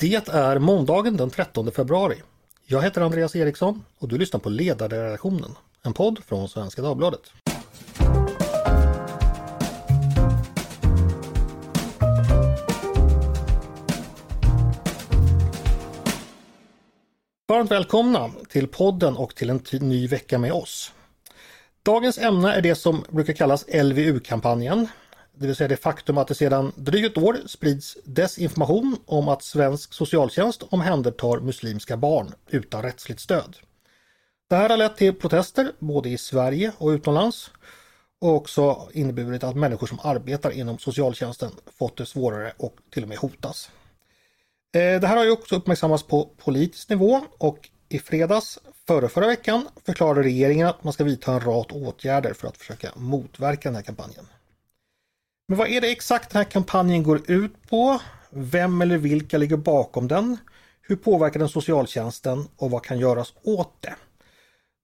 Det 0.00 0.28
är 0.28 0.58
måndagen 0.58 1.16
den 1.16 1.30
13 1.30 1.72
februari. 1.72 2.22
Jag 2.66 2.82
heter 2.82 3.00
Andreas 3.00 3.36
Eriksson 3.36 3.84
och 3.98 4.08
du 4.08 4.18
lyssnar 4.18 4.40
på 4.40 4.48
Ledarredaktionen, 4.48 5.54
en 5.82 5.92
podd 5.92 6.18
från 6.26 6.48
Svenska 6.48 6.82
Dagbladet. 6.82 7.20
Varmt 17.48 17.70
välkomna 17.70 18.30
till 18.48 18.68
podden 18.68 19.16
och 19.16 19.34
till 19.34 19.50
en 19.50 19.60
ny 19.80 20.06
vecka 20.06 20.38
med 20.38 20.52
oss. 20.52 20.92
Dagens 21.82 22.18
ämne 22.18 22.52
är 22.52 22.62
det 22.62 22.74
som 22.74 23.04
brukar 23.10 23.32
kallas 23.32 23.66
LVU-kampanjen, 23.68 24.88
det 25.40 25.46
vill 25.46 25.56
säga 25.56 25.68
det 25.68 25.76
faktum 25.76 26.18
att 26.18 26.28
det 26.28 26.34
sedan 26.34 26.72
drygt 26.76 27.16
ett 27.16 27.22
år 27.22 27.36
sprids 27.46 27.98
desinformation 28.04 28.96
om 29.06 29.28
att 29.28 29.42
svensk 29.42 29.92
socialtjänst 29.92 30.62
omhändertar 30.70 31.40
muslimska 31.40 31.96
barn 31.96 32.32
utan 32.50 32.82
rättsligt 32.82 33.20
stöd. 33.20 33.56
Det 34.48 34.56
här 34.56 34.68
har 34.68 34.76
lett 34.76 34.96
till 34.96 35.14
protester 35.14 35.72
både 35.78 36.08
i 36.08 36.18
Sverige 36.18 36.72
och 36.78 36.88
utomlands 36.88 37.50
och 38.20 38.34
också 38.34 38.88
inneburit 38.92 39.44
att 39.44 39.56
människor 39.56 39.86
som 39.86 39.98
arbetar 40.02 40.50
inom 40.50 40.78
socialtjänsten 40.78 41.50
fått 41.78 41.96
det 41.96 42.06
svårare 42.06 42.52
och 42.56 42.76
till 42.90 43.02
och 43.02 43.08
med 43.08 43.18
hotas. 43.18 43.70
Eh, 44.74 45.00
det 45.00 45.06
här 45.06 45.16
har 45.16 45.24
ju 45.24 45.30
också 45.30 45.56
uppmärksammats 45.56 46.02
på 46.02 46.30
politisk 46.36 46.88
nivå 46.88 47.20
och 47.38 47.68
i 47.88 47.98
fredags 47.98 48.58
förra, 48.86 49.08
förra 49.08 49.26
veckan 49.26 49.68
förklarade 49.86 50.22
regeringen 50.22 50.66
att 50.66 50.84
man 50.84 50.92
ska 50.92 51.04
vidta 51.04 51.32
en 51.32 51.40
rad 51.40 51.72
åtgärder 51.72 52.32
för 52.32 52.48
att 52.48 52.56
försöka 52.56 52.90
motverka 52.96 53.68
den 53.68 53.76
här 53.76 53.82
kampanjen. 53.82 54.26
Men 55.50 55.58
vad 55.58 55.68
är 55.68 55.80
det 55.80 55.90
exakt 55.90 56.30
den 56.30 56.36
här 56.36 56.50
kampanjen 56.50 57.02
går 57.02 57.30
ut 57.30 57.68
på? 57.68 58.00
Vem 58.30 58.82
eller 58.82 58.98
vilka 58.98 59.38
ligger 59.38 59.56
bakom 59.56 60.08
den? 60.08 60.36
Hur 60.82 60.96
påverkar 60.96 61.40
den 61.40 61.48
socialtjänsten 61.48 62.48
och 62.56 62.70
vad 62.70 62.84
kan 62.84 62.98
göras 62.98 63.34
åt 63.42 63.76
det? 63.80 63.94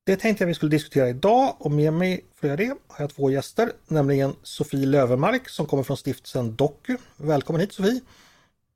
Det 0.07 0.17
tänkte 0.17 0.45
jag 0.45 0.49
vi 0.49 0.55
skulle 0.55 0.71
diskutera 0.71 1.09
idag 1.09 1.57
och 1.59 1.71
med 1.71 1.93
mig 1.93 2.25
för 2.35 2.47
att 2.47 2.61
göra 2.61 2.75
det 2.75 2.79
har 2.89 3.03
jag 3.05 3.11
två 3.11 3.31
gäster, 3.31 3.73
nämligen 3.89 4.35
Sofie 4.43 4.87
Lövermark 4.87 5.49
som 5.49 5.67
kommer 5.67 5.83
från 5.83 5.97
stiftelsen 5.97 6.57
Doku. 6.57 6.97
Välkommen 7.17 7.61
hit 7.61 7.73
Sofie! 7.73 8.01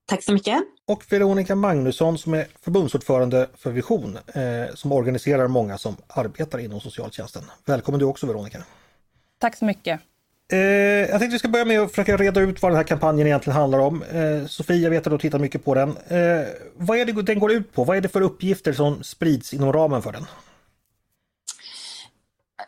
Tack 0.06 0.22
så 0.22 0.32
mycket! 0.32 0.58
Och 0.86 1.12
Veronica 1.12 1.54
Magnusson 1.54 2.18
som 2.18 2.34
är 2.34 2.46
förbundsordförande 2.60 3.48
för 3.54 3.70
Vision 3.70 4.18
eh, 4.34 4.74
som 4.74 4.92
organiserar 4.92 5.48
många 5.48 5.78
som 5.78 5.96
arbetar 6.06 6.58
inom 6.58 6.80
socialtjänsten. 6.80 7.42
Välkommen 7.64 7.98
du 7.98 8.04
också 8.04 8.26
Veronica! 8.26 8.64
Tack 9.38 9.56
så 9.56 9.64
mycket! 9.64 10.00
Eh, 10.52 10.58
jag 10.58 11.18
tänkte 11.18 11.28
vi 11.28 11.38
ska 11.38 11.48
börja 11.48 11.64
med 11.64 11.80
att 11.80 11.90
försöka 11.90 12.16
reda 12.16 12.40
ut 12.40 12.62
vad 12.62 12.70
den 12.72 12.76
här 12.76 12.84
kampanjen 12.84 13.26
egentligen 13.26 13.56
handlar 13.56 13.78
om. 13.78 14.02
Eh, 14.02 14.46
Sofia, 14.46 14.76
jag 14.76 14.90
vet 14.90 15.06
att 15.06 15.12
du 15.12 15.18
tittar 15.18 15.38
mycket 15.38 15.64
på 15.64 15.74
den. 15.74 15.88
Eh, 15.88 16.46
vad 16.76 16.98
är 16.98 17.04
det 17.04 17.22
den 17.22 17.38
går 17.38 17.52
ut 17.52 17.72
på? 17.72 17.84
Vad 17.84 17.96
är 17.96 18.00
det 18.00 18.08
för 18.08 18.20
uppgifter 18.20 18.72
som 18.72 19.02
sprids 19.02 19.54
inom 19.54 19.72
ramen 19.72 20.02
för 20.02 20.12
den? 20.12 20.26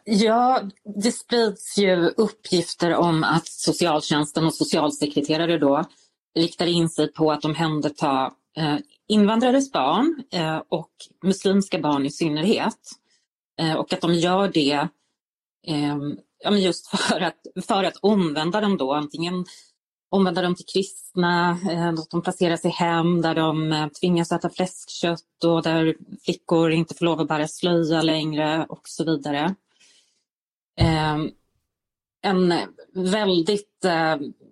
Ja, 0.04 0.62
det 1.04 1.12
sprids 1.12 1.78
ju 1.78 1.96
uppgifter 2.06 2.94
om 2.94 3.24
att 3.24 3.46
socialtjänsten 3.46 4.44
och 4.44 4.54
socialsekreterare 4.54 5.58
då 5.58 5.84
riktar 6.34 6.66
in 6.66 6.88
sig 6.88 7.12
på 7.12 7.32
att 7.32 7.44
omhänderta 7.44 8.32
eh, 8.56 8.76
invandrares 9.08 9.72
barn 9.72 10.22
eh, 10.32 10.62
och 10.68 10.90
muslimska 11.22 11.78
barn 11.78 12.06
i 12.06 12.10
synnerhet. 12.10 12.78
Eh, 13.60 13.74
och 13.74 13.92
att 13.92 14.00
de 14.00 14.14
gör 14.14 14.48
det 14.48 14.88
eh, 15.66 15.96
ja, 16.42 16.50
men 16.50 16.60
just 16.60 16.86
för 16.86 17.20
att, 17.20 17.66
för 17.66 17.84
att 17.84 17.96
omvända 17.96 18.60
dem 18.60 18.76
då, 18.76 18.92
antingen 18.92 19.44
omvända 20.10 20.42
dem 20.42 20.54
till 20.54 20.66
kristna, 20.66 21.58
eh, 21.70 21.88
att 21.88 22.10
de 22.10 22.22
placeras 22.22 22.64
i 22.64 22.68
hem 22.68 23.20
där 23.22 23.34
de 23.34 23.72
eh, 23.72 23.88
tvingas 23.88 24.32
äta 24.32 24.50
fläskkött 24.50 25.44
och 25.44 25.62
där 25.62 25.94
flickor 26.24 26.70
inte 26.70 26.94
får 26.94 27.04
lov 27.04 27.20
att 27.20 27.28
bära 27.28 27.48
slöja 27.48 28.02
längre 28.02 28.66
och 28.68 28.88
så 28.88 29.04
vidare. 29.04 29.54
Eh, 30.80 31.18
en 32.24 32.54
väldigt 32.94 33.84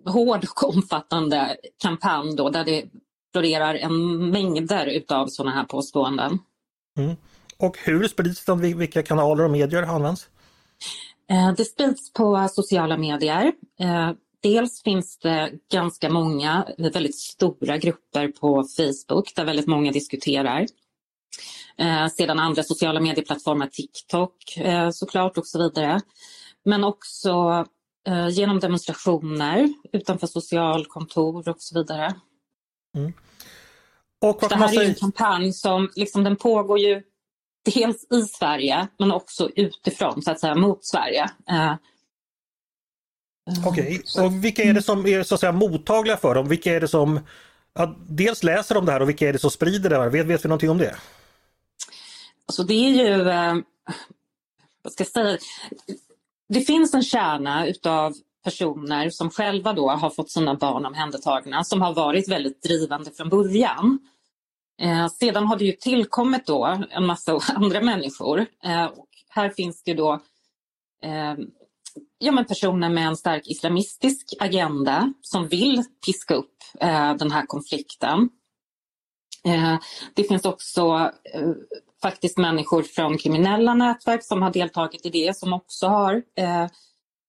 hård 0.05 0.43
och 0.43 0.69
omfattande 0.69 1.57
kampanj 1.81 2.35
då 2.35 2.49
där 2.49 2.65
det 2.65 2.85
florerar 3.31 3.75
en 3.75 4.29
mängder 4.29 4.85
utav 4.85 5.27
sådana 5.27 5.55
här 5.55 5.63
påståenden. 5.63 6.39
Mm. 6.97 7.15
Och 7.57 7.77
hur 7.77 8.07
sprids 8.07 8.45
de? 8.45 8.61
Vilka 8.61 9.03
kanaler 9.03 9.43
och 9.43 9.51
medier 9.51 9.83
används? 9.83 10.29
Eh, 11.31 11.53
det 11.57 11.65
sprids 11.65 12.13
på 12.13 12.47
sociala 12.51 12.97
medier. 12.97 13.51
Eh, 13.79 14.11
dels 14.41 14.83
finns 14.83 15.19
det 15.19 15.51
ganska 15.71 16.09
många, 16.09 16.67
väldigt 16.77 17.19
stora 17.19 17.77
grupper 17.77 18.27
på 18.27 18.63
Facebook 18.77 19.35
där 19.35 19.45
väldigt 19.45 19.67
många 19.67 19.91
diskuterar. 19.91 20.65
Eh, 21.77 22.07
sedan 22.07 22.39
andra 22.39 22.63
sociala 22.63 22.99
medieplattformar, 22.99 23.67
TikTok 23.67 24.35
såklart 24.93 25.37
och 25.37 25.47
så 25.47 25.59
vidare. 25.59 26.01
Men 26.65 26.83
också 26.83 27.65
genom 28.31 28.59
demonstrationer 28.59 29.73
utanför 29.93 30.27
socialkontor 30.27 31.49
och 31.49 31.61
så 31.61 31.79
vidare. 31.79 32.15
Mm. 32.97 33.13
Och 34.21 34.39
det 34.49 34.55
här 34.55 34.81
är 34.81 34.85
en 34.85 34.95
kampanj 34.95 35.53
som 35.53 35.89
liksom, 35.95 36.23
den 36.23 36.35
pågår 36.35 36.79
ju 36.79 37.03
dels 37.65 38.11
i 38.11 38.21
Sverige 38.21 38.87
men 38.99 39.11
också 39.11 39.49
utifrån 39.55 40.21
så 40.21 40.31
att 40.31 40.39
säga 40.39 40.55
mot 40.55 40.85
Sverige. 40.85 41.23
Uh, 41.51 41.75
Okej, 43.67 43.99
okay. 43.99 44.25
och 44.25 44.43
vilka 44.45 44.63
är 44.63 44.73
det 44.73 44.81
som 44.81 45.05
är 45.05 45.23
så 45.23 45.35
att 45.35 45.41
säga 45.41 45.51
mottagliga 45.51 46.17
för 46.17 46.35
dem? 46.35 46.47
Vilka 46.47 46.75
är 46.75 46.81
det 46.81 46.87
som 46.87 47.19
ja, 47.73 47.95
dels 48.09 48.43
läser 48.43 48.77
om 48.77 48.85
det 48.85 48.91
här 48.91 49.01
och 49.01 49.09
vilka 49.09 49.29
är 49.29 49.33
det 49.33 49.39
som 49.39 49.51
sprider 49.51 49.89
det 49.89 49.97
här? 49.97 50.09
Vet, 50.09 50.25
vet 50.25 50.45
vi 50.45 50.49
någonting 50.49 50.69
om 50.69 50.77
det? 50.77 50.95
Alltså 52.45 52.63
det 52.63 52.73
är 52.73 52.89
ju, 52.89 53.29
eh, 53.29 53.55
vad 54.81 54.93
ska 54.93 55.03
jag 55.03 55.07
säga, 55.07 55.37
det 56.49 56.61
finns 56.61 56.93
en 56.93 57.03
kärna 57.03 57.67
utav 57.67 58.13
personer 58.43 59.09
som 59.09 59.29
själva 59.29 59.73
då 59.73 59.89
har 59.89 60.09
fått 60.09 60.31
sina 60.31 60.55
barn 60.55 60.85
omhändertagna 60.85 61.63
som 61.63 61.81
har 61.81 61.93
varit 61.93 62.29
väldigt 62.29 62.63
drivande 62.63 63.11
från 63.11 63.29
början. 63.29 63.99
Eh, 64.81 65.07
sedan 65.07 65.47
har 65.47 65.57
det 65.57 65.65
ju 65.65 65.71
tillkommit 65.71 66.45
då 66.45 66.83
en 66.89 67.05
massa 67.05 67.39
andra 67.55 67.81
människor. 67.81 68.45
Eh, 68.63 68.85
och 68.85 69.07
här 69.29 69.49
finns 69.49 69.83
det 69.83 69.93
då 69.93 70.13
eh, 71.03 71.35
ja, 72.17 72.31
men 72.31 72.45
personer 72.45 72.89
med 72.89 73.07
en 73.07 73.17
stark 73.17 73.47
islamistisk 73.47 74.33
agenda 74.39 75.13
som 75.21 75.47
vill 75.47 75.83
piska 76.05 76.35
upp 76.35 76.55
eh, 76.79 77.15
den 77.15 77.31
här 77.31 77.45
konflikten. 77.45 78.29
Eh, 79.45 79.77
det 80.13 80.23
finns 80.23 80.45
också 80.45 81.11
eh, 81.33 81.51
faktiskt 82.01 82.37
människor 82.37 82.83
från 82.83 83.17
kriminella 83.17 83.73
nätverk 83.73 84.23
som 84.23 84.41
har 84.41 84.51
deltagit 84.51 85.05
i 85.05 85.09
det 85.09 85.37
som 85.37 85.53
också 85.53 85.87
har 85.87 86.13
eh, 86.15 86.67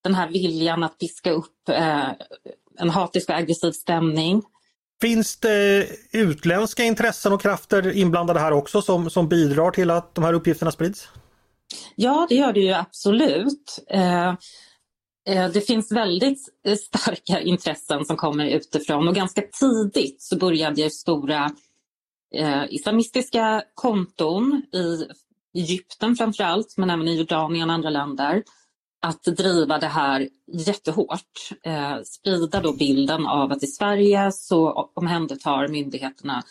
den 0.05 0.15
här 0.15 0.29
viljan 0.29 0.83
att 0.83 0.99
piska 0.99 1.31
upp 1.31 1.69
eh, 1.69 2.11
en 2.79 2.91
hatisk 2.91 3.29
och 3.29 3.37
aggressiv 3.37 3.73
stämning. 3.73 4.43
Finns 5.03 5.37
det 5.37 5.87
utländska 6.13 6.85
intressen 6.85 7.33
och 7.33 7.43
krafter 7.43 7.93
inblandade 7.93 8.41
här 8.41 8.53
också 8.53 8.83
som, 8.83 9.11
som 9.11 9.29
bidrar 9.29 9.71
till 9.71 9.91
att 9.91 10.15
de 10.15 10.25
här 10.25 10.33
uppgifterna 10.33 10.71
sprids? 10.71 11.09
Ja, 11.95 12.27
det 12.29 12.35
gör 12.35 12.53
det 12.53 12.61
ju 12.61 12.73
absolut. 12.73 13.79
Eh, 13.91 14.29
eh 15.29 15.49
det 15.53 15.67
finns 15.67 15.93
väldigt 15.93 16.39
starka 16.79 17.41
intressen 17.41 18.05
som 18.05 18.17
kommer 18.17 18.47
utifrån 18.47 19.09
och 19.09 19.15
ganska 19.15 19.43
tidigt 19.61 20.23
så 20.23 20.37
började 20.37 20.91
stora 20.91 21.51
eh, 22.35 22.65
islamistiska 22.71 23.63
konton 23.75 24.63
i 24.73 25.07
Egypten 25.59 26.17
framför 26.17 26.45
allt, 26.45 26.75
men 26.77 26.91
även 26.91 27.09
i 27.09 27.17
Jordanien 27.17 27.71
och 27.71 27.75
andra 27.75 27.91
länder 27.91 28.43
att 29.03 29.25
driva 29.25 29.79
det 29.79 29.87
här 29.87 30.29
jättehårt. 30.53 31.51
Eh, 31.63 32.03
sprida 32.05 32.61
då 32.61 32.73
bilden 32.73 33.27
av 33.27 33.53
att 33.53 33.63
i 33.63 33.67
Sverige 33.67 34.33
så 34.33 34.91
omhändertar 34.95 35.69
myndigheterna 35.69 36.43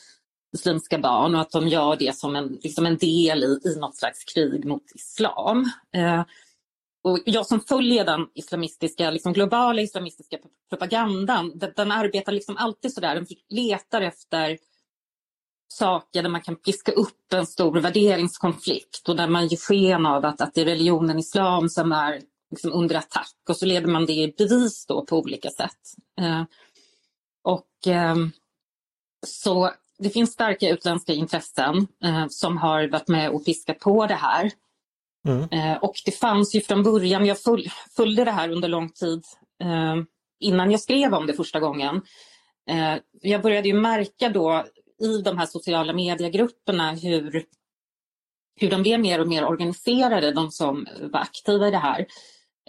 muslimska 0.54 1.00
barn 1.00 1.36
och 1.36 1.42
att 1.42 1.52
de 1.52 1.68
gör 1.68 1.96
det 1.96 2.16
som 2.16 2.36
en, 2.36 2.60
liksom 2.62 2.86
en 2.86 2.98
del 2.98 3.44
i, 3.44 3.60
i 3.70 3.80
något 3.80 3.96
slags 3.96 4.24
krig 4.24 4.66
mot 4.66 4.84
islam. 4.96 5.72
Eh, 5.96 6.24
och 7.04 7.20
jag 7.26 7.46
som 7.46 7.60
följer 7.60 8.06
den 8.06 8.28
islamistiska, 8.34 9.12
liksom 9.12 9.34
globala 9.34 9.82
islamistiska 9.82 10.38
propagandan, 10.70 11.58
den, 11.58 11.74
den 11.76 11.92
arbetar 11.92 12.32
liksom 12.32 12.58
alltid 12.58 12.94
sådär, 12.94 13.16
den 13.16 13.26
letar 13.50 14.02
efter 14.02 14.58
saker 15.68 16.24
där 16.24 16.30
man 16.30 16.42
kan 16.42 16.56
piska 16.56 16.92
upp 16.92 17.34
en 17.34 17.46
stor 17.46 17.80
värderingskonflikt 17.80 19.10
och 19.10 19.16
där 19.16 19.28
man 19.28 19.48
ger 19.48 19.58
sken 19.58 20.06
av 20.06 20.26
att, 20.26 20.42
att 20.42 20.54
det 20.54 20.62
är 20.62 20.66
religionen 20.66 21.20
islam 21.20 21.70
som 21.70 21.92
är 21.92 22.22
liksom 22.52 22.74
under 22.74 22.96
attack 22.96 23.36
och 23.50 23.58
så 23.58 23.66
leder 23.66 23.88
man 23.88 24.06
det 24.06 24.14
i 24.14 24.34
bevis 24.38 24.86
då 24.86 25.06
på 25.06 25.20
olika 25.20 25.50
sätt. 25.50 25.80
Eh, 26.22 26.44
och 27.44 27.88
eh, 27.88 28.16
så 29.28 29.72
det 30.00 30.10
finns 30.10 30.34
starka 30.34 30.70
utländska 30.70 31.14
intressen 31.14 31.88
eh, 32.04 32.28
som 32.30 32.58
har 32.58 32.88
varit 32.88 33.08
med 33.08 33.30
och 33.30 33.46
piskat 33.46 33.80
på 33.80 34.08
det 34.08 34.16
här. 34.16 34.52
Mm. 35.28 35.50
Eh, 35.52 35.78
och 35.78 35.94
det 36.06 36.12
fanns 36.12 36.56
ju 36.56 36.62
från 36.62 36.84
början, 36.84 37.26
jag 37.26 37.40
föl 37.40 37.68
följde 37.96 38.26
det 38.26 38.32
här 38.32 38.50
under 38.50 38.68
lång 38.68 38.90
tid 38.90 39.24
eh, 39.64 39.96
innan 40.40 40.72
jag 40.72 40.80
skrev 40.80 41.14
om 41.14 41.28
det 41.28 41.34
första 41.34 41.60
gången. 41.60 42.02
Eh, 42.70 42.96
jag 43.22 43.42
började 43.42 43.68
ju 43.68 43.74
märka 43.74 44.30
då 44.30 44.66
i 45.02 45.22
de 45.22 45.38
här 45.38 45.46
sociala 45.46 45.94
mediegrupperna 45.94 46.92
hur, 46.92 47.46
hur 48.60 48.70
de 48.70 48.82
blev 48.82 49.00
mer 49.00 49.22
och 49.22 49.28
mer 49.28 49.46
organiserade, 49.46 50.32
de 50.32 50.52
som 50.52 50.88
var 51.02 51.20
aktiva 51.20 51.68
i 51.68 51.72
det 51.72 51.78
här. 51.78 52.06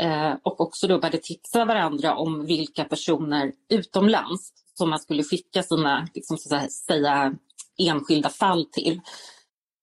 Eh, 0.00 0.32
och 0.42 0.60
också 0.60 0.86
då 0.86 0.98
började 0.98 1.18
tipsa 1.18 1.64
varandra 1.64 2.16
om 2.16 2.46
vilka 2.46 2.84
personer 2.84 3.52
utomlands 3.68 4.52
som 4.74 4.90
man 4.90 4.98
skulle 4.98 5.22
skicka 5.22 5.62
sina 5.62 6.08
liksom, 6.14 6.38
så 6.38 6.54
att 6.54 6.72
säga, 6.72 7.34
enskilda 7.78 8.28
fall 8.28 8.64
till. 8.64 9.00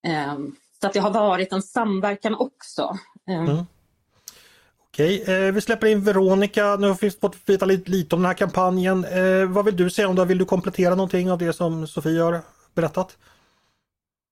Eh, 0.07 0.37
så 0.81 0.87
att 0.87 0.93
det 0.93 0.99
har 0.99 1.11
varit 1.11 1.53
en 1.53 1.61
samverkan 1.61 2.35
också. 2.35 2.97
Eh. 3.29 3.43
Mm. 3.43 3.65
Okej, 4.91 5.23
eh, 5.27 5.51
vi 5.53 5.61
släpper 5.61 5.87
in 5.87 6.03
Veronica. 6.03 6.75
Nu 6.75 6.87
har 6.87 6.97
vi 7.01 7.11
fått 7.11 7.37
veta 7.45 7.65
lite, 7.65 7.91
lite 7.91 8.15
om 8.15 8.21
den 8.21 8.27
här 8.27 8.37
kampanjen. 8.37 9.05
Eh, 9.05 9.45
vad 9.45 9.65
vill 9.65 9.75
du 9.75 9.89
säga 9.89 10.07
om 10.07 10.15
det? 10.15 10.25
Vill 10.25 10.37
du 10.37 10.45
komplettera 10.45 10.95
någonting 10.95 11.31
av 11.31 11.37
det 11.37 11.53
som 11.53 11.87
Sofie 11.87 12.21
har 12.21 12.41
berättat? 12.75 13.17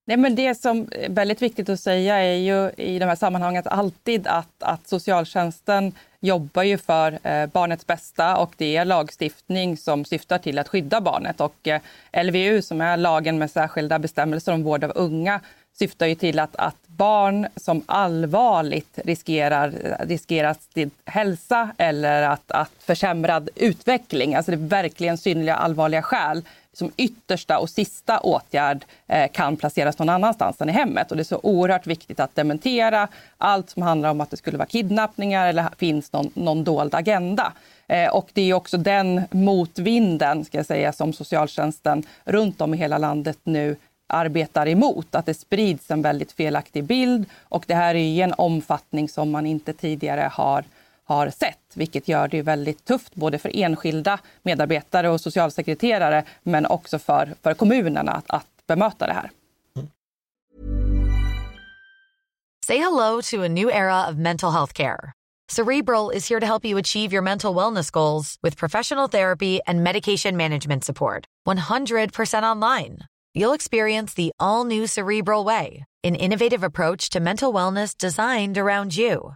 Nej, 0.07 0.17
men 0.17 0.35
det 0.35 0.55
som 0.55 0.87
är 0.91 1.09
väldigt 1.09 1.41
viktigt 1.41 1.69
att 1.69 1.79
säga 1.79 2.15
är 2.17 2.35
ju 2.35 2.69
i 2.77 2.99
de 2.99 3.05
här 3.05 3.15
sammanhangen 3.15 3.63
alltid 3.65 4.27
att, 4.27 4.63
att 4.63 4.87
socialtjänsten 4.87 5.93
jobbar 6.19 6.63
ju 6.63 6.77
för 6.77 7.19
eh, 7.23 7.45
barnets 7.45 7.87
bästa 7.87 8.37
och 8.37 8.53
det 8.57 8.77
är 8.77 8.85
lagstiftning 8.85 9.77
som 9.77 10.05
syftar 10.05 10.37
till 10.37 10.59
att 10.59 10.67
skydda 10.67 11.01
barnet. 11.01 11.41
Och 11.41 11.67
eh, 11.67 11.81
LVU, 12.23 12.61
som 12.61 12.81
är 12.81 12.97
lagen 12.97 13.37
med 13.37 13.51
särskilda 13.51 13.99
bestämmelser 13.99 14.53
om 14.53 14.63
vård 14.63 14.83
av 14.83 14.91
unga, 14.95 15.41
syftar 15.79 16.05
ju 16.05 16.15
till 16.15 16.39
att, 16.39 16.55
att 16.55 16.87
barn 16.87 17.47
som 17.55 17.83
allvarligt 17.85 18.99
riskerar, 19.05 19.73
riskerar 19.99 20.55
sin 20.73 20.91
hälsa 21.05 21.69
eller 21.77 22.21
att, 22.21 22.51
att 22.51 22.71
försämrad 22.79 23.49
utveckling, 23.55 24.35
alltså 24.35 24.51
det 24.51 24.57
är 24.57 24.67
verkligen 24.67 25.17
synnerliga 25.17 25.55
allvarliga 25.55 26.01
skäl, 26.01 26.43
som 26.77 26.91
yttersta 26.97 27.59
och 27.59 27.69
sista 27.69 28.19
åtgärd 28.19 28.85
eh, 29.07 29.31
kan 29.31 29.57
placeras 29.57 29.99
någon 29.99 30.09
annanstans 30.09 30.61
än 30.61 30.69
i 30.69 30.71
hemmet. 30.71 31.11
Och 31.11 31.17
det 31.17 31.21
är 31.21 31.23
så 31.35 31.39
oerhört 31.43 31.87
viktigt 31.87 32.19
att 32.19 32.35
dementera 32.35 33.07
allt 33.37 33.69
som 33.69 33.81
handlar 33.81 34.09
om 34.09 34.21
att 34.21 34.29
det 34.29 34.37
skulle 34.37 34.57
vara 34.57 34.67
kidnappningar 34.67 35.47
eller 35.47 35.69
finns 35.77 36.13
någon, 36.13 36.31
någon 36.33 36.63
dold 36.63 36.95
agenda. 36.95 37.53
Eh, 37.87 38.09
och 38.09 38.29
det 38.33 38.41
är 38.41 38.53
också 38.53 38.77
den 38.77 39.21
motvinden 39.31 40.45
ska 40.45 40.57
jag 40.57 40.65
säga, 40.65 40.93
som 40.93 41.13
socialtjänsten 41.13 42.03
runt 42.25 42.61
om 42.61 42.73
i 42.73 42.77
hela 42.77 42.97
landet 42.97 43.37
nu 43.43 43.75
arbetar 44.07 44.67
emot. 44.67 45.15
Att 45.15 45.25
det 45.25 45.33
sprids 45.33 45.91
en 45.91 46.01
väldigt 46.01 46.31
felaktig 46.31 46.83
bild 46.83 47.25
och 47.41 47.63
det 47.67 47.75
här 47.75 47.95
är 47.95 47.99
i 47.99 48.21
en 48.21 48.33
omfattning 48.37 49.09
som 49.09 49.31
man 49.31 49.45
inte 49.45 49.73
tidigare 49.73 50.29
har 50.33 50.63
har 51.07 51.29
sett, 51.29 51.66
vilket 51.77 52.07
gör 52.07 52.27
det 52.27 52.41
väldigt 52.41 52.85
tufft 52.85 53.15
både 53.15 53.37
för 53.37 53.51
enskilda 53.53 54.19
medarbetare 54.43 55.09
och 55.09 55.21
socialsekreterare 55.21 56.23
men 56.43 56.65
också 56.65 56.99
för, 56.99 57.33
för 57.43 57.53
kommunerna 57.53 58.11
att, 58.11 58.25
att 58.29 58.47
bemöta 58.67 59.07
det 59.07 59.13
här. 59.13 59.31
Say 62.65 62.77
hello 62.77 63.21
to 63.21 63.43
a 63.43 63.47
new 63.47 63.69
era 63.69 64.09
of 64.09 64.15
mental 64.17 64.51
health 64.51 64.73
care. 64.73 65.13
Cerebral 65.49 66.09
is 66.09 66.27
here 66.27 66.41
to 66.41 66.45
help 66.45 66.65
you 66.65 66.77
achieve 66.77 67.13
your 67.13 67.21
mental 67.21 67.55
wellness 67.55 67.89
goals 67.89 68.37
with 68.43 68.57
professional 68.57 69.07
therapy 69.07 69.61
and 69.65 69.83
medication 69.83 70.35
management 70.35 70.83
support. 70.83 71.25
100% 71.47 72.43
online. 72.43 72.97
You'll 73.33 73.53
experience 73.53 74.13
the 74.13 74.31
all 74.39 74.65
new 74.65 74.87
Cerebral 74.87 75.45
way, 75.45 75.85
an 76.03 76.15
innovative 76.15 76.63
approach 76.63 77.09
to 77.11 77.19
mental 77.19 77.53
wellness 77.53 77.97
designed 77.97 78.57
around 78.57 78.97
you. 78.97 79.35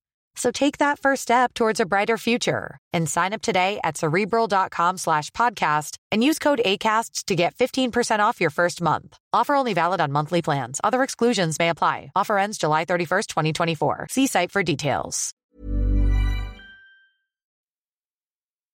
So 0.35 0.51
take 0.51 0.77
that 0.77 0.99
first 0.99 1.23
step 1.23 1.53
towards 1.53 1.79
a 1.79 1.85
brighter 1.85 2.17
future 2.17 2.77
and 2.93 3.09
sign 3.09 3.33
up 3.33 3.41
today 3.41 3.79
at 3.83 3.97
cerebral.com 3.97 4.97
slash 4.97 5.29
podcast 5.31 5.97
and 6.11 6.23
use 6.23 6.39
code 6.39 6.61
ACasts 6.65 7.25
to 7.25 7.35
get 7.35 7.55
15% 7.55 8.19
off 8.19 8.41
your 8.41 8.49
first 8.49 8.81
month. 8.81 9.17
Offer 9.33 9.55
only 9.55 9.73
valid 9.73 10.01
on 10.01 10.11
monthly 10.11 10.41
plans. 10.41 10.79
Other 10.83 11.03
exclusions 11.03 11.59
may 11.59 11.69
apply. 11.69 12.11
Offer 12.15 12.37
ends 12.37 12.57
July 12.57 12.85
31st, 12.85 13.27
2024. 13.27 14.07
See 14.09 14.27
site 14.27 14.51
for 14.51 14.63
details. 14.63 15.33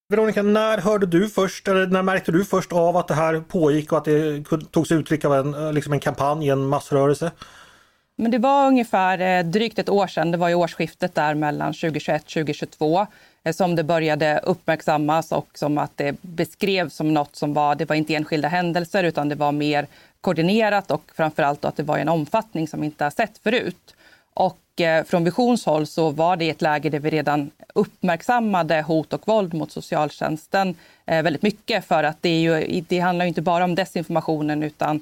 Veronica, 0.09 0.41
när 0.41 0.77
hörde 0.77 1.05
du 1.05 1.29
först, 1.29 1.67
eller 1.67 1.87
när 1.87 2.03
märkte 2.03 2.31
du 2.31 2.45
först 2.45 2.73
av 2.73 2.97
att 2.97 3.07
det 3.07 3.13
här 3.13 3.39
pågick 3.39 3.91
och 3.91 3.97
att 3.97 4.05
det 4.05 4.43
tog 4.71 4.87
sig 4.87 4.97
uttryck 4.97 5.25
av 5.25 5.33
en, 5.33 5.53
eh, 5.53 5.73
liksom 5.73 5.93
en 5.93 5.99
kampanj, 5.99 6.49
en 6.49 6.65
massrörelse? 6.65 7.31
Men 8.19 8.31
det 8.31 8.37
var 8.37 8.67
ungefär 8.67 9.19
eh, 9.19 9.45
drygt 9.45 9.79
ett 9.79 9.89
år 9.89 10.07
sedan, 10.07 10.31
det 10.31 10.37
var 10.37 10.49
i 10.49 10.55
årsskiftet 10.55 11.15
där 11.15 11.33
mellan 11.33 11.73
2021 11.73 12.25
2022 12.25 13.07
eh, 13.43 13.53
som 13.53 13.75
det 13.75 13.83
började 13.83 14.39
uppmärksammas 14.43 15.31
och 15.31 15.47
som 15.53 15.77
att 15.77 15.97
det 15.97 16.15
beskrevs 16.21 16.95
som 16.95 17.13
något 17.13 17.35
som 17.35 17.53
var, 17.53 17.75
det 17.75 17.85
var 17.85 17.95
inte 17.95 18.15
enskilda 18.15 18.47
händelser 18.47 19.03
utan 19.03 19.29
det 19.29 19.35
var 19.35 19.51
mer 19.51 19.87
koordinerat 20.21 20.91
och 20.91 21.11
framförallt 21.15 21.65
att 21.65 21.75
det 21.75 21.83
var 21.83 21.97
i 21.97 22.01
en 22.01 22.09
omfattning 22.09 22.67
som 22.67 22.79
vi 22.79 22.85
inte 22.85 23.03
har 23.03 23.11
sett 23.11 23.37
förut. 23.37 23.95
Och 24.33 24.81
eh, 24.81 25.03
från 25.03 25.23
Visions 25.23 25.65
håll 25.65 25.87
så 25.87 26.09
var 26.09 26.37
det 26.37 26.49
ett 26.49 26.61
läge 26.61 26.89
där 26.89 26.99
vi 26.99 27.09
redan 27.09 27.51
uppmärksammade 27.73 28.81
hot 28.81 29.13
och 29.13 29.27
våld 29.27 29.53
mot 29.53 29.71
socialtjänsten 29.71 30.75
väldigt 31.05 31.41
mycket 31.41 31.85
för 31.85 32.03
att 32.03 32.17
det, 32.21 32.29
är 32.29 32.39
ju, 32.39 32.81
det 32.87 32.99
handlar 32.99 33.25
inte 33.25 33.41
bara 33.41 33.63
om 33.63 33.75
desinformationen 33.75 34.63
utan 34.63 35.01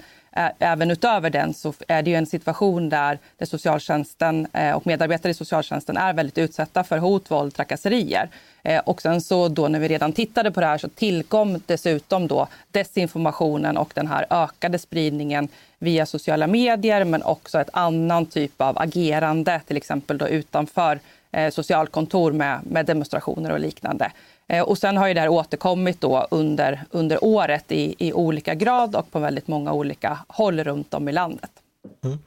även 0.59 0.91
utöver 0.91 1.29
den 1.29 1.53
så 1.53 1.73
är 1.87 2.01
det 2.01 2.09
ju 2.09 2.15
en 2.15 2.25
situation 2.25 2.89
där, 2.89 3.19
där 3.37 3.45
socialtjänsten 3.45 4.47
eh, 4.53 4.71
och 4.71 4.87
medarbetare 4.87 5.31
i 5.31 5.33
socialtjänsten 5.33 5.97
är 5.97 6.13
väldigt 6.13 6.37
utsatta 6.37 6.83
för 6.83 6.97
hot, 6.97 7.31
våld, 7.31 7.53
trakasserier. 7.53 8.29
Eh, 8.63 8.79
och 8.79 9.01
sen 9.01 9.21
så 9.21 9.47
då 9.47 9.67
när 9.67 9.79
vi 9.79 9.87
redan 9.87 10.13
tittade 10.13 10.51
på 10.51 10.59
det 10.59 10.65
här 10.65 10.77
så 10.77 10.89
tillkom 10.89 11.61
dessutom 11.65 12.27
då 12.27 12.47
desinformationen 12.71 13.77
och 13.77 13.91
den 13.95 14.07
här 14.07 14.25
ökade 14.29 14.79
spridningen 14.79 15.47
via 15.79 16.05
sociala 16.05 16.47
medier 16.47 17.03
men 17.03 17.23
också 17.23 17.59
ett 17.59 17.69
annan 17.73 18.25
typ 18.25 18.61
av 18.61 18.77
agerande, 18.77 19.61
till 19.67 19.77
exempel 19.77 20.17
då 20.17 20.27
utanför 20.27 20.99
eh, 21.31 21.51
socialkontor 21.51 22.31
med, 22.31 22.59
med 22.63 22.85
demonstrationer 22.85 23.51
och 23.51 23.59
liknande. 23.59 24.11
Eh, 24.47 24.63
och 24.63 24.77
sen 24.77 24.97
har 24.97 25.07
ju 25.07 25.13
det 25.13 25.19
här 25.19 25.29
återkommit 25.29 26.01
då 26.01 26.27
under, 26.31 26.83
under 26.91 27.23
året 27.23 27.71
i, 27.71 27.95
i 27.97 28.13
olika 28.13 28.55
grad 28.55 28.95
och 28.95 29.11
på 29.11 29.19
väldigt 29.19 29.47
många 29.47 29.73
olika 29.73 30.19
håll 30.27 30.63
runt 30.63 30.93
om 30.93 31.09
i 31.09 31.11
landet. 31.11 31.51
Mm. 32.03 32.17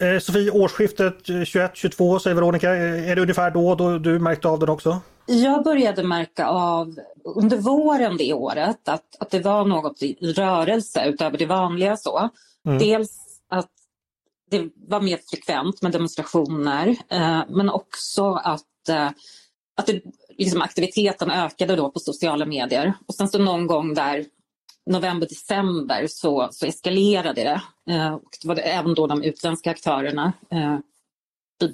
Eh, 0.00 0.20
Sofie, 0.20 0.50
årsskiftet 0.50 1.28
21-22 1.28 2.18
säger 2.18 2.34
Veronica, 2.34 2.74
eh, 2.74 3.10
är 3.10 3.16
det 3.16 3.22
ungefär 3.22 3.50
då, 3.50 3.74
då 3.74 3.98
du 3.98 4.18
märkte 4.18 4.48
av 4.48 4.58
det 4.58 4.72
också? 4.72 5.00
Jag 5.26 5.64
började 5.64 6.02
märka 6.02 6.46
av 6.46 6.96
under 7.24 7.56
våren 7.56 8.16
det 8.16 8.32
året 8.32 8.88
att, 8.88 9.16
att 9.18 9.30
det 9.30 9.40
var 9.40 9.64
något 9.64 10.02
i 10.02 10.32
rörelse 10.32 11.04
utöver 11.06 11.38
det 11.38 11.46
vanliga. 11.46 11.96
så. 11.96 12.28
Mm. 12.66 12.78
Dels 12.78 13.40
att 13.48 13.70
det 14.50 14.68
var 14.88 15.00
mer 15.00 15.18
frekvent 15.30 15.82
med 15.82 15.92
demonstrationer 15.92 16.88
eh, 17.08 17.42
men 17.48 17.70
också 17.70 18.34
att, 18.34 18.88
eh, 18.88 19.10
att 19.76 19.86
det 19.86 20.02
liksom 20.44 20.62
aktiviteten 20.62 21.30
ökade 21.30 21.76
då 21.76 21.90
på 21.90 22.00
sociala 22.00 22.46
medier. 22.46 22.92
Och 23.06 23.14
sen 23.14 23.28
så 23.28 23.38
någon 23.38 23.66
gång 23.66 23.94
där 23.94 24.24
november, 24.90 25.28
december 25.28 26.06
så, 26.08 26.48
så 26.52 26.66
eskalerade 26.66 27.42
det. 27.42 27.60
Eh, 27.94 28.14
och 28.14 28.30
det 28.42 28.48
var 28.48 28.54
det 28.54 28.62
även 28.62 28.94
då 28.94 29.06
de 29.06 29.22
utländska 29.22 29.70
aktörerna 29.70 30.32
eh, 30.50 30.78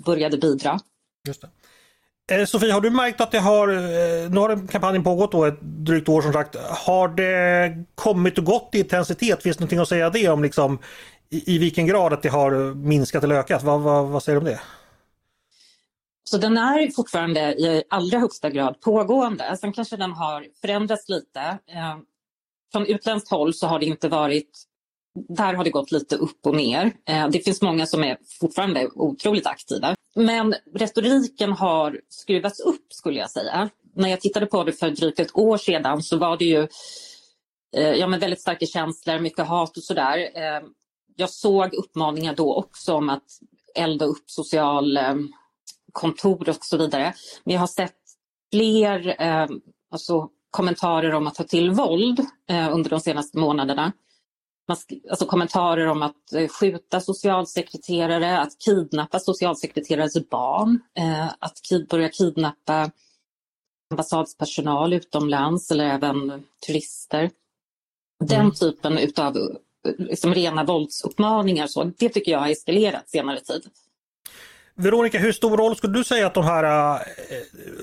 började 0.05 0.39
bidra. 0.39 0.79
Just 1.29 1.41
det. 1.41 1.49
Eh, 2.31 2.45
Sofie, 2.45 2.73
har 2.73 2.81
du 2.81 2.91
märkt 2.91 3.21
att 3.21 3.31
det 3.31 3.39
har, 3.39 3.69
eh, 3.69 4.31
nu 4.31 4.41
har 4.41 4.69
kampanjen 4.69 5.05
pågått 5.05 5.33
då 5.33 5.45
ett 5.45 5.61
drygt 5.61 6.09
år 6.09 6.23
som 6.23 6.33
sagt. 6.33 6.57
Har 6.87 7.09
det 7.09 7.85
kommit 7.95 8.39
och 8.39 8.45
gått 8.45 8.69
i 8.73 8.79
intensitet? 8.79 9.43
Finns 9.43 9.57
det 9.57 9.61
någonting 9.61 9.79
att 9.79 9.89
säga 9.89 10.11
det 10.11 10.29
om 10.29 10.43
liksom, 10.43 10.79
i, 11.31 11.55
i 11.55 11.59
vilken 11.59 11.87
grad 11.87 12.13
att 12.13 12.23
det 12.23 12.29
har 12.29 12.75
minskat 12.75 13.25
eller 13.25 13.35
ökat? 13.35 13.63
Vad, 13.63 13.81
vad, 13.81 14.09
vad 14.09 14.23
säger 14.23 14.41
du 14.41 14.47
om 14.47 14.53
det? 14.53 14.61
Så 16.31 16.39
den 16.39 16.59
är 16.59 16.91
fortfarande 16.91 17.41
i 17.41 17.83
allra 17.91 18.19
högsta 18.19 18.51
grad 18.51 18.81
pågående. 18.81 19.57
Sen 19.61 19.73
kanske 19.73 19.97
den 19.97 20.13
har 20.13 20.47
förändrats 20.61 21.09
lite. 21.09 21.41
Eh, 21.41 21.99
från 22.73 22.87
utländskt 22.87 23.31
håll 23.31 23.55
så 23.55 23.67
har 23.67 23.79
det 23.79 23.87
inte 23.87 24.09
varit... 24.09 24.65
Där 25.29 25.55
har 25.55 25.65
det 25.65 25.71
gått 25.71 25.93
lite 25.93 26.17
upp 26.17 26.47
och 26.47 26.57
ner. 26.57 26.93
Eh, 27.09 27.29
det 27.29 27.41
finns 27.41 27.63
många 27.63 27.87
som 27.87 28.05
är 28.05 28.19
fortfarande 28.41 28.89
otroligt 28.95 29.47
aktiva. 29.47 29.95
Men 30.15 30.55
retoriken 30.75 31.53
har 31.53 32.01
skruvats 32.09 32.61
upp 32.61 32.93
skulle 32.93 33.19
jag 33.19 33.31
säga. 33.31 33.69
När 33.95 34.09
jag 34.09 34.21
tittade 34.21 34.47
på 34.47 34.65
det 34.65 34.73
för 34.73 34.91
drygt 34.91 35.21
ett 35.21 35.37
år 35.37 35.57
sedan 35.57 36.03
så 36.03 36.17
var 36.17 36.37
det 36.37 36.45
ju 36.45 36.69
eh, 37.77 37.93
ja, 37.93 38.07
men 38.07 38.21
väldigt 38.21 38.41
starka 38.41 38.67
känslor, 38.67 39.19
mycket 39.19 39.47
hat 39.47 39.77
och 39.77 39.83
sådär. 39.83 40.29
Jag 41.17 41.31
såg 41.31 41.75
uppmaningar 41.75 42.35
då 42.35 42.55
också 42.55 42.95
om 42.95 43.09
att 43.11 43.27
elda 43.75 44.05
upp 44.05 44.25
social 44.27 44.99
kontor 45.93 46.49
och 46.49 46.65
så 46.65 46.77
vidare. 46.77 47.15
Men 47.45 47.55
jag 47.55 47.61
har 47.61 47.67
sett 47.67 47.97
fler 48.53 49.23
eh, 49.23 49.47
alltså, 49.91 50.29
kommentarer 50.51 51.15
om 51.15 51.27
att 51.27 51.35
ta 51.35 51.45
till 51.45 51.71
våld 51.71 52.21
eh, 52.51 52.75
under 52.75 52.91
de 52.91 53.01
senaste 53.01 53.39
månaderna. 53.39 53.93
Alltså 55.11 55.27
kommentarer 55.27 55.87
om 55.87 56.03
att 56.03 56.33
eh, 56.33 56.49
skjuta 56.49 57.01
socialsekreterare, 57.01 58.39
att 58.39 58.59
kidnappa 58.59 59.19
socialsekreterares 59.19 60.29
barn, 60.31 60.81
eh, 60.99 61.27
att 61.27 61.89
börja 61.89 62.09
kidnappa 62.09 62.91
ambassadspersonal 63.91 64.93
utomlands 64.93 65.71
eller 65.71 65.85
även 65.85 66.45
turister. 66.67 67.31
Den 68.25 68.41
mm. 68.41 68.53
typen 68.53 68.99
utav 68.99 69.37
liksom 69.99 70.35
rena 70.35 70.65
våldsuppmaningar, 70.65 71.67
så, 71.67 71.85
det 71.85 72.09
tycker 72.09 72.33
jag 72.33 72.39
har 72.39 72.49
eskalerat 72.49 73.11
senare 73.11 73.41
tid. 73.41 73.71
Veronica, 74.81 75.19
hur 75.19 75.33
stor 75.33 75.57
roll 75.57 75.77
skulle 75.77 75.93
du 75.93 76.05
säga 76.05 76.27
att 76.27 76.35
de 76.35 76.45
här 76.45 76.95
äh, 76.95 77.01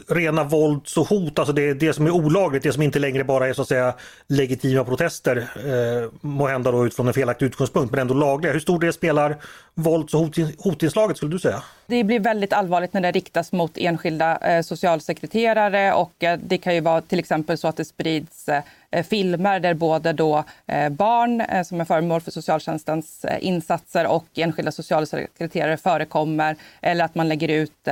rena 0.07 0.43
vålds 0.43 0.97
och 0.97 1.07
hot, 1.07 1.39
alltså 1.39 1.53
det, 1.53 1.73
det 1.73 1.93
som 1.93 2.05
är 2.05 2.11
olagligt, 2.11 2.63
det 2.63 2.73
som 2.73 2.81
inte 2.81 2.99
längre 2.99 3.23
bara 3.23 3.47
är 3.47 3.53
så 3.53 3.61
att 3.61 3.67
säga 3.67 3.93
legitima 4.27 4.83
protester, 4.83 5.37
äh, 5.37 6.09
må 6.21 6.47
hända 6.47 6.71
då 6.71 6.85
utifrån 6.85 7.07
en 7.07 7.13
felaktig 7.13 7.45
utgångspunkt, 7.45 7.91
men 7.91 7.99
ändå 7.99 8.13
lagliga. 8.13 8.53
Hur 8.53 8.59
stor 8.59 8.79
del 8.79 8.93
spelar 8.93 9.37
vålds 9.73 10.13
och 10.13 10.19
hot, 10.19 10.35
hotinslaget 10.57 11.17
skulle 11.17 11.31
du 11.31 11.39
säga? 11.39 11.63
Det 11.87 12.03
blir 12.03 12.19
väldigt 12.19 12.53
allvarligt 12.53 12.93
när 12.93 13.01
det 13.01 13.11
riktas 13.11 13.51
mot 13.51 13.77
enskilda 13.77 14.37
eh, 14.37 14.61
socialsekreterare 14.61 15.93
och 15.93 16.23
eh, 16.23 16.39
det 16.43 16.57
kan 16.57 16.75
ju 16.75 16.81
vara 16.81 17.01
till 17.01 17.19
exempel 17.19 17.57
så 17.57 17.67
att 17.67 17.77
det 17.77 17.85
sprids 17.85 18.49
eh, 18.49 18.63
Eh, 18.95 19.03
filmer 19.03 19.59
där 19.59 19.73
både 19.73 20.13
då 20.13 20.43
eh, 20.67 20.89
barn 20.89 21.41
eh, 21.41 21.63
som 21.63 21.81
är 21.81 21.85
föremål 21.85 22.21
för 22.21 22.31
socialtjänstens 22.31 23.25
insatser 23.39 24.07
och 24.07 24.25
enskilda 24.35 24.71
socialsekreterare 24.71 25.77
förekommer 25.77 26.55
eller 26.81 27.05
att 27.05 27.15
man 27.15 27.27
lägger 27.27 27.47
ut 27.47 27.87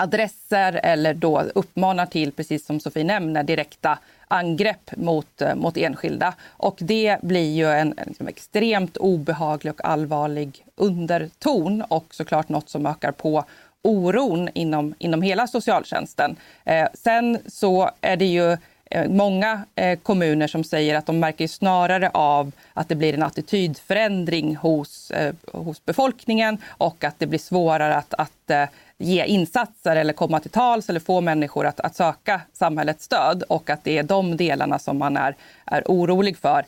adresser 0.00 0.80
eller 0.82 1.14
då 1.14 1.40
uppmanar 1.40 2.06
till, 2.06 2.32
precis 2.32 2.66
som 2.66 2.80
Sofie 2.80 3.04
nämner, 3.04 3.42
direkta 3.42 3.98
angrepp 4.28 4.96
mot, 4.96 5.42
mot 5.54 5.76
enskilda. 5.76 6.34
Och 6.46 6.76
det 6.80 7.18
blir 7.22 7.54
ju 7.54 7.66
en, 7.66 7.94
en 7.96 8.04
liksom 8.06 8.28
extremt 8.28 8.96
obehaglig 8.96 9.72
och 9.72 9.84
allvarlig 9.84 10.64
underton 10.76 11.82
och 11.88 12.06
såklart 12.10 12.48
något 12.48 12.70
som 12.70 12.86
ökar 12.86 13.12
på 13.12 13.44
oron 13.82 14.48
inom, 14.54 14.94
inom 14.98 15.22
hela 15.22 15.46
socialtjänsten. 15.46 16.36
Eh, 16.64 16.88
sen 16.94 17.38
så 17.46 17.90
är 18.00 18.16
det 18.16 18.26
ju 18.26 18.56
Eh, 18.90 19.08
många 19.08 19.64
eh, 19.74 19.98
kommuner 19.98 20.46
som 20.46 20.64
säger 20.64 20.94
att 20.94 21.06
de 21.06 21.18
märker 21.18 21.46
snarare 21.46 22.10
av 22.14 22.52
att 22.74 22.88
det 22.88 22.94
blir 22.94 23.14
en 23.14 23.22
attitydförändring 23.22 24.56
hos, 24.56 25.10
eh, 25.10 25.34
hos 25.52 25.84
befolkningen 25.84 26.58
och 26.68 27.04
att 27.04 27.18
det 27.18 27.26
blir 27.26 27.38
svårare 27.38 27.96
att, 27.96 28.14
att 28.14 28.70
ge 28.98 29.24
insatser 29.24 29.96
eller 29.96 30.12
komma 30.12 30.40
till 30.40 30.50
tals 30.50 30.88
eller 30.88 31.00
få 31.00 31.20
människor 31.20 31.66
att, 31.66 31.80
att 31.80 31.96
söka 31.96 32.40
samhällets 32.52 33.04
stöd 33.04 33.42
och 33.42 33.70
att 33.70 33.84
det 33.84 33.98
är 33.98 34.02
de 34.02 34.36
delarna 34.36 34.78
som 34.78 34.98
man 34.98 35.16
är, 35.16 35.34
är 35.64 35.82
orolig 35.86 36.36
för 36.36 36.64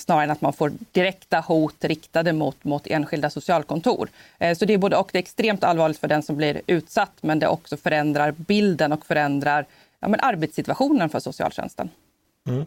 snarare 0.00 0.24
än 0.24 0.30
att 0.30 0.40
man 0.40 0.52
får 0.52 0.72
direkta 0.92 1.40
hot 1.40 1.84
riktade 1.84 2.32
mot, 2.32 2.64
mot 2.64 2.86
enskilda 2.86 3.30
socialkontor. 3.30 4.08
Så 4.56 4.64
det 4.64 4.74
är 4.74 4.78
både 4.78 4.96
och. 4.96 5.08
Det 5.12 5.18
är 5.18 5.22
extremt 5.22 5.64
allvarligt 5.64 5.98
för 5.98 6.08
den 6.08 6.22
som 6.22 6.36
blir 6.36 6.60
utsatt 6.66 7.12
men 7.20 7.38
det 7.38 7.48
också 7.48 7.76
förändrar 7.76 8.30
bilden 8.32 8.92
och 8.92 9.06
förändrar 9.06 9.66
ja, 10.00 10.08
men 10.08 10.20
arbetssituationen 10.20 11.08
för 11.08 11.20
socialtjänsten. 11.20 11.90
Mm. 12.48 12.64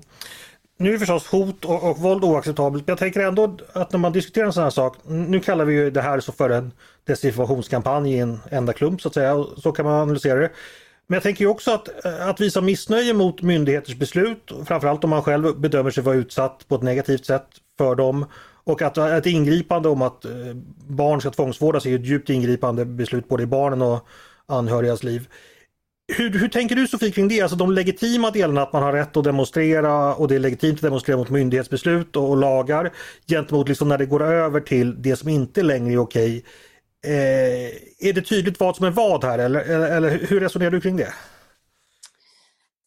Nu 0.77 0.93
är 0.93 0.97
förstås 0.97 1.27
hot 1.27 1.65
och, 1.65 1.89
och 1.89 1.97
våld 1.97 2.23
oacceptabelt, 2.23 2.87
men 2.87 2.91
jag 2.91 2.99
tänker 2.99 3.19
ändå 3.19 3.57
att 3.73 3.91
när 3.91 3.99
man 3.99 4.11
diskuterar 4.11 4.45
en 4.45 4.53
sån 4.53 4.63
här 4.63 4.69
sak, 4.69 4.97
nu 5.05 5.39
kallar 5.39 5.65
vi 5.65 5.73
ju 5.73 5.91
det 5.91 6.01
här 6.01 6.19
så 6.19 6.31
för 6.31 6.49
en 6.49 6.71
desinformationskampanj 7.03 8.13
i 8.13 8.19
en 8.19 8.39
enda 8.51 8.73
klump 8.73 9.01
så 9.01 9.07
att 9.07 9.13
säga, 9.13 9.33
och 9.33 9.57
så 9.57 9.71
kan 9.71 9.85
man 9.85 10.01
analysera 10.01 10.39
det. 10.39 10.51
Men 11.07 11.15
jag 11.15 11.23
tänker 11.23 11.47
också 11.47 11.71
att, 11.71 12.05
att 12.05 12.41
visa 12.41 12.61
missnöje 12.61 13.13
mot 13.13 13.41
myndigheters 13.41 13.95
beslut, 13.95 14.51
framförallt 14.65 15.03
om 15.03 15.09
man 15.09 15.23
själv 15.23 15.59
bedömer 15.59 15.91
sig 15.91 16.03
vara 16.03 16.15
utsatt 16.15 16.65
på 16.67 16.75
ett 16.75 16.81
negativt 16.81 17.25
sätt 17.25 17.47
för 17.77 17.95
dem, 17.95 18.25
och 18.63 18.81
att 18.81 18.97
ett 18.97 19.25
ingripande 19.25 19.89
om 19.89 20.01
att 20.01 20.25
eh, 20.25 20.31
barn 20.87 21.21
ska 21.21 21.29
tvångsvårdas 21.29 21.85
är 21.85 21.95
ett 21.95 22.05
djupt 22.05 22.29
ingripande 22.29 22.85
beslut 22.85 23.29
både 23.29 23.43
i 23.43 23.45
barnen 23.45 23.81
och 23.81 24.07
anhörigas 24.45 25.03
liv. 25.03 25.27
Hur, 26.07 26.39
hur 26.39 26.47
tänker 26.47 26.75
du 26.75 26.87
Sofie 26.87 27.11
kring 27.11 27.27
det? 27.27 27.41
Alltså 27.41 27.57
de 27.57 27.71
legitima 27.71 28.31
delarna 28.31 28.61
att 28.61 28.73
man 28.73 28.83
har 28.83 28.93
rätt 28.93 29.17
att 29.17 29.23
demonstrera 29.23 30.15
och 30.15 30.27
det 30.27 30.35
är 30.35 30.39
legitimt 30.39 30.75
att 30.75 30.81
demonstrera 30.81 31.17
mot 31.17 31.29
myndighetsbeslut 31.29 32.15
och, 32.15 32.29
och 32.29 32.37
lagar 32.37 32.93
gentemot 33.27 33.69
liksom 33.69 33.87
när 33.87 33.97
det 33.97 34.05
går 34.05 34.23
över 34.23 34.59
till 34.59 35.01
det 35.01 35.15
som 35.15 35.29
inte 35.29 35.63
längre 35.63 35.93
är 35.93 35.97
okej. 35.97 36.45
Eh, 37.05 38.07
är 38.09 38.13
det 38.13 38.21
tydligt 38.21 38.59
vad 38.59 38.75
som 38.75 38.85
är 38.85 38.91
vad 38.91 39.23
här 39.23 39.39
eller, 39.39 39.59
eller, 39.59 39.97
eller, 39.97 40.09
hur 40.09 40.39
resonerar 40.39 40.71
du 40.71 40.81
kring 40.81 40.97
det? 40.97 41.13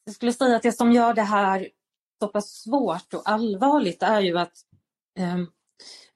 Jag 0.04 0.14
skulle 0.14 0.33
säga 0.33 0.56
att 0.56 0.62
det 0.62 0.73
som 0.73 0.92
gör 0.92 1.14
det 1.14 1.23
här 1.23 1.68
så 2.21 2.28
pass 2.28 2.62
svårt 2.62 3.14
och 3.14 3.28
allvarligt 3.30 4.02
är 4.02 4.21
ju 4.21 4.38
att 4.38 4.52
eh, 5.18 5.37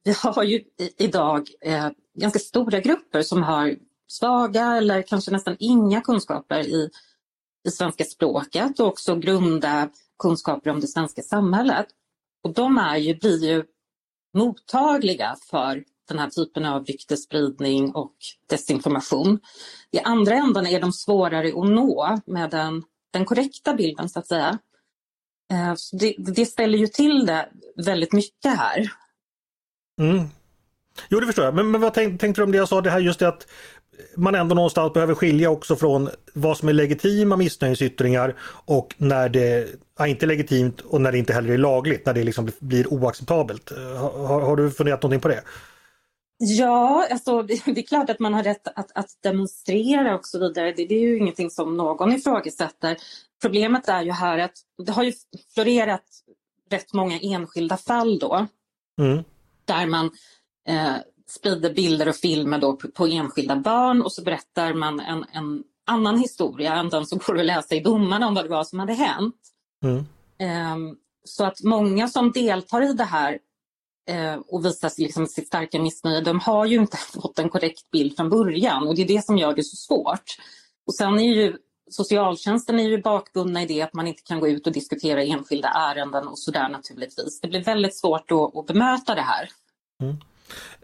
vi 0.05 0.15
har 0.23 0.43
ju 0.43 0.57
i, 0.57 0.65
idag 0.99 1.49
eh, 1.61 1.89
ganska 2.15 2.39
stora 2.39 2.81
grupper 2.81 3.23
som 3.23 3.43
har 3.43 3.77
svaga 4.09 4.77
eller 4.77 5.03
kanske 5.03 5.31
nästan 5.31 5.57
inga 5.59 6.01
kunskaper 6.01 6.61
i 6.61 6.91
det 7.65 7.71
svenska 7.71 8.05
språket 8.05 8.81
och 8.81 8.87
också 8.87 9.17
grunda 9.17 9.89
kunskaper 10.19 10.71
om 10.71 10.81
det 10.81 10.87
svenska 10.87 11.23
samhället. 11.23 11.87
Och 12.45 12.55
de 12.55 12.79
är 12.79 12.97
ju, 12.97 13.15
blir 13.15 13.45
ju 13.45 13.65
mottagliga 14.35 15.37
för 15.51 15.85
den 16.09 16.19
här 16.19 16.31
typen 16.31 16.65
av 16.65 16.85
ryktesspridning 16.85 17.95
och 17.95 18.15
desinformation. 18.51 19.41
I 19.91 19.99
andra 19.99 20.35
änden 20.35 20.67
är 20.67 20.81
de 20.81 20.93
svårare 20.93 21.49
att 21.49 21.69
nå 21.69 22.21
med 22.27 22.51
den, 22.51 22.83
den 23.13 23.25
korrekta 23.25 23.75
bilden 23.75 24.09
så 24.09 24.19
att 24.19 24.27
säga. 24.27 24.59
Eh, 25.53 25.75
så 25.77 25.97
det, 25.97 26.15
det, 26.19 26.47
ställer 26.47 26.79
ju 26.79 26.87
till 26.87 27.27
det 27.27 27.49
väldigt 27.77 28.13
mycket 28.13 28.57
här. 28.57 28.93
Mm. 30.01 30.29
Jo 31.09 31.21
det 31.21 31.27
förstår 31.27 31.45
jag, 31.45 31.55
men, 31.55 31.71
men 31.71 31.81
vad 31.81 31.95
tänkte, 31.95 32.19
tänkte 32.19 32.41
du 32.41 32.45
om 32.45 32.53
det 32.53 32.59
jag 32.59 32.69
sa, 32.69 32.81
det 32.81 32.91
här 32.91 33.01
just 33.01 33.19
det 33.19 33.29
att 33.29 33.47
man 34.17 34.35
ändå 34.35 34.55
någonstans 34.55 34.93
behöver 34.93 35.15
skilja 35.15 35.51
också 35.51 35.77
från 35.77 36.09
vad 36.33 36.57
som 36.57 36.69
är 36.69 36.73
legitima 36.73 37.37
missnöjesyttringar 37.37 38.35
och 38.65 38.95
när 38.99 39.29
det 39.29 39.69
ja, 39.99 40.07
inte 40.07 40.25
är 40.25 40.29
legitimt 40.29 40.81
och 40.81 41.01
när 41.01 41.13
det 41.13 41.19
inte 41.19 41.33
heller 41.33 41.51
är 41.51 41.59
lagligt, 41.59 42.07
när 42.07 42.15
det 42.15 42.25
liksom 42.25 42.51
blir 42.59 42.93
oacceptabelt. 42.93 43.71
Har, 43.99 44.41
har 44.41 44.57
du 44.57 44.71
funderat 44.71 45.03
någonting 45.03 45.21
på 45.21 45.29
det? 45.29 45.43
Ja, 46.39 47.07
alltså, 47.11 47.43
det, 47.43 47.63
det, 47.67 47.81
är 47.81 47.87
klart 47.87 48.11
att 48.11 48.19
man 48.19 48.35
har 48.35 48.43
rätt 48.43 48.69
att, 48.75 48.91
att 48.95 49.11
demonstrera 49.23 50.15
och 50.15 50.27
så 50.27 50.39
vidare. 50.39 50.73
Det, 50.73 50.87
det, 50.87 50.95
är 50.95 51.01
ju 51.01 51.19
ingenting 51.19 51.51
som 51.51 51.77
någon 51.77 52.13
ifrågasätter. 52.13 52.97
Problemet 53.43 53.89
är 53.89 54.03
ju 54.03 54.13
här 54.13 54.39
att 54.39 54.55
det 54.87 54.93
har 54.93 55.03
ju 55.03 55.13
florerat 55.55 56.05
rätt 56.71 56.93
många 56.93 57.19
enskilda 57.19 57.77
fall 57.77 58.19
då. 58.19 58.47
Mm. 59.01 59.25
Där 59.65 59.87
man 59.87 60.11
eh, 60.69 60.97
sprider 61.31 61.75
bilder 61.75 62.09
och 62.09 62.17
filmer 62.17 62.59
då 62.59 62.77
på, 62.77 62.89
på, 62.89 63.07
enskilda 63.07 63.57
barn 63.57 64.03
och 64.03 64.13
så 64.13 64.23
berättar 64.23 64.75
man 64.75 65.01
en, 65.01 65.25
en, 65.33 65.65
annan 65.87 66.19
historia 66.19 66.75
än 66.75 66.89
den 66.89 67.07
som 67.07 67.19
går 67.19 67.39
att 67.39 67.47
läsa 67.47 67.75
i 67.75 67.81
domarna 67.81 68.29
om 68.29 68.35
vad 68.35 68.45
det 68.45 68.49
var 68.49 68.65
som 68.65 68.79
hade 68.79 68.93
hänt. 68.93 69.37
Mm. 69.85 69.99
Eh, 70.39 70.95
så 71.25 71.45
att 71.45 71.63
många 71.63 72.09
som 72.09 72.33
deltar 72.33 72.91
i 72.91 72.93
det 72.93 73.05
här 73.05 73.39
eh, 74.11 74.35
och 74.35 74.65
visar 74.65 74.93
liksom 74.99 75.27
sitt 75.27 75.47
starka 75.47 75.79
missnöje, 75.79 76.21
de 76.21 76.41
har 76.41 76.67
ju 76.67 76.77
inte 76.77 76.97
fått 77.23 77.39
en 77.39 77.49
korrekt 77.49 77.91
bild 77.91 78.17
från 78.17 78.31
början 78.31 78.89
och 78.89 78.95
det 78.95 79.03
är 79.03 79.09
det 79.09 79.25
som 79.25 79.39
gör 79.39 79.55
det 79.55 79.65
så 79.65 79.77
svårt. 79.77 80.37
Och 80.87 80.95
sen 80.95 81.19
är 81.19 81.35
ju 81.35 81.57
socialtjänsten 81.91 82.81
är 82.81 82.89
ju 82.89 83.03
bakbundna 83.03 83.63
i 83.63 83.67
det 83.67 83.83
att 83.83 83.95
man 83.95 84.07
inte 84.07 84.23
kan 84.23 84.41
gå 84.41 84.49
ut 84.49 84.67
och 84.67 84.73
diskutera 84.73 85.23
enskilda 85.23 85.69
ärenden 85.69 86.29
och 86.29 86.39
sådär 86.39 86.69
naturligtvis. 86.69 87.41
Det 87.41 87.49
blir 87.49 87.65
väldigt 87.65 87.97
svårt 87.97 88.31
att, 88.31 88.57
att 88.57 88.67
bemöta 88.67 89.15
det 89.15 89.23
här. 89.23 89.49
Mm. 90.03 90.17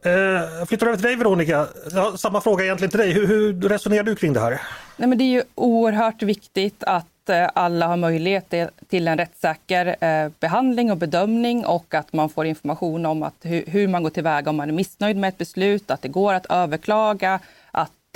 Eh, 0.04 0.12
jag 0.58 0.68
flyttar 0.68 0.86
över 0.86 0.96
till 0.96 1.06
dig 1.06 1.16
Veronica. 1.16 1.66
Ja, 1.92 2.16
samma 2.16 2.40
fråga 2.40 2.64
egentligen 2.64 2.90
till 2.90 3.00
dig. 3.00 3.12
Hur, 3.12 3.26
hur 3.26 3.60
resonerar 3.60 4.02
du 4.02 4.16
kring 4.16 4.32
det 4.32 4.40
här? 4.40 4.60
Nej, 4.96 5.08
men 5.08 5.18
det 5.18 5.24
är 5.24 5.32
ju 5.32 5.42
oerhört 5.54 6.22
viktigt 6.22 6.84
att 6.84 7.28
eh, 7.28 7.48
alla 7.54 7.86
har 7.86 7.96
möjlighet 7.96 8.54
till 8.88 9.08
en 9.08 9.18
rättssäker 9.18 9.96
eh, 10.00 10.30
behandling 10.40 10.90
och 10.90 10.96
bedömning 10.96 11.66
och 11.66 11.94
att 11.94 12.12
man 12.12 12.28
får 12.28 12.46
information 12.46 13.06
om 13.06 13.22
att 13.22 13.36
hur 13.42 13.88
man 13.88 14.02
går 14.02 14.10
tillväga 14.10 14.50
om 14.50 14.56
man 14.56 14.68
är 14.68 14.72
missnöjd 14.72 15.16
med 15.16 15.28
ett 15.28 15.38
beslut, 15.38 15.90
att 15.90 16.02
det 16.02 16.08
går 16.08 16.34
att 16.34 16.46
överklaga, 16.46 17.40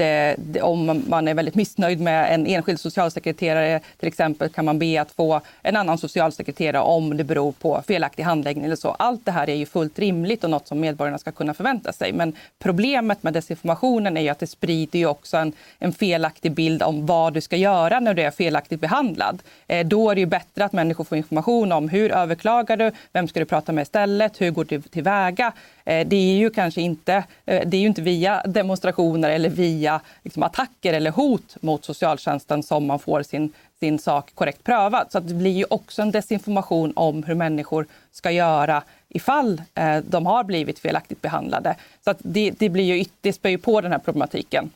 eh, 0.01 0.65
om 0.65 1.05
man 1.09 1.29
är 1.29 1.35
väldigt 1.35 1.55
missnöjd 1.55 2.01
med 2.01 2.35
en 2.35 2.47
enskild 2.47 2.81
socialsekreterare 2.81 3.81
till 3.99 4.09
exempel 4.09 4.49
kan 4.49 4.65
man 4.65 4.79
be 4.79 5.01
att 5.01 5.11
få 5.11 5.41
en 5.63 5.77
annan 5.77 5.99
socialsekreterare 5.99 6.83
om 6.83 7.17
det 7.17 7.25
beror 7.25 7.53
på 7.53 7.83
felaktig 7.87 8.23
handläggning 8.23 8.65
eller 8.65 8.77
så. 8.77 8.89
Allt 8.89 9.25
det 9.25 9.33
här 9.33 9.51
är 9.51 9.55
ju 9.55 9.67
fullt 9.67 9.99
rimligt 9.99 10.45
och 10.45 10.51
något 10.51 10.69
som 10.69 10.81
medborgarna 10.81 11.19
ska 11.19 11.33
kunna 11.33 11.55
förvänta 11.55 11.93
sig. 11.93 12.13
Men 12.13 12.33
problemet 12.59 13.23
med 13.23 13.33
desinformationen 13.33 14.17
är 14.17 14.21
ju 14.21 14.29
att 14.29 14.39
det 14.39 14.47
sprider 14.47 14.99
ju 14.99 15.07
också 15.07 15.37
en, 15.37 15.53
en 15.79 15.93
felaktig 15.93 16.53
bild 16.53 16.83
om 16.83 17.07
vad 17.07 17.33
du 17.33 17.41
ska 17.41 17.57
göra 17.57 18.01
när 18.01 18.15
du 18.15 18.23
är 18.23 18.31
felaktigt 18.31 18.81
behandlad. 18.81 19.43
Eh, 19.67 19.87
då 19.87 20.11
är 20.11 20.15
det 20.15 20.21
ju 20.21 20.27
bättre 20.27 20.65
att 20.65 20.73
människor 20.73 21.05
får 21.05 21.19
information 21.19 21.73
om 21.73 21.89
hur 21.89 22.13
överklagar 22.13 22.77
du, 22.77 22.93
vem 23.13 23.29
ska 23.29 23.41
du 23.41 23.47
prata 23.47 23.73
med 23.73 23.83
istället, 23.83 24.41
hur 24.41 24.51
går 24.51 24.65
du 24.65 24.83
tillväga 24.83 25.53
Eh, 25.89 26.07
det 26.07 26.17
är 26.17 26.37
ju 26.37 26.51
kanske 26.51 26.81
inte, 26.81 27.15
eh, 27.47 27.69
det 27.69 27.77
är 27.77 27.81
ju 27.81 27.87
inte 27.87 28.03
via 28.03 28.43
demonstrationer 28.43 29.31
eller 29.31 29.49
via 29.49 30.01
liksom, 30.23 30.43
attacker 30.43 30.93
eller 30.93 31.11
hot 31.11 31.57
mot 31.61 31.85
socialtjänsten 31.85 32.63
som 32.63 32.87
man 32.87 32.99
får 32.99 33.23
sin, 33.23 33.53
sin 33.81 33.99
sak 33.99 34.31
korrekt 34.35 34.65
prövad. 34.65 35.07
Så 35.13 35.21
det 35.21 35.35
blir 35.35 35.51
ju 35.51 35.65
också 35.71 36.03
en 36.03 36.11
desinformation 36.11 36.93
om 36.97 37.23
hur 37.23 37.35
människor 37.35 37.87
ska 38.13 38.31
göra 38.31 38.83
ifall 39.09 39.63
eh, 39.75 39.99
de 39.99 40.27
har 40.27 40.45
blivit 40.45 40.79
felaktigt 40.79 41.23
behandlade. 41.23 41.77
Så 42.05 42.11
att 42.11 42.19
det, 42.23 42.51
det, 42.51 42.69
blir 42.69 42.97
ju, 42.97 43.05
det 43.21 43.33
spär 43.33 43.51
ju 43.51 43.59
på 43.59 43.81
den 43.81 43.93
här 43.93 43.99
problematiken. 43.99 44.71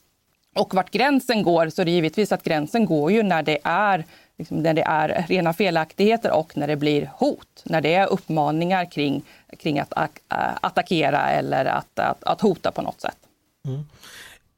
Och 0.54 0.74
vart 0.74 0.90
gränsen 0.90 1.42
går, 1.42 1.68
så 1.68 1.82
är 1.82 1.84
det 1.84 1.90
givetvis 1.90 2.32
att 2.32 2.42
gränsen 2.42 2.86
går 2.86 3.12
ju 3.12 3.22
när 3.22 3.42
det 3.42 3.58
är 3.64 4.04
liksom 4.42 4.62
när 4.62 4.74
det 4.74 4.82
är 4.82 5.24
rena 5.28 5.52
felaktigheter 5.52 6.32
och 6.32 6.56
när 6.56 6.66
det 6.66 6.76
blir 6.76 7.10
hot. 7.16 7.62
När 7.64 7.80
det 7.80 7.94
är 7.94 8.06
uppmaningar 8.06 8.90
kring, 8.90 9.24
kring 9.58 9.78
att 9.78 9.92
äh, 9.96 10.06
attackera 10.60 11.30
eller 11.30 11.64
att, 11.64 11.98
att, 11.98 12.24
att 12.24 12.40
hota 12.40 12.72
på 12.72 12.82
något 12.82 13.00
sätt. 13.00 13.16
Mm. 13.66 13.84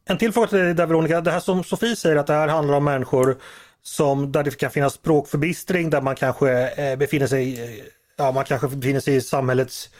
En 0.06 0.18
till 0.18 0.32
fråga 0.32 0.46
till 0.46 0.58
dig 0.58 0.74
där 0.74 0.86
Veronica. 0.86 1.20
Det 1.20 1.30
här 1.30 1.40
som 1.40 1.64
Sofie 1.64 1.96
säger 1.96 2.16
att 2.16 2.26
det 2.26 2.32
här 2.32 2.48
handlar 2.48 2.74
om 2.74 2.84
människor 2.84 3.36
som 3.82 4.32
där 4.32 4.42
det 4.42 4.58
kan 4.58 4.70
finnas 4.70 4.94
språkförbistring, 4.94 5.90
där 5.90 6.00
man 6.00 6.16
kanske 6.16 6.68
eh, 6.68 6.96
befinner 6.96 7.26
sig, 7.26 7.82
ja 8.16 8.32
man 8.32 8.44
kanske 8.44 8.68
befinner 8.68 9.00
sig 9.00 9.14
i 9.14 9.20
samhällets 9.20 9.90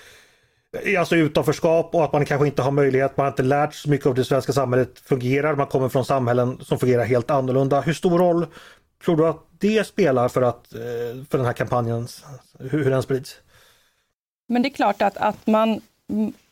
eh, 0.85 1.01
Alltså 1.01 1.17
utanförskap 1.17 1.95
och 1.95 2.05
att 2.05 2.13
man 2.13 2.25
kanske 2.25 2.47
inte 2.47 2.63
har 2.63 2.71
möjlighet, 2.71 3.17
man 3.17 3.25
har 3.25 3.31
inte 3.33 3.43
lärt 3.43 3.75
sig 3.75 3.91
mycket 3.91 4.07
av 4.07 4.15
det 4.15 4.25
svenska 4.25 4.53
samhället 4.53 4.99
fungerar, 4.99 5.55
man 5.55 5.67
kommer 5.67 5.89
från 5.89 6.05
samhällen 6.05 6.59
som 6.61 6.79
fungerar 6.79 7.05
helt 7.05 7.31
annorlunda. 7.31 7.81
Hur 7.81 7.95
stor 7.95 8.19
roll 8.19 8.47
tror 9.05 9.17
du 9.17 9.27
att 9.27 9.54
det 9.65 9.87
spelar 9.87 10.29
för, 10.29 10.43
att, 10.43 10.75
eh, 10.75 10.81
för 11.31 11.39
den 11.39 11.47
här 11.47 11.53
kampanjen, 11.53 12.09
hur, 12.59 12.85
hur 12.85 12.91
den 12.91 13.03
sprids? 13.03 13.37
Men 14.49 14.63
det 14.63 14.69
är 14.69 14.71
klart 14.71 15.03
att, 15.03 15.17
att 15.17 15.47
man, 15.47 15.81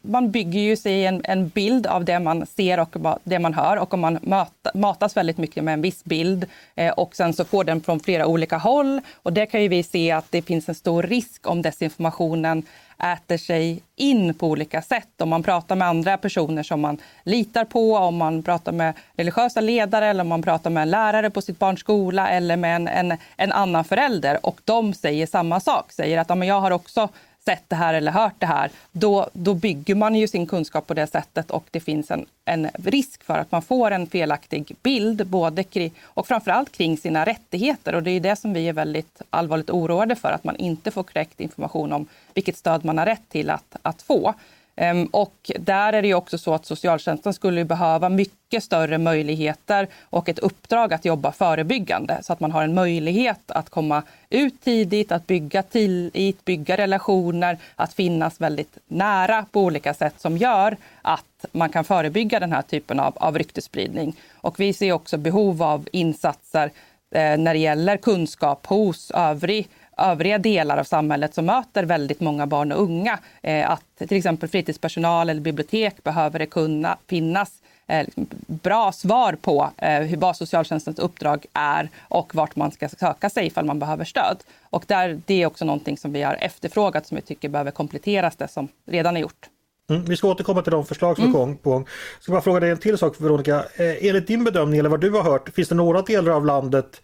man 0.03 0.31
bygger 0.31 0.61
ju 0.61 0.77
sig 0.77 1.07
en, 1.07 1.21
en 1.25 1.49
bild 1.49 1.87
av 1.87 2.05
det 2.05 2.19
man 2.19 2.47
ser 2.47 2.81
och 2.81 2.97
det 3.25 3.39
man 3.39 3.55
hör 3.55 3.77
och 3.77 3.95
om 3.95 4.01
man 4.01 4.19
möta, 4.23 4.71
matas 4.75 5.17
väldigt 5.17 5.39
mycket 5.39 5.65
med 5.65 5.75
en 5.75 5.83
viss 5.83 6.05
bild 6.05 6.47
eh, 6.75 6.93
och 6.93 7.17
sen 7.17 7.33
så 7.33 7.45
får 7.45 7.65
den 7.65 7.81
från 7.81 8.01
flera 8.01 8.27
olika 8.27 8.57
håll 8.57 9.01
och 9.15 9.33
där 9.33 9.47
kan 9.47 9.63
ju 9.63 9.69
vi 9.69 9.83
se 9.83 10.11
att 10.11 10.27
det 10.31 10.43
finns 10.43 10.69
en 10.69 10.75
stor 10.75 11.03
risk 11.03 11.47
om 11.47 11.63
desinformationen 11.63 12.63
äter 13.03 13.37
sig 13.37 13.83
in 13.97 14.35
på 14.35 14.49
olika 14.49 14.83
sätt. 14.83 15.21
Om 15.21 15.29
man 15.29 15.43
pratar 15.43 15.77
med 15.77 15.89
andra 15.89 16.19
personer 16.19 16.63
som 16.63 16.81
man 16.81 16.99
litar 17.25 17.65
på, 17.65 17.97
om 17.97 18.17
man 18.17 18.43
pratar 18.43 18.73
med 18.73 18.95
religiösa 19.17 19.61
ledare 19.61 20.07
eller 20.07 20.21
om 20.21 20.29
man 20.29 20.43
pratar 20.43 20.71
med 20.71 20.83
en 20.83 20.91
lärare 20.91 21.31
på 21.31 21.43
sitt 21.43 21.59
barns 21.59 21.81
skola 21.81 22.29
eller 22.29 22.57
med 22.57 22.77
en, 22.77 22.89
en, 22.89 23.19
en 23.37 23.53
annan 23.53 23.85
förälder 23.85 24.47
och 24.47 24.61
de 24.65 24.95
säger 24.95 25.27
samma 25.27 25.61
sak, 25.61 25.93
säger 25.93 26.19
att 26.19 26.29
ja, 26.29 26.35
men 26.35 26.49
jag 26.49 26.61
har 26.61 26.71
också 26.71 27.09
sett 27.45 27.69
det 27.69 27.77
här 27.77 27.95
eller 27.95 28.13
hört 28.13 28.35
det 28.39 28.47
här, 28.47 28.71
då, 28.93 29.29
då 29.33 29.55
bygger 29.55 29.95
man 29.95 30.15
ju 30.15 30.29
sin 30.29 30.47
kunskap 30.47 30.87
på 30.87 30.95
det 30.95 31.07
sättet 31.07 31.51
och 31.51 31.65
det 31.71 31.81
finns 31.81 32.11
en, 32.11 32.27
en 32.45 32.69
risk 32.75 33.25
för 33.25 33.39
att 33.39 33.53
man 33.53 33.63
får 33.63 33.91
en 33.91 34.07
felaktig 34.07 34.77
bild, 34.83 35.27
både 35.27 35.65
kring, 35.65 35.93
och 36.03 36.27
framförallt 36.27 36.73
kring 36.73 36.97
sina 36.97 37.27
rättigheter. 37.27 37.95
Och 37.95 38.03
det 38.03 38.11
är 38.11 38.21
det 38.21 38.37
som 38.37 38.53
vi 38.53 38.69
är 38.69 38.73
väldigt 38.73 39.23
allvarligt 39.31 39.71
oroade 39.71 40.15
för, 40.15 40.33
att 40.33 40.45
man 40.45 40.57
inte 40.57 40.91
får 40.91 41.03
korrekt 41.03 41.41
information 41.41 41.93
om 41.93 42.07
vilket 42.35 42.57
stöd 42.57 42.85
man 42.85 42.99
har 42.99 43.07
rätt 43.07 43.29
till 43.29 43.51
att, 43.51 43.77
att 43.83 44.03
få. 44.03 44.35
Ehm, 44.77 45.07
och 45.07 45.51
där 45.59 45.93
är 45.93 46.03
det 46.03 46.15
också 46.15 46.39
så 46.39 46.55
att 46.55 46.67
socialtjänsten 46.67 47.35
skulle 47.35 47.65
behöva 47.65 48.09
mycket 48.09 48.65
större 48.65 48.99
möjligheter 48.99 49.89
och 50.03 50.29
ett 50.29 50.39
uppdrag 50.39 50.95
att 50.95 51.05
jobba 51.05 51.33
förebyggande 51.33 52.19
så 52.23 52.33
att 52.33 52.41
man 52.41 52.53
har 52.53 52.63
en 52.63 52.75
möjlighet 52.75 53.51
att 53.51 53.71
komma 53.71 54.03
ut 54.31 54.61
tidigt, 54.61 55.13
att 55.13 55.27
bygga 55.27 55.63
tillit, 55.63 56.45
bygga 56.45 56.77
relationer, 56.77 57.59
att 57.77 57.93
finnas 57.95 58.41
väldigt 58.41 58.79
nära 58.89 59.47
på 59.53 59.61
olika 59.61 59.95
sätt 59.95 60.15
som 60.19 60.37
gör 60.37 60.77
att 61.03 61.45
man 61.53 61.69
kan 61.69 61.85
förebygga 61.85 62.41
den 62.41 62.53
här 62.53 62.63
typen 62.63 63.01
av, 63.01 63.13
av 63.17 63.39
ryktesspridning. 63.39 64.17
Och 64.35 64.61
vi 64.61 64.73
ser 64.73 64.93
också 64.93 65.19
behov 65.19 65.63
av 65.63 65.89
insatser 65.93 66.71
eh, 67.11 67.39
när 67.39 67.55
det 67.55 67.61
gäller 67.61 67.97
kunskap 67.97 68.67
hos 68.67 69.11
övrig 69.11 69.69
övriga 70.03 70.39
delar 70.39 70.79
av 70.79 70.85
samhället 70.85 71.35
som 71.35 71.47
möter 71.47 71.85
väldigt 71.85 72.21
många 72.21 72.47
barn 72.47 72.73
och 72.73 72.83
unga. 72.83 73.19
Eh, 73.43 73.71
att 73.71 73.97
till 74.09 74.17
exempel 74.17 74.49
fritidspersonal 74.49 75.31
eller 75.31 75.41
bibliotek 75.41 76.05
behöver 76.05 76.39
det 76.39 76.47
kunna 76.47 76.97
finnas 77.07 77.63
eh, 77.87 78.05
liksom 78.05 78.27
bra 78.47 78.93
svar 78.93 79.37
på 79.43 79.71
eh, 79.77 80.01
hur 80.01 80.17
vad 80.17 80.37
socialtjänstens 80.37 80.99
uppdrag 80.99 81.47
är 81.53 81.89
och 82.09 82.35
vart 82.35 82.57
man 82.57 82.71
ska 82.71 82.89
söka 82.89 83.31
sig 83.31 83.47
ifall 83.47 83.65
man 83.65 83.79
behöver 83.79 84.05
stöd. 84.05 84.37
Och 84.71 84.85
där, 84.87 85.21
det 85.27 85.43
är 85.43 85.47
också 85.47 85.65
någonting 85.65 85.97
som 85.97 86.13
vi 86.13 86.23
har 86.23 86.35
efterfrågat 86.41 87.07
som 87.07 87.17
vi 87.17 87.23
tycker 87.23 87.49
behöver 87.49 87.71
kompletteras 87.71 88.37
det 88.37 88.49
som 88.49 88.69
redan 88.87 89.17
är 89.17 89.21
gjort. 89.21 89.49
Mm, 89.91 90.05
vi 90.05 90.17
ska 90.17 90.29
återkomma 90.29 90.63
till 90.63 90.73
de 90.73 90.87
förslag 90.87 91.17
som 91.17 91.25
mm. 91.25 91.51
är 91.51 91.55
på 91.55 91.71
gång. 91.71 91.87
Jag 92.17 92.23
ska 92.23 92.33
bara 92.33 92.43
fråga 92.43 92.61
dig 92.61 92.71
en 92.71 92.79
till 92.79 92.99
sak 92.99 93.21
Veronica. 93.21 93.65
Eh, 93.77 94.07
enligt 94.07 94.27
din 94.27 94.45
bedömning 94.45 94.79
eller 94.79 94.91
vad 94.91 95.01
du 95.01 95.11
har 95.11 95.23
hört, 95.23 95.49
finns 95.55 95.69
det 95.69 95.75
några 95.75 96.03
delar 96.03 96.33
av 96.33 96.47
landet 96.47 97.03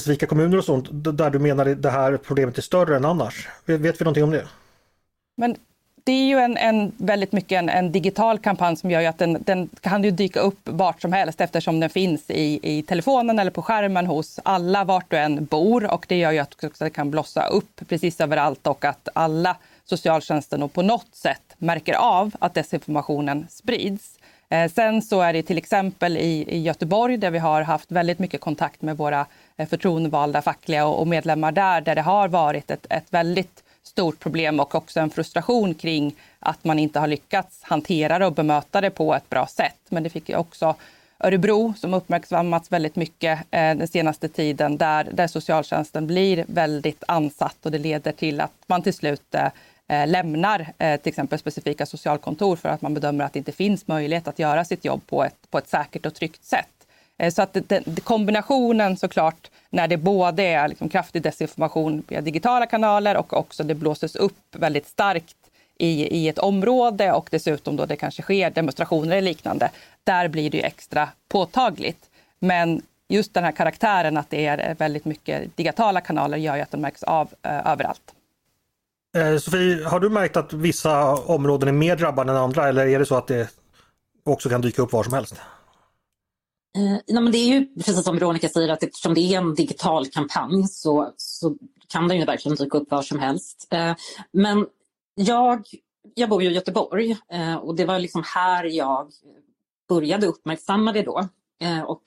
specifika 0.00 0.26
kommuner 0.26 0.58
och 0.58 0.64
sånt 0.64 0.88
där 0.90 1.30
du 1.30 1.38
menar 1.38 1.66
att 1.66 1.82
det 1.82 1.90
här 1.90 2.16
problemet 2.16 2.58
är 2.58 2.62
större 2.62 2.96
än 2.96 3.04
annars? 3.04 3.48
Vet 3.64 4.00
vi 4.00 4.04
någonting 4.04 4.24
om 4.24 4.30
det? 4.30 4.46
Men 5.36 5.56
det 6.04 6.12
är 6.12 6.26
ju 6.26 6.38
en, 6.38 6.56
en 6.56 6.92
väldigt 6.96 7.32
mycket 7.32 7.58
en, 7.58 7.68
en, 7.68 7.92
digital 7.92 8.38
kampanj 8.38 8.76
som 8.76 8.90
gör 8.90 9.08
att 9.08 9.18
den, 9.18 9.42
den, 9.46 9.68
kan 9.80 10.04
ju 10.04 10.10
dyka 10.10 10.40
upp 10.40 10.58
vart 10.64 11.02
som 11.02 11.12
helst 11.12 11.40
eftersom 11.40 11.80
den 11.80 11.90
finns 11.90 12.30
i, 12.30 12.60
i 12.62 12.82
telefonen 12.82 13.38
eller 13.38 13.50
på 13.50 13.62
skärmen 13.62 14.06
hos 14.06 14.40
alla 14.42 14.84
vart 14.84 15.10
du 15.10 15.16
än 15.16 15.44
bor 15.44 15.92
och 15.92 16.06
det 16.08 16.16
gör 16.16 16.32
ju 16.32 16.38
att 16.38 16.54
det 16.78 16.90
kan 16.90 17.10
blossa 17.10 17.46
upp 17.46 17.80
precis 17.88 18.20
överallt 18.20 18.66
och 18.66 18.84
att 18.84 19.08
alla 19.14 19.56
socialtjänsten 19.84 20.68
på 20.68 20.82
något 20.82 21.14
sätt 21.14 21.54
märker 21.58 21.94
av 21.94 22.36
att 22.38 22.54
desinformationen 22.54 23.46
sprids. 23.50 24.18
Eh, 24.48 24.70
sen 24.70 25.02
så 25.02 25.20
är 25.20 25.32
det 25.32 25.42
till 25.42 25.58
exempel 25.58 26.16
i, 26.16 26.58
Göteborg 26.58 27.16
där 27.16 27.30
vi 27.30 27.38
har 27.38 27.62
haft 27.62 27.92
väldigt 27.92 28.18
mycket 28.18 28.40
kontakt 28.40 28.82
med 28.82 28.96
våra 28.96 29.26
eh, 29.56 29.68
förtroendevalda 29.68 30.42
fackliga 30.42 30.86
och, 30.86 31.06
medlemmar 31.06 31.52
där, 31.52 31.80
där 31.80 31.94
det 31.94 32.02
har 32.02 32.28
varit 32.28 32.70
ett, 32.70 32.86
ett 32.90 33.06
väldigt 33.10 33.62
stort 33.82 34.18
problem 34.18 34.60
och 34.60 34.74
också 34.74 35.00
en 35.00 35.10
frustration 35.10 35.74
kring 35.74 36.14
att 36.40 36.64
man 36.64 36.78
inte 36.78 37.00
har 37.00 37.06
lyckats 37.06 37.62
hantera 37.62 38.18
det 38.18 38.26
och 38.26 38.32
bemöta 38.32 38.80
det 38.80 38.90
på 38.90 39.14
ett 39.14 39.30
bra 39.30 39.46
sätt. 39.46 39.80
Men 39.88 40.02
det 40.02 40.10
fick 40.10 40.28
ju 40.28 40.36
också 40.36 40.74
Örebro 41.18 41.74
som 41.76 41.94
uppmärksammats 41.94 42.72
väldigt 42.72 42.96
mycket 42.96 43.38
eh, 43.38 43.76
den 43.76 43.88
senaste 43.88 44.28
tiden 44.28 44.76
där, 44.76 45.08
där 45.12 45.26
socialtjänsten 45.26 46.06
blir 46.06 46.44
väldigt 46.48 47.04
ansatt 47.08 47.56
och 47.62 47.70
det 47.70 47.78
leder 47.78 48.12
till 48.12 48.40
att 48.40 48.52
man 48.66 48.82
till 48.82 48.94
slut 48.94 49.34
Eh, 49.88 50.06
lämnar 50.06 50.72
eh, 50.78 51.00
till 51.00 51.08
exempel 51.10 51.38
specifika 51.38 51.86
socialkontor 51.86 52.56
för 52.56 52.68
att 52.68 52.82
man 52.82 52.94
bedömer 52.94 53.24
att 53.24 53.32
det 53.32 53.38
inte 53.38 53.52
finns 53.52 53.88
möjlighet 53.88 54.28
att 54.28 54.38
göra 54.38 54.64
sitt 54.64 54.84
jobb 54.84 55.06
på 55.06 55.24
ett, 55.24 55.50
på 55.50 55.58
ett 55.58 55.68
säkert 55.68 56.06
och 56.06 56.14
tryggt 56.14 56.44
sätt. 56.44 56.68
Eh, 57.18 57.32
så 57.32 57.42
att 57.42 57.56
den, 57.68 57.84
kombinationen 58.04 58.96
såklart 58.96 59.50
när 59.70 59.88
det 59.88 59.96
både 59.96 60.42
är 60.42 60.68
liksom 60.68 60.88
kraftig 60.88 61.22
desinformation 61.22 62.02
via 62.08 62.20
digitala 62.20 62.66
kanaler 62.66 63.16
och 63.16 63.32
också 63.32 63.64
det 63.64 63.74
blåses 63.74 64.16
upp 64.16 64.56
väldigt 64.56 64.86
starkt 64.86 65.36
i, 65.78 66.18
i 66.18 66.28
ett 66.28 66.38
område 66.38 67.12
och 67.12 67.28
dessutom 67.30 67.76
då 67.76 67.86
det 67.86 67.96
kanske 67.96 68.22
sker 68.22 68.50
demonstrationer 68.50 69.16
eller 69.16 69.28
liknande. 69.28 69.70
Där 70.04 70.28
blir 70.28 70.50
det 70.50 70.66
extra 70.66 71.08
påtagligt. 71.28 72.10
Men 72.38 72.82
just 73.08 73.34
den 73.34 73.44
här 73.44 73.52
karaktären 73.52 74.16
att 74.16 74.30
det 74.30 74.46
är 74.46 74.74
väldigt 74.74 75.04
mycket 75.04 75.56
digitala 75.56 76.00
kanaler 76.00 76.38
gör 76.38 76.56
ju 76.56 76.62
att 76.62 76.70
de 76.70 76.80
märks 76.80 77.02
av 77.02 77.34
eh, 77.42 77.66
överallt. 77.66 78.15
Eh, 79.16 79.38
Sofie, 79.38 79.84
har 79.84 80.00
du 80.00 80.08
märkt 80.08 80.36
att 80.36 80.52
vissa 80.52 81.14
områden 81.14 81.68
är 81.68 81.72
mer 81.72 81.96
drabbade 81.96 82.30
än 82.30 82.36
andra 82.36 82.68
eller 82.68 82.86
är 82.86 82.98
det 82.98 83.06
så 83.06 83.14
att 83.14 83.26
det 83.26 83.50
också 84.24 84.48
kan 84.48 84.60
dyka 84.60 84.82
upp 84.82 84.92
var 84.92 85.04
som 85.04 85.12
helst? 85.12 85.34
Eh, 86.76 86.98
ja, 87.06 87.20
men 87.20 87.32
det 87.32 87.38
är 87.38 87.48
ju 87.48 87.74
precis 87.74 88.04
som 88.04 88.18
Veronica 88.18 88.48
säger 88.48 88.68
att 88.68 88.82
eftersom 88.82 89.14
det 89.14 89.20
är 89.20 89.38
en 89.38 89.54
digital 89.54 90.06
kampanj 90.06 90.68
så, 90.68 91.12
så 91.16 91.56
kan 91.88 92.08
den 92.08 92.18
ju 92.18 92.24
verkligen 92.24 92.56
dyka 92.56 92.78
upp 92.78 92.90
var 92.90 93.02
som 93.02 93.18
helst. 93.18 93.68
Eh, 93.70 93.94
men 94.32 94.66
jag, 95.14 95.66
jag 96.14 96.28
bor 96.28 96.42
ju 96.42 96.50
i 96.50 96.54
Göteborg 96.54 97.16
och 97.60 97.76
det 97.76 97.84
var 97.84 97.98
liksom 97.98 98.22
här 98.34 98.64
jag 98.64 99.10
började 99.88 100.26
uppmärksamma 100.26 100.92
det 100.92 101.02
då. 101.02 101.28
Och 101.86 102.02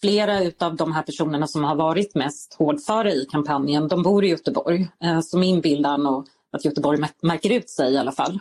flera 0.00 0.66
av 0.66 0.76
de 0.76 0.92
här 0.92 1.02
personerna 1.02 1.46
som 1.46 1.64
har 1.64 1.74
varit 1.74 2.14
mest 2.14 2.54
hårdföra 2.54 3.12
i 3.12 3.26
kampanjen, 3.30 3.88
de 3.88 4.02
bor 4.02 4.24
i 4.24 4.28
Göteborg. 4.28 4.88
Så 5.24 5.38
min 5.38 5.60
bild 5.60 5.86
är 5.86 5.98
nog 5.98 6.28
att 6.54 6.64
Göteborg 6.64 7.00
märker 7.22 7.50
ut 7.50 7.70
sig 7.70 7.92
i 7.92 7.98
alla 7.98 8.12
fall. 8.12 8.38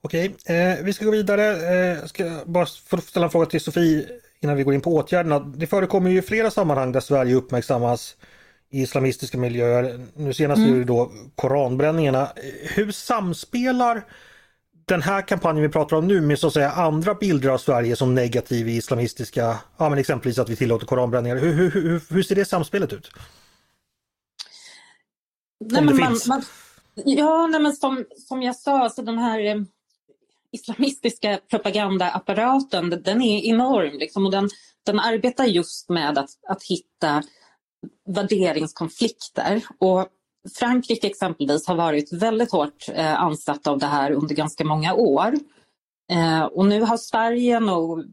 Okej, 0.00 0.36
eh, 0.46 0.84
vi 0.84 0.92
ska 0.92 1.04
gå 1.04 1.10
vidare. 1.10 1.44
Eh, 1.44 1.98
jag 2.00 2.08
ska 2.08 2.40
bara 2.46 2.66
ställa 2.66 3.26
en 3.26 3.30
fråga 3.30 3.46
till 3.46 3.60
Sofie 3.60 4.06
innan 4.40 4.56
vi 4.56 4.62
går 4.62 4.74
in 4.74 4.80
på 4.80 4.94
åtgärderna. 4.94 5.38
Det 5.38 5.66
förekommer 5.66 6.10
ju 6.10 6.22
flera 6.22 6.50
sammanhang 6.50 6.92
där 6.92 7.00
Sverige 7.00 7.34
uppmärksammas 7.34 8.16
i 8.70 8.82
islamistiska 8.82 9.38
miljöer. 9.38 10.06
Nu 10.16 10.32
senast 10.32 10.58
mm. 10.58 10.74
är 10.74 10.78
det 10.78 10.84
då 10.84 11.12
koranbränningarna. 11.34 12.28
Hur 12.62 12.92
samspelar 12.92 14.04
den 14.84 15.02
här 15.02 15.22
kampanjen 15.22 15.62
vi 15.62 15.68
pratar 15.68 15.96
om 15.96 16.06
nu 16.06 16.20
med 16.20 16.38
så 16.38 16.46
att 16.46 16.52
säga 16.52 16.70
andra 16.70 17.14
bilder 17.14 17.48
av 17.48 17.58
Sverige 17.58 17.96
som 17.96 18.14
negativ 18.14 18.68
i 18.68 18.76
islamistiska, 18.76 19.58
ja 19.76 19.88
men 19.88 19.98
exempelvis 19.98 20.38
att 20.38 20.48
vi 20.48 20.56
tillåter 20.56 20.86
koranbränningar. 20.86 21.36
Hur, 21.36 21.52
hur, 21.52 21.70
hur, 21.70 22.02
hur 22.14 22.22
ser 22.22 22.34
det 22.34 22.44
samspelet 22.44 22.92
ut? 22.92 23.10
Nej, 25.60 25.84
men 25.84 25.96
man, 25.96 26.16
man, 26.28 26.42
Ja, 27.04 27.46
nej, 27.46 27.60
men 27.60 27.72
som, 27.72 28.04
som 28.16 28.42
jag 28.42 28.56
sa, 28.56 28.78
alltså 28.78 29.02
den 29.02 29.18
här 29.18 29.40
eh, 29.44 29.62
islamistiska 30.52 31.38
propagandaapparaten, 31.50 33.02
den 33.04 33.22
är 33.22 33.44
enorm 33.44 33.98
liksom, 33.98 34.26
och 34.26 34.32
den, 34.32 34.48
den 34.86 35.00
arbetar 35.00 35.44
just 35.44 35.88
med 35.88 36.18
att, 36.18 36.30
att 36.48 36.62
hitta 36.62 37.22
värderingskonflikter. 38.06 39.62
Och 39.78 40.08
Frankrike 40.58 41.06
exempelvis 41.06 41.66
har 41.66 41.74
varit 41.74 42.12
väldigt 42.12 42.52
hårt 42.52 42.88
eh, 42.88 43.22
ansatt 43.22 43.66
av 43.66 43.78
det 43.78 43.86
här 43.86 44.10
under 44.10 44.34
ganska 44.34 44.64
många 44.64 44.94
år. 44.94 45.34
Eh, 46.12 46.44
och 46.44 46.66
nu 46.66 46.80
har 46.82 46.96
Sverige 46.96 47.60
nog 47.60 48.04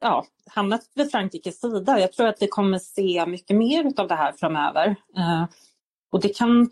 ja, 0.00 0.26
hamnat 0.46 0.80
vid 0.94 1.10
Frankrikes 1.10 1.60
sida. 1.60 2.00
Jag 2.00 2.12
tror 2.12 2.26
att 2.26 2.42
vi 2.42 2.48
kommer 2.48 2.78
se 2.78 3.26
mycket 3.26 3.56
mer 3.56 3.92
av 3.96 4.08
det 4.08 4.14
här 4.14 4.32
framöver. 4.32 4.96
Eh, 5.16 5.44
och 6.12 6.20
det 6.20 6.28
kan 6.28 6.70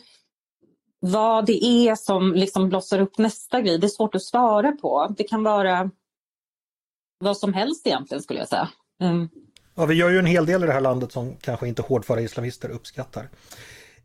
vad 1.01 1.47
det 1.47 1.65
är 1.65 1.95
som 1.95 2.35
liksom 2.35 2.69
blossar 2.69 3.01
upp 3.01 3.19
nästa 3.19 3.61
grej, 3.61 3.79
det 3.79 3.87
är 3.87 3.89
svårt 3.89 4.15
att 4.15 4.23
svara 4.23 4.73
på. 4.73 5.15
Det 5.19 5.25
kan 5.25 5.43
vara 5.43 5.91
vad 7.19 7.37
som 7.37 7.55
helst 7.55 7.87
egentligen 7.87 8.23
skulle 8.23 8.39
jag 8.39 8.49
säga. 8.49 8.69
Mm. 9.01 9.29
Ja, 9.75 9.87
vi 9.87 9.95
gör 9.95 10.11
ju 10.11 10.19
en 10.19 10.27
hel 10.27 10.47
del 10.47 10.65
i 10.65 10.67
det 10.67 10.73
här 10.73 10.81
landet 10.81 11.13
som 11.13 11.37
kanske 11.41 11.69
inte 11.69 11.83
hårdföra 11.83 12.21
islamister 12.21 12.69
uppskattar. 12.69 13.29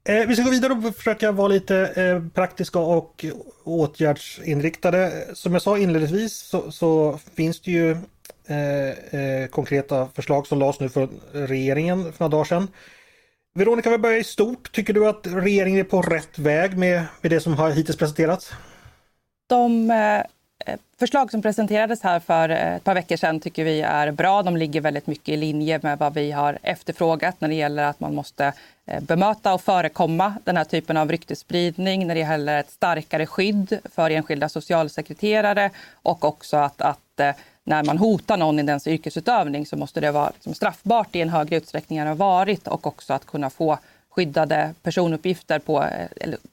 Eh, 0.03 0.27
vi 0.27 0.35
ska 0.35 0.43
gå 0.43 0.49
vidare 0.49 0.73
och 0.73 0.95
försöka 0.95 1.31
vara 1.31 1.47
lite 1.47 1.77
eh, 1.77 2.29
praktiska 2.33 2.79
och 2.79 3.25
åtgärdsinriktade. 3.63 5.27
Som 5.33 5.53
jag 5.53 5.61
sa 5.61 5.77
inledningsvis 5.77 6.37
så, 6.37 6.71
så 6.71 7.19
finns 7.35 7.61
det 7.61 7.71
ju 7.71 7.91
eh, 8.47 8.89
eh 9.19 9.47
konkreta 9.47 10.07
förslag 10.07 10.47
som 10.47 10.59
lades 10.59 10.79
nu 10.79 10.89
från 10.89 11.21
regeringen 11.31 12.03
för 12.03 12.19
några 12.19 12.31
dagar 12.31 12.45
sedan. 12.45 12.67
Veronica, 13.57 13.89
vi 13.89 13.97
börjar 13.97 14.19
i 14.19 14.23
stort. 14.23 14.71
Tycker 14.71 14.93
du 14.93 15.07
att 15.07 15.27
regeringen 15.27 15.79
är 15.79 15.83
på 15.83 16.01
rätt 16.01 16.39
väg 16.39 16.77
med, 16.77 17.05
med 17.21 17.31
det 17.31 17.39
som 17.39 17.53
har 17.53 17.69
hittills 17.69 17.97
presenterats? 17.97 18.51
De 19.47 19.91
eh, 19.91 20.75
förslag 20.99 21.31
som 21.31 21.41
presenterades 21.41 22.01
här 22.01 22.19
för 22.19 22.49
eh, 22.49 22.75
ett 22.75 22.83
par 22.83 22.93
veckor 22.93 23.15
sedan 23.15 23.39
tycker 23.39 23.63
vi 23.63 23.81
är 23.81 24.11
bra. 24.11 24.43
De 24.43 24.57
ligger 24.57 24.81
väldigt 24.81 25.07
mycket 25.07 25.29
i 25.29 25.37
linje 25.37 25.79
med 25.83 25.97
vad 25.97 26.13
vi 26.13 26.31
har 26.31 26.57
efterfrågat 26.61 27.41
när 27.41 27.47
det 27.47 27.55
gäller 27.55 27.83
att 27.83 27.99
man 27.99 28.15
måste 28.15 28.53
eh, 28.85 29.03
bemöta 29.03 29.53
och 29.53 29.61
förekomma 29.61 30.33
den 30.43 30.57
här 30.57 30.63
typen 30.63 30.97
av 30.97 31.11
ryktesspridning, 31.11 32.07
när 32.07 32.15
det 32.15 32.21
gäller 32.21 32.59
ett 32.59 32.71
starkare 32.71 33.25
skydd 33.25 33.79
för 33.95 34.09
enskilda 34.09 34.49
socialsekreterare 34.49 35.69
och 35.93 36.25
också 36.25 36.57
att, 36.57 36.81
att 36.81 37.19
eh, 37.19 37.31
när 37.67 37.83
man 37.83 37.97
hotar 37.97 38.37
någon 38.37 38.59
i 38.59 38.63
dens 38.63 38.87
yrkesutövning 38.87 39.65
så 39.65 39.77
måste 39.77 40.01
det 40.01 40.11
vara 40.11 40.29
liksom 40.33 40.53
straffbart 40.53 41.15
i 41.15 41.21
en 41.21 41.29
högre 41.29 41.55
utsträckning 41.55 41.99
än 41.99 42.05
det 42.05 42.11
har 42.11 42.15
varit 42.15 42.67
och 42.67 42.87
också 42.87 43.13
att 43.13 43.25
kunna 43.25 43.49
få 43.49 43.77
skyddade 44.09 44.73
personuppgifter 44.83 45.59
på, 45.59 45.85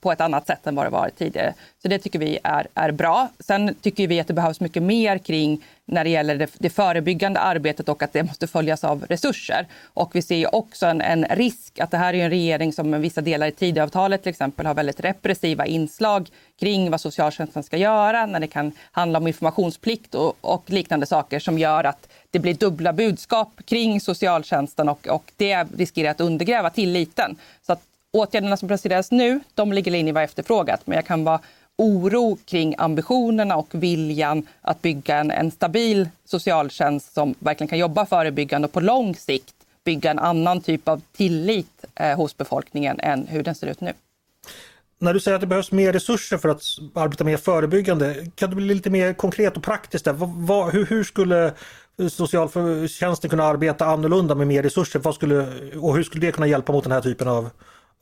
på 0.00 0.12
ett 0.12 0.20
annat 0.20 0.46
sätt 0.46 0.66
än 0.66 0.74
vad 0.74 0.86
det 0.86 0.90
varit 0.90 1.18
tidigare. 1.18 1.54
Så 1.82 1.88
det 1.88 1.98
tycker 1.98 2.18
vi 2.18 2.38
är, 2.44 2.66
är 2.74 2.90
bra. 2.90 3.28
Sen 3.40 3.74
tycker 3.80 4.06
vi 4.08 4.20
att 4.20 4.26
det 4.26 4.34
behövs 4.34 4.60
mycket 4.60 4.82
mer 4.82 5.18
kring 5.18 5.64
när 5.86 6.04
det 6.04 6.10
gäller 6.10 6.36
det, 6.36 6.50
det 6.58 6.70
förebyggande 6.70 7.40
arbetet 7.40 7.88
och 7.88 8.02
att 8.02 8.12
det 8.12 8.22
måste 8.22 8.46
följas 8.46 8.84
av 8.84 9.04
resurser. 9.08 9.66
Och 9.84 10.10
vi 10.14 10.22
ser 10.22 10.54
också 10.54 10.86
en, 10.86 11.00
en, 11.00 11.24
risk 11.24 11.80
att 11.80 11.90
det 11.90 11.96
här 11.96 12.14
är 12.14 12.24
en 12.24 12.30
regering 12.30 12.72
som 12.72 12.90
med 12.90 13.00
vissa 13.00 13.20
delar 13.20 13.46
i 13.46 13.52
Tidöavtalet 13.52 14.22
till 14.22 14.30
exempel 14.30 14.66
har 14.66 14.74
väldigt 14.74 15.00
repressiva 15.00 15.66
inslag 15.66 16.28
kring 16.60 16.90
vad 16.90 17.00
socialtjänsten 17.00 17.62
ska 17.62 17.76
göra 17.76 18.26
när 18.26 18.40
det 18.40 18.46
kan 18.46 18.72
handla 18.90 19.18
om 19.18 19.26
informationsplikt 19.26 20.14
och, 20.14 20.36
och 20.40 20.70
liknande 20.70 21.06
saker 21.06 21.38
som 21.38 21.58
gör 21.58 21.84
att 21.84 22.08
det 22.30 22.38
blir 22.38 22.54
dubbla 22.54 22.92
budskap 22.92 23.60
kring 23.64 24.00
socialtjänsten 24.00 24.88
och, 24.88 25.08
och 25.08 25.32
det 25.36 25.64
riskerar 25.76 26.10
att 26.10 26.20
undergräva 26.20 26.70
tilliten. 26.70 27.36
Så 27.66 27.72
att 27.72 27.82
åtgärderna 28.12 28.56
som 28.56 28.68
presenteras 28.68 29.10
nu, 29.10 29.40
de 29.54 29.72
ligger 29.72 29.90
i 29.90 29.92
linje 29.92 30.12
med 30.12 30.20
vad 30.20 30.24
efterfrågat. 30.24 30.80
Men 30.84 30.96
jag 30.96 31.04
kan 31.04 31.24
vara 31.24 31.40
oro 31.78 32.38
kring 32.44 32.74
ambitionerna 32.78 33.56
och 33.56 33.68
viljan 33.70 34.46
att 34.60 34.82
bygga 34.82 35.16
en, 35.16 35.30
en 35.30 35.50
stabil 35.50 36.08
socialtjänst 36.24 37.14
som 37.14 37.34
verkligen 37.38 37.68
kan 37.68 37.78
jobba 37.78 38.06
förebyggande 38.06 38.66
och 38.66 38.72
på 38.72 38.80
lång 38.80 39.14
sikt 39.14 39.54
bygga 39.84 40.10
en 40.10 40.18
annan 40.18 40.60
typ 40.60 40.88
av 40.88 41.02
tillit 41.16 41.84
eh, 41.94 42.16
hos 42.16 42.36
befolkningen 42.36 43.00
än 43.00 43.26
hur 43.26 43.42
den 43.42 43.54
ser 43.54 43.66
ut 43.66 43.80
nu. 43.80 43.92
När 44.98 45.14
du 45.14 45.20
säger 45.20 45.34
att 45.34 45.40
det 45.40 45.46
behövs 45.46 45.72
mer 45.72 45.92
resurser 45.92 46.38
för 46.38 46.48
att 46.48 46.62
arbeta 46.94 47.24
mer 47.24 47.36
förebyggande, 47.36 48.26
kan 48.34 48.50
du 48.50 48.56
bli 48.56 48.74
lite 48.74 48.90
mer 48.90 49.12
konkret 49.12 49.56
och 49.56 49.62
praktiskt? 49.62 50.04
Där? 50.04 50.12
Vad, 50.18 50.72
hur, 50.72 50.86
hur, 50.86 51.04
skulle 51.04 51.52
socialtjänsten 52.10 53.30
kunna 53.30 53.44
arbeta 53.44 53.86
annorlunda 53.86 54.34
med 54.34 54.46
mer 54.46 54.62
resurser? 54.62 54.98
Vad 54.98 55.14
skulle, 55.14 55.46
och 55.76 55.96
hur 55.96 56.02
skulle 56.02 56.26
det 56.26 56.32
kunna 56.32 56.46
hjälpa 56.46 56.72
mot 56.72 56.84
den 56.84 56.92
här 56.92 57.00
typen 57.00 57.28
av, 57.28 57.50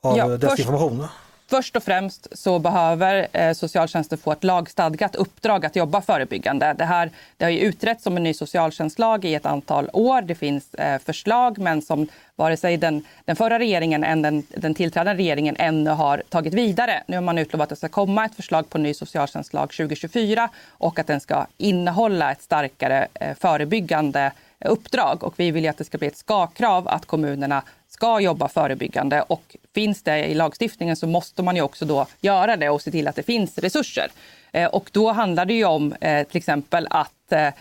av 0.03 0.17
ja, 0.17 0.27
desinformation? 0.29 0.99
Först, 0.99 1.11
Först 1.51 1.77
och 1.77 1.83
främst 1.83 2.39
så 2.39 2.59
behöver 2.59 3.29
eh, 3.33 3.53
socialtjänsten 3.53 4.19
få 4.19 4.33
ett 4.33 4.45
lagstadgat 4.45 5.17
uppdrag 5.17 5.67
att 5.67 5.77
jobba 5.77 6.01
förebyggande. 6.01 6.75
Det, 6.79 6.85
här, 6.85 7.11
det 7.37 7.45
har 7.45 7.51
ju 7.51 7.59
utretts 7.59 8.05
som 8.05 8.17
en 8.17 8.23
ny 8.23 8.35
socialtjänstlag 8.35 9.25
i 9.25 9.35
ett 9.35 9.47
antal 9.47 9.91
år. 9.93 10.23
Det 10.23 10.35
finns 10.35 10.75
eh, 10.75 10.99
förslag 10.99 11.59
men 11.59 11.83
som 11.83 12.09
vare 12.37 12.57
sig 12.57 12.77
den, 12.77 13.05
den 13.25 13.37
förra 13.37 13.59
regeringen 13.59 14.05
än 14.05 14.23
den, 14.23 14.43
den 14.49 14.75
tillträdande 14.75 15.23
regeringen 15.23 15.57
ännu 15.59 15.91
har 15.91 16.23
tagit 16.29 16.55
vidare. 16.55 17.03
Nu 17.07 17.17
har 17.17 17.23
man 17.23 17.39
utlovat 17.39 17.65
att 17.65 17.71
det 17.71 17.77
ska 17.77 17.89
komma 17.89 18.25
ett 18.25 18.35
förslag 18.35 18.71
på 18.71 18.79
ny 18.79 18.95
socialtjänstlag 18.95 19.71
2024 19.71 20.49
och 20.69 20.99
att 20.99 21.07
den 21.07 21.21
ska 21.21 21.47
innehålla 21.59 22.33
ett 22.33 22.43
starkare 22.43 23.07
eh, 23.15 23.35
förebyggande 23.35 24.33
uppdrag. 24.65 25.25
Och 25.25 25.35
vi 25.37 25.51
vill 25.51 25.69
att 25.69 25.79
det 25.79 25.85
ska 25.85 25.99
bli 25.99 26.09
ett 26.09 26.17
ska-krav 26.17 26.89
att 26.89 27.07
kommunerna 27.07 27.63
ska 28.01 28.21
jobba 28.21 28.49
förebyggande 28.49 29.23
och 29.23 29.57
finns 29.75 30.03
det 30.03 30.25
i 30.27 30.35
lagstiftningen 30.35 30.97
så 30.97 31.07
måste 31.07 31.43
man 31.43 31.57
ju 31.57 31.63
också 31.63 31.85
då 31.85 32.07
göra 32.21 32.57
det 32.57 32.71
och 32.71 32.83
se 32.83 32.91
till 32.91 33.09
att 33.09 33.17
det 33.17 33.23
finns 33.23 33.59
resurser. 33.59 34.11
Eh, 34.53 34.69
och 34.69 34.91
då 34.93 35.13
handlar 35.13 35.45
det 35.45 35.55
ju 35.55 35.65
om 35.65 35.93
eh, 35.93 36.27
till 36.27 36.37
exempel 36.37 36.87
att 36.91 37.13
Eh, 37.33 37.53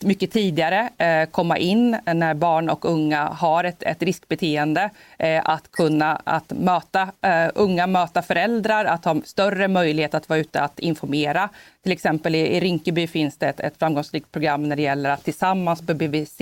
mycket 0.00 0.32
tidigare 0.32 0.90
eh, 0.98 1.28
komma 1.30 1.58
in 1.58 1.98
när 2.06 2.34
barn 2.34 2.70
och 2.70 2.84
unga 2.84 3.24
har 3.24 3.64
ett, 3.64 3.82
ett 3.82 4.02
riskbeteende. 4.02 4.90
Eh, 5.18 5.42
att 5.44 5.70
kunna 5.70 6.20
att 6.24 6.52
möta 6.52 7.08
unga, 7.54 7.86
möta 7.86 8.22
föräldrar, 8.22 8.84
att 8.84 9.04
ha 9.04 9.16
större 9.24 9.68
möjlighet 9.68 10.14
att 10.14 10.28
vara 10.28 10.38
ute 10.38 10.60
att 10.60 10.78
informera. 10.78 11.48
Till 11.82 11.92
exempel 11.92 12.34
i, 12.34 12.60
Rinkeby 12.60 13.06
finns 13.06 13.36
det 13.36 13.48
ett, 13.48 13.60
ett 13.60 13.78
framgångsrikt 13.78 14.32
program 14.32 14.68
när 14.68 14.76
det 14.76 14.82
gäller 14.82 15.10
att 15.10 15.24
tillsammans 15.24 15.86
på 15.86 15.94
BVC 15.94 16.40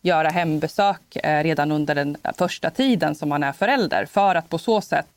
göra 0.00 0.28
hembesök 0.28 1.16
redan 1.22 1.72
under 1.72 1.94
den 1.94 2.16
första 2.38 2.70
tiden 2.70 3.14
som 3.14 3.28
man 3.28 3.42
är 3.42 3.52
förälder 3.52 4.06
för 4.06 4.34
att 4.34 4.48
på 4.48 4.58
så 4.58 4.80
sätt 4.80 5.15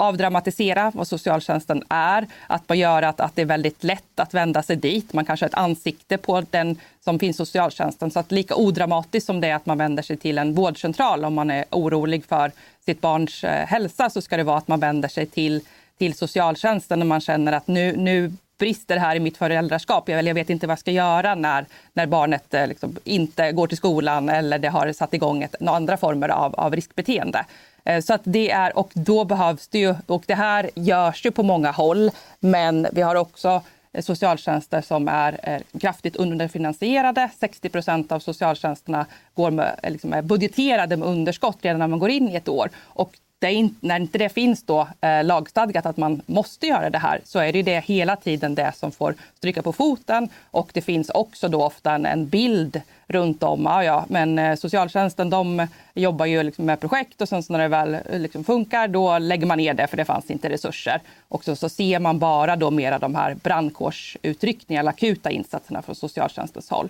avdramatisera 0.00 0.92
vad 0.94 1.08
socialtjänsten 1.08 1.84
är. 1.88 2.26
Att 2.46 2.68
man 2.68 2.78
gör 2.78 3.02
att, 3.02 3.20
att 3.20 3.36
det 3.36 3.42
är 3.42 3.46
väldigt 3.46 3.84
lätt 3.84 4.20
att 4.20 4.34
vända 4.34 4.62
sig 4.62 4.76
dit. 4.76 5.12
Man 5.12 5.24
kanske 5.24 5.44
har 5.44 5.48
ett 5.48 5.54
ansikte 5.54 6.18
på 6.18 6.44
den 6.50 6.76
som 7.04 7.18
finns 7.18 7.36
i 7.36 7.38
socialtjänsten. 7.38 8.10
Så 8.10 8.18
att 8.18 8.32
lika 8.32 8.54
odramatiskt 8.54 9.26
som 9.26 9.40
det 9.40 9.48
är 9.48 9.54
att 9.54 9.66
man 9.66 9.78
vänder 9.78 10.02
sig 10.02 10.16
till 10.16 10.38
en 10.38 10.54
vårdcentral 10.54 11.24
om 11.24 11.34
man 11.34 11.50
är 11.50 11.64
orolig 11.70 12.24
för 12.24 12.52
sitt 12.84 13.00
barns 13.00 13.44
eh, 13.44 13.66
hälsa 13.66 14.10
så 14.10 14.22
ska 14.22 14.36
det 14.36 14.42
vara 14.42 14.58
att 14.58 14.68
man 14.68 14.80
vänder 14.80 15.08
sig 15.08 15.26
till, 15.26 15.60
till 15.98 16.14
socialtjänsten 16.14 16.98
när 16.98 17.06
man 17.06 17.20
känner 17.20 17.52
att 17.52 17.66
nu, 17.66 17.96
nu 17.96 18.32
brister 18.60 18.96
här 18.96 19.16
i 19.16 19.20
mitt 19.20 19.36
föräldraskap. 19.36 20.08
Jag, 20.08 20.24
jag 20.24 20.34
vet 20.34 20.50
inte 20.50 20.66
vad 20.66 20.72
jag 20.72 20.78
ska 20.78 20.90
göra 20.90 21.34
när, 21.34 21.66
när 21.92 22.06
barnet 22.06 22.54
eh, 22.54 22.66
liksom 22.66 22.96
inte 23.04 23.52
går 23.52 23.66
till 23.66 23.76
skolan 23.76 24.28
eller 24.28 24.58
det 24.58 24.68
har 24.68 24.92
satt 24.92 25.14
igång 25.14 25.42
ett, 25.42 25.54
andra 25.66 25.96
former 25.96 26.28
av, 26.28 26.54
av 26.54 26.74
riskbeteende. 26.74 27.44
Eh, 27.84 28.00
så 28.00 28.14
att 28.14 28.20
det 28.24 28.50
är, 28.50 28.78
och 28.78 28.90
då 28.94 29.24
behövs 29.24 29.68
det 29.68 29.78
ju, 29.78 29.94
och 30.06 30.24
det 30.26 30.34
här 30.34 30.70
görs 30.74 31.26
ju 31.26 31.30
på 31.30 31.42
många 31.42 31.70
håll, 31.70 32.10
men 32.40 32.86
vi 32.92 33.02
har 33.02 33.14
också 33.14 33.62
eh, 33.92 34.02
socialtjänster 34.02 34.80
som 34.80 35.08
är 35.08 35.62
kraftigt 35.80 36.16
underfinansierade. 36.16 37.30
60 37.40 37.68
procent 37.68 38.12
av 38.12 38.20
socialtjänsterna 38.20 39.06
går 39.34 39.50
med, 39.50 39.80
liksom 39.88 40.12
är 40.12 40.22
budgeterade 40.22 40.96
med 40.96 41.08
underskott 41.08 41.58
redan 41.60 41.78
när 41.78 41.86
man 41.86 41.98
går 41.98 42.10
in 42.10 42.28
i 42.28 42.34
ett 42.34 42.48
år. 42.48 42.70
Och 42.78 43.16
det 43.40 43.52
in, 43.52 43.74
när 43.80 44.00
inte 44.00 44.18
det 44.18 44.28
finns 44.28 44.62
då, 44.62 44.88
eh, 45.00 45.24
lagstadgat 45.24 45.86
att 45.86 45.96
man 45.96 46.22
måste 46.26 46.66
göra 46.66 46.90
det 46.90 46.98
här 46.98 47.20
så 47.24 47.38
är 47.38 47.52
det, 47.52 47.62
det 47.62 47.84
hela 47.84 48.16
tiden 48.16 48.54
det 48.54 48.72
som 48.76 48.92
får 48.92 49.14
stryka 49.36 49.62
på 49.62 49.72
foten. 49.72 50.28
Och 50.50 50.70
det 50.72 50.80
finns 50.80 51.10
också 51.10 51.48
då 51.48 51.64
ofta 51.64 51.92
en, 51.92 52.06
en 52.06 52.28
bild 52.28 52.80
runt 53.06 53.42
om. 53.42 53.62
Ja, 53.64 53.84
ja, 53.84 54.04
men 54.08 54.38
eh, 54.38 54.56
socialtjänsten 54.56 55.30
de 55.30 55.66
jobbar 55.94 56.26
ju 56.26 56.42
liksom 56.42 56.64
med 56.64 56.80
projekt 56.80 57.20
och 57.20 57.28
sen 57.28 57.42
när 57.48 57.58
det 57.58 57.68
väl 57.68 57.94
eh, 57.94 58.18
liksom 58.18 58.44
funkar 58.44 58.88
då 58.88 59.18
lägger 59.18 59.46
man 59.46 59.58
ner 59.58 59.74
det 59.74 59.86
för 59.86 59.96
det 59.96 60.04
fanns 60.04 60.30
inte 60.30 60.48
resurser. 60.48 61.00
Och 61.28 61.44
så, 61.44 61.56
så 61.56 61.68
ser 61.68 61.98
man 61.98 62.18
bara 62.18 62.56
då 62.56 62.70
mera 62.70 62.98
de 62.98 63.14
här 63.14 63.34
brandkårsutryckningarna, 63.34 64.90
akuta 64.90 65.30
insatserna 65.30 65.82
från 65.82 65.94
socialtjänstens 65.94 66.70
håll. 66.70 66.88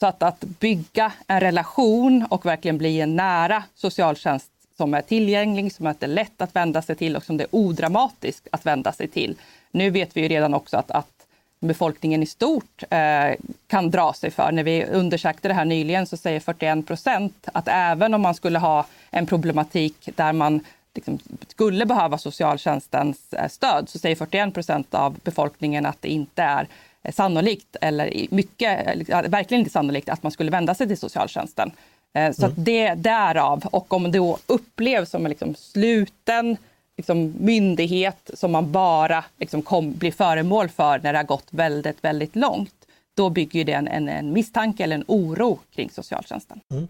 Så 0.00 0.06
att, 0.06 0.22
att 0.22 0.40
bygga 0.40 1.12
en 1.26 1.40
relation 1.40 2.26
och 2.30 2.46
verkligen 2.46 2.78
bli 2.78 3.00
en 3.00 3.16
nära 3.16 3.62
socialtjänst 3.74 4.50
som 4.80 4.94
är 4.94 5.02
tillgänglig, 5.02 5.72
som 5.72 5.86
är 5.86 6.06
lätt 6.06 6.42
att 6.42 6.56
vända 6.56 6.82
sig 6.82 6.96
till 6.96 7.16
och 7.16 7.24
som 7.24 7.36
det 7.36 7.44
är 7.44 7.54
odramatiskt 7.54 8.48
att 8.52 8.66
vända 8.66 8.92
sig 8.92 9.08
till. 9.08 9.36
Nu 9.70 9.90
vet 9.90 10.16
vi 10.16 10.20
ju 10.20 10.28
redan 10.28 10.54
också 10.54 10.76
att, 10.76 10.90
att 10.90 11.26
befolkningen 11.60 12.22
i 12.22 12.26
stort 12.26 12.82
eh, 12.90 13.34
kan 13.66 13.90
dra 13.90 14.12
sig 14.12 14.30
för. 14.30 14.52
När 14.52 14.62
vi 14.62 14.84
undersökte 14.84 15.48
det 15.48 15.54
här 15.54 15.64
nyligen 15.64 16.06
så 16.06 16.16
säger 16.16 16.40
41 16.40 16.86
procent 16.86 17.48
att 17.52 17.68
även 17.68 18.14
om 18.14 18.22
man 18.22 18.34
skulle 18.34 18.58
ha 18.58 18.86
en 19.10 19.26
problematik 19.26 20.08
där 20.16 20.32
man 20.32 20.60
liksom, 20.94 21.18
skulle 21.48 21.86
behöva 21.86 22.18
socialtjänstens 22.18 23.32
eh, 23.32 23.48
stöd 23.48 23.88
så 23.88 23.98
säger 23.98 24.16
41 24.16 24.54
procent 24.54 24.94
av 24.94 25.18
befolkningen 25.24 25.86
att 25.86 26.02
det 26.02 26.08
inte 26.08 26.42
är 26.42 26.68
eh, 27.02 27.12
sannolikt 27.12 27.76
eller 27.80 28.26
mycket, 28.30 28.98
verkligen 29.08 29.60
inte 29.60 29.70
sannolikt 29.70 30.08
att 30.08 30.22
man 30.22 30.32
skulle 30.32 30.50
vända 30.50 30.74
sig 30.74 30.88
till 30.88 30.98
socialtjänsten. 30.98 31.72
Så 32.12 32.44
mm. 32.44 32.54
det 32.56 32.94
därav, 32.94 33.62
och 33.72 33.92
om 33.92 34.02
det 34.02 34.18
då 34.18 34.38
upplevs 34.46 35.10
som 35.10 35.26
en 35.26 35.30
liksom 35.30 35.54
sluten 35.54 36.56
liksom, 36.96 37.34
myndighet 37.38 38.30
som 38.34 38.52
man 38.52 38.72
bara 38.72 39.24
liksom, 39.38 39.62
kom, 39.62 39.92
blir 39.92 40.12
föremål 40.12 40.68
för 40.68 40.98
när 40.98 41.12
det 41.12 41.18
har 41.18 41.24
gått 41.24 41.46
väldigt, 41.50 42.04
väldigt 42.04 42.36
långt, 42.36 42.74
då 43.16 43.30
bygger 43.30 43.64
det 43.64 43.72
en, 43.72 43.88
en, 43.88 44.08
en 44.08 44.32
misstanke 44.32 44.84
eller 44.84 44.94
en 44.94 45.04
oro 45.06 45.58
kring 45.74 45.90
socialtjänsten. 45.90 46.60
Mm. 46.72 46.88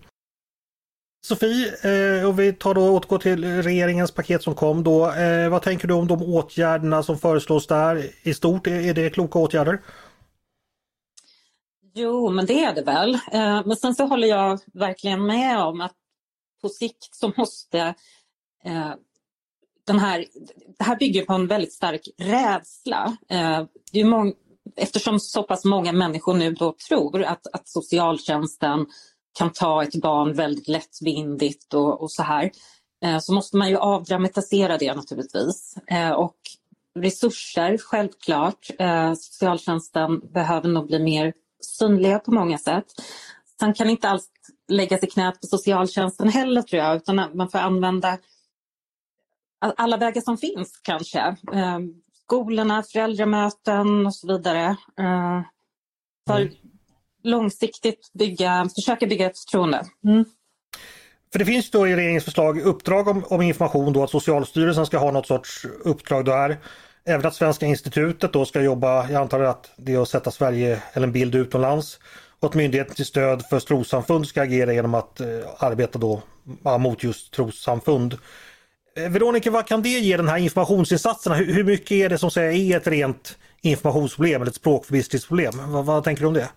Sofie, 1.27 1.67
eh, 1.83 2.29
och 2.29 2.39
vi 2.39 2.53
tar 2.53 2.75
då 2.75 2.91
återgår 2.91 3.19
till 3.19 3.63
regeringens 3.63 4.11
paket 4.11 4.43
som 4.43 4.55
kom 4.55 4.85
då. 4.85 5.13
Eh, 5.13 5.49
vad 5.49 5.63
tänker 5.63 5.89
du 5.89 5.95
om 5.95 6.07
de 6.07 6.23
åtgärderna 6.23 7.03
som 7.03 7.19
föreslås 7.19 7.67
där 7.67 8.11
i 8.23 8.35
stort? 8.35 8.67
Är, 8.67 8.87
är 8.87 8.95
det 8.95 9.11
kloka 9.11 9.39
åtgärder? 9.39 9.79
Jo, 11.95 12.31
men 12.31 12.47
det 12.47 12.65
är 12.65 12.75
det 12.75 12.83
väl. 12.83 13.15
Eh, 13.15 13.63
men 13.67 13.77
sen 13.77 13.95
så 13.95 14.05
håller 14.05 14.29
jag 14.29 14.61
verkligen 14.73 15.27
med 15.27 15.63
om 15.63 15.81
att 15.81 15.95
på 16.63 16.69
sikt 16.69 17.09
så 17.15 17.33
måste 17.37 17.81
eh, 18.65 18.93
den 19.87 19.99
här, 19.99 20.27
det 20.79 20.85
här 20.85 20.97
bygger 20.97 21.25
på 21.25 21.33
en 21.33 21.47
väldigt 21.47 21.73
stark 21.73 22.09
rädsla. 22.19 23.17
Eh, 23.29 23.63
det 23.93 24.01
är 24.01 24.05
många, 24.05 24.33
eftersom 24.77 25.21
så 25.21 25.43
pass 25.43 25.65
många 25.65 25.93
människor 25.93 26.35
nu 26.35 26.53
då 26.53 26.75
tror 26.89 27.23
att, 27.23 27.47
att 27.53 27.69
socialtjänsten 27.69 28.87
kan 29.39 29.53
ta 29.53 29.83
ett 29.83 29.95
barn 29.95 30.33
väldigt 30.33 30.69
lättvindigt 30.69 31.75
och, 31.75 32.03
och 32.03 32.13
så 32.13 32.23
här, 32.23 32.51
så 33.21 33.35
måste 33.35 33.57
man 33.57 33.69
ju 33.69 33.77
avdramatisera 33.77 34.79
det 34.79 34.95
naturligtvis. 34.95 35.77
Och 36.17 36.37
resurser, 36.99 37.79
självklart. 37.79 38.67
Socialtjänsten 39.17 40.21
behöver 40.33 40.69
nog 40.69 40.87
bli 40.87 40.99
mer 40.99 41.33
synliga 41.61 42.19
på 42.19 42.33
många 42.33 42.59
sätt. 42.59 42.87
Sen 43.61 43.75
kan 43.75 43.91
inte 43.91 44.09
alls 44.09 44.29
läggas 44.69 45.03
i 45.03 45.07
knät 45.07 45.41
på 45.41 45.47
socialtjänsten 45.47 46.29
heller 46.29 46.63
tror 46.63 46.83
jag, 46.83 46.97
utan 46.97 47.17
man 47.35 47.51
får 47.51 47.59
använda 47.59 48.19
alla 49.77 49.97
vägar 49.97 50.21
som 50.21 50.39
finns 50.39 50.81
kanske. 50.83 51.37
Skolorna, 52.25 52.83
föräldramöten 52.83 54.07
och 54.07 54.15
så 54.15 54.27
vidare. 54.27 54.77
För 56.27 56.41
mm 56.41 56.53
långsiktigt 57.23 58.11
bygga, 58.13 58.69
försöka 58.75 59.07
bygga 59.07 59.27
ett 59.27 59.39
förtroende. 59.39 59.85
Mm. 60.05 60.25
För 61.33 61.39
det 61.39 61.45
finns 61.45 61.71
då 61.71 61.89
i 61.89 61.97
regeringens 61.97 62.25
förslag 62.25 62.61
uppdrag 62.61 63.09
om, 63.09 63.25
om, 63.25 63.43
information 63.43 63.93
då 63.93 64.05
att 64.05 64.11
Socialstyrelsen 64.11 64.87
ska 64.87 64.99
ha 64.99 65.11
något 65.11 65.27
sorts 65.27 65.67
uppdrag 65.85 66.25
där. 66.25 66.59
Även 67.05 67.27
att 67.27 67.35
Svenska 67.35 67.67
institutet 67.67 68.33
då 68.33 68.45
ska 68.45 68.61
jobba, 68.61 69.11
jag 69.11 69.23
antar 69.23 69.41
att 69.41 69.71
det 69.77 69.95
är 69.95 70.03
att 70.03 70.09
sätta 70.09 70.31
Sverige 70.31 70.83
eller 70.93 71.07
en 71.07 71.13
bild 71.13 71.35
utomlands. 71.35 71.99
Och 72.41 72.49
att 72.49 72.55
Myndigheten 72.55 72.95
till 72.95 73.07
stöd 73.07 73.47
för 73.47 73.61
trossamfund 73.61 74.27
ska 74.27 74.43
agera 74.43 74.73
genom 74.73 74.95
att 74.95 75.21
eh, 75.21 75.27
arbeta 75.59 75.99
då 75.99 76.23
mot 76.79 77.05
just 77.05 77.33
trossamfund. 77.33 78.19
Eh, 78.97 79.11
Veronica, 79.11 79.51
vad 79.51 79.67
kan 79.67 79.83
det 79.83 79.89
ge 79.89 80.17
den 80.17 80.29
här 80.29 80.39
informationsinsatserna? 80.39 81.37
Hur, 81.37 81.55
hur 81.55 81.65
mycket 81.65 81.91
är 81.91 82.09
det 82.09 82.19
som 82.19 82.31
säger 82.31 82.73
är 82.73 82.77
ett 82.77 82.87
rent 82.87 83.39
informationsproblem 83.61 84.43
eller 84.43 84.51
ett 84.51 84.57
språkförbistringsproblem? 84.57 85.73
Vad, 85.73 85.85
vad 85.85 86.05
tänker 86.05 86.23
du 86.23 86.29
om 86.29 86.35
det? 86.35 86.49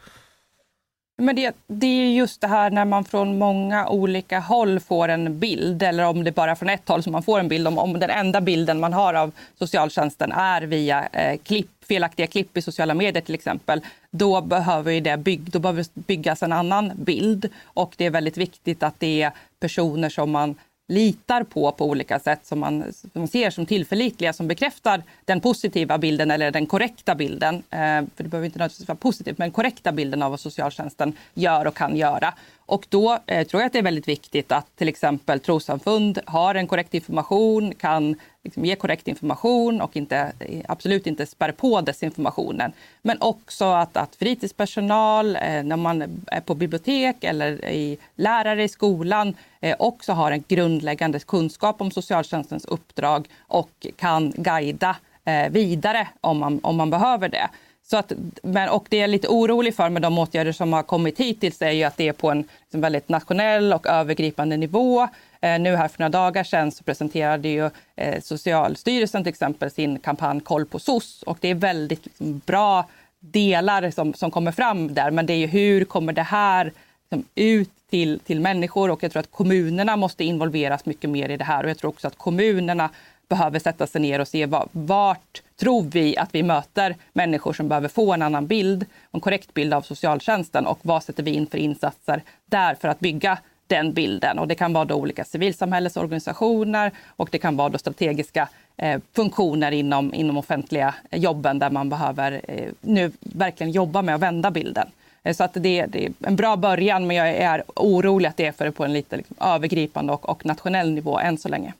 Men 1.23 1.35
det, 1.35 1.55
det 1.67 1.87
är 1.87 2.09
just 2.11 2.41
det 2.41 2.47
här 2.47 2.69
när 2.69 2.85
man 2.85 3.05
från 3.05 3.37
många 3.37 3.87
olika 3.87 4.39
håll 4.39 4.79
får 4.79 5.07
en 5.07 5.39
bild 5.39 5.83
eller 5.83 6.03
om 6.03 6.23
det 6.23 6.31
bara 6.31 6.51
är 6.51 6.55
från 6.55 6.69
ett 6.69 6.89
håll 6.89 7.03
som 7.03 7.11
man 7.11 7.23
får 7.23 7.39
en 7.39 7.47
bild 7.47 7.67
om, 7.67 7.77
om 7.77 7.99
den 7.99 8.09
enda 8.09 8.41
bilden 8.41 8.79
man 8.79 8.93
har 8.93 9.13
av 9.13 9.31
socialtjänsten 9.59 10.31
är 10.31 10.61
via 10.61 11.07
eh, 11.07 11.37
klipp, 11.37 11.69
felaktiga 11.87 12.27
klipp 12.27 12.57
i 12.57 12.61
sociala 12.61 12.93
medier 12.93 13.23
till 13.23 13.35
exempel. 13.35 13.81
Då 14.11 14.41
behöver 14.41 15.01
det 15.01 15.17
bygg, 15.17 15.51
då 15.51 15.59
behöver 15.59 15.85
byggas 15.93 16.43
en 16.43 16.53
annan 16.53 16.91
bild 16.95 17.49
och 17.63 17.93
det 17.97 18.05
är 18.05 18.09
väldigt 18.09 18.37
viktigt 18.37 18.83
att 18.83 18.99
det 18.99 19.21
är 19.21 19.31
personer 19.59 20.09
som 20.09 20.31
man 20.31 20.55
litar 20.87 21.43
på 21.43 21.71
på 21.71 21.85
olika 21.85 22.19
sätt 22.19 22.45
som 22.45 22.59
man, 22.59 22.83
som 22.93 23.09
man 23.13 23.27
ser 23.27 23.49
som 23.49 23.65
tillförlitliga 23.65 24.33
som 24.33 24.47
bekräftar 24.47 25.03
den 25.25 25.41
positiva 25.41 25.97
bilden 25.97 26.31
eller 26.31 26.51
den 26.51 26.65
korrekta 26.65 27.15
bilden. 27.15 27.55
Eh, 27.55 27.79
för 28.15 28.23
det 28.23 28.29
behöver 28.29 28.45
inte 28.45 28.59
nödvändigtvis 28.59 28.87
vara 28.87 28.97
positivt, 28.97 29.37
men 29.37 29.51
korrekta 29.51 29.91
bilden 29.91 30.23
av 30.23 30.31
vad 30.31 30.39
socialtjänsten 30.39 31.13
gör 31.33 31.67
och 31.67 31.75
kan 31.75 31.97
göra. 31.97 32.33
Och 32.65 32.85
då 32.89 33.19
eh, 33.27 33.47
tror 33.47 33.61
jag 33.61 33.67
att 33.67 33.73
det 33.73 33.79
är 33.79 33.83
väldigt 33.83 34.07
viktigt 34.07 34.51
att 34.51 34.75
till 34.75 34.87
exempel 34.87 35.39
trossamfund 35.39 36.19
har 36.25 36.55
en 36.55 36.67
korrekt 36.67 36.93
information, 36.93 37.75
kan 37.75 38.15
liksom 38.43 38.65
ge 38.65 38.75
korrekt 38.75 39.07
information 39.07 39.81
och 39.81 39.95
inte, 39.97 40.31
eh, 40.39 40.61
absolut 40.67 41.07
inte 41.07 41.25
spär 41.25 41.51
på 41.51 41.81
desinformationen. 41.81 42.71
Men 43.01 43.17
också 43.21 43.65
att, 43.65 43.97
att 43.97 44.15
fritidspersonal, 44.15 45.35
eh, 45.35 45.63
när 45.63 45.77
man 45.77 46.01
är 46.27 46.41
på 46.41 46.55
bibliotek 46.55 47.23
eller 47.23 47.65
i, 47.65 47.97
lärare 48.15 48.63
i 48.63 48.67
skolan 48.67 49.35
eh, 49.61 49.75
också 49.79 50.13
har 50.13 50.31
en 50.31 50.43
grundläggande 50.47 51.19
kunskap 51.19 51.81
om 51.81 51.91
socialtjänstens 51.91 52.65
uppdrag 52.65 53.27
och 53.47 53.87
kan 53.97 54.33
guida 54.35 54.95
eh, 55.25 55.49
vidare 55.49 56.07
om 56.21 56.37
man, 56.37 56.59
om 56.63 56.75
man 56.75 56.89
behöver 56.89 57.29
det. 57.29 57.49
Så 57.93 57.97
att, 57.97 58.11
men, 58.43 58.69
och 58.69 58.85
det 58.89 58.97
jag 58.97 59.03
är 59.03 59.07
lite 59.07 59.27
orolig 59.27 59.75
för 59.75 59.89
med 59.89 60.01
de 60.01 60.17
åtgärder 60.17 60.51
som 60.51 60.73
har 60.73 60.83
kommit 60.83 61.19
hittills 61.19 61.61
är 61.61 61.71
ju 61.71 61.83
att 61.83 61.97
det 61.97 62.07
är 62.07 62.13
på 62.13 62.31
en 62.31 62.37
liksom, 62.37 62.81
väldigt 62.81 63.09
nationell 63.09 63.73
och 63.73 63.87
övergripande 63.87 64.57
nivå. 64.57 65.07
Eh, 65.41 65.59
nu 65.59 65.75
här 65.75 65.87
för 65.87 65.99
några 65.99 66.09
dagar 66.09 66.43
sedan 66.43 66.71
så 66.71 66.83
presenterade 66.83 67.47
ju 67.47 67.69
eh, 67.95 68.21
Socialstyrelsen 68.21 69.23
till 69.23 69.29
exempel 69.29 69.71
sin 69.71 69.99
kampanj 69.99 70.41
Koll 70.41 70.65
på 70.65 70.79
SOS 70.79 71.23
och 71.23 71.37
det 71.41 71.47
är 71.47 71.55
väldigt 71.55 72.05
liksom, 72.05 72.41
bra 72.45 72.85
delar 73.19 73.91
som, 73.91 74.13
som 74.13 74.31
kommer 74.31 74.51
fram 74.51 74.93
där. 74.93 75.11
Men 75.11 75.25
det 75.25 75.33
är 75.33 75.37
ju 75.37 75.47
hur 75.47 75.85
kommer 75.85 76.13
det 76.13 76.21
här 76.21 76.71
liksom, 77.03 77.29
ut 77.35 77.69
till, 77.89 78.19
till 78.19 78.39
människor 78.39 78.91
och 78.91 79.03
jag 79.03 79.11
tror 79.11 79.19
att 79.19 79.31
kommunerna 79.31 79.95
måste 79.95 80.23
involveras 80.23 80.85
mycket 80.85 81.09
mer 81.09 81.29
i 81.29 81.37
det 81.37 81.43
här 81.43 81.63
och 81.63 81.69
jag 81.69 81.77
tror 81.77 81.89
också 81.89 82.07
att 82.07 82.17
kommunerna 82.17 82.89
behöver 83.29 83.59
sätta 83.59 83.87
sig 83.87 84.01
ner 84.01 84.19
och 84.19 84.27
se 84.27 84.47
vart 84.71 85.41
tror 85.59 85.83
vi 85.83 86.17
att 86.17 86.35
vi 86.35 86.43
möter 86.43 86.95
människor 87.13 87.53
som 87.53 87.67
behöver 87.67 87.87
få 87.87 88.13
en 88.13 88.21
annan 88.21 88.47
bild, 88.47 88.85
en 89.11 89.19
korrekt 89.19 89.53
bild 89.53 89.73
av 89.73 89.81
socialtjänsten 89.81 90.65
och 90.65 90.79
vad 90.81 91.03
sätter 91.03 91.23
vi 91.23 91.31
in 91.31 91.47
för 91.47 91.57
insatser 91.57 92.21
där 92.45 92.75
för 92.75 92.87
att 92.87 92.99
bygga 92.99 93.37
den 93.67 93.93
bilden. 93.93 94.39
Och 94.39 94.47
det 94.47 94.55
kan 94.55 94.73
vara 94.73 94.85
då 94.85 94.95
olika 94.95 95.25
civilsamhällesorganisationer 95.25 96.91
och 97.07 97.29
det 97.31 97.37
kan 97.37 97.57
vara 97.57 97.69
då 97.69 97.77
strategiska 97.77 98.49
eh, 98.77 99.01
funktioner 99.13 99.71
inom, 99.71 100.13
inom 100.13 100.37
offentliga 100.37 100.95
jobben 101.11 101.59
där 101.59 101.69
man 101.69 101.89
behöver 101.89 102.41
eh, 102.47 102.69
nu 102.81 103.11
verkligen 103.19 103.71
jobba 103.71 104.01
med 104.01 104.15
att 104.15 104.21
vända 104.21 104.51
bilden. 104.51 104.87
Eh, 105.23 105.35
så 105.35 105.43
att 105.43 105.53
det, 105.53 105.85
det, 105.85 106.05
är 106.05 106.13
en 106.19 106.35
bra 106.35 106.55
början, 106.55 107.07
men 107.07 107.15
jag 107.15 107.29
är 107.29 107.63
orolig 107.75 108.29
att 108.29 108.37
det 108.37 108.45
är 108.45 108.51
för 108.51 108.71
på 108.71 108.85
en 108.85 108.93
lite 108.93 109.17
liksom, 109.17 109.35
övergripande 109.39 110.13
och, 110.13 110.29
och 110.29 110.45
nationell 110.45 110.91
nivå 110.91 111.19
än 111.19 111.37
så 111.37 111.49
länge. 111.49 111.73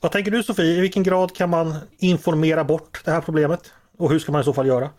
Vad 0.00 0.12
tänker 0.12 0.30
du 0.30 0.42
Sofie, 0.42 0.76
i 0.76 0.80
vilken 0.80 1.02
grad 1.02 1.34
kan 1.34 1.50
man 1.50 1.74
informera 1.98 2.64
bort 2.64 3.02
det 3.04 3.10
här 3.10 3.20
problemet? 3.20 3.72
Och 3.98 4.10
hur 4.10 4.18
ska 4.18 4.32
man 4.32 4.40
i 4.40 4.44
så 4.44 4.52
fall 4.52 4.66
göra? 4.66 4.90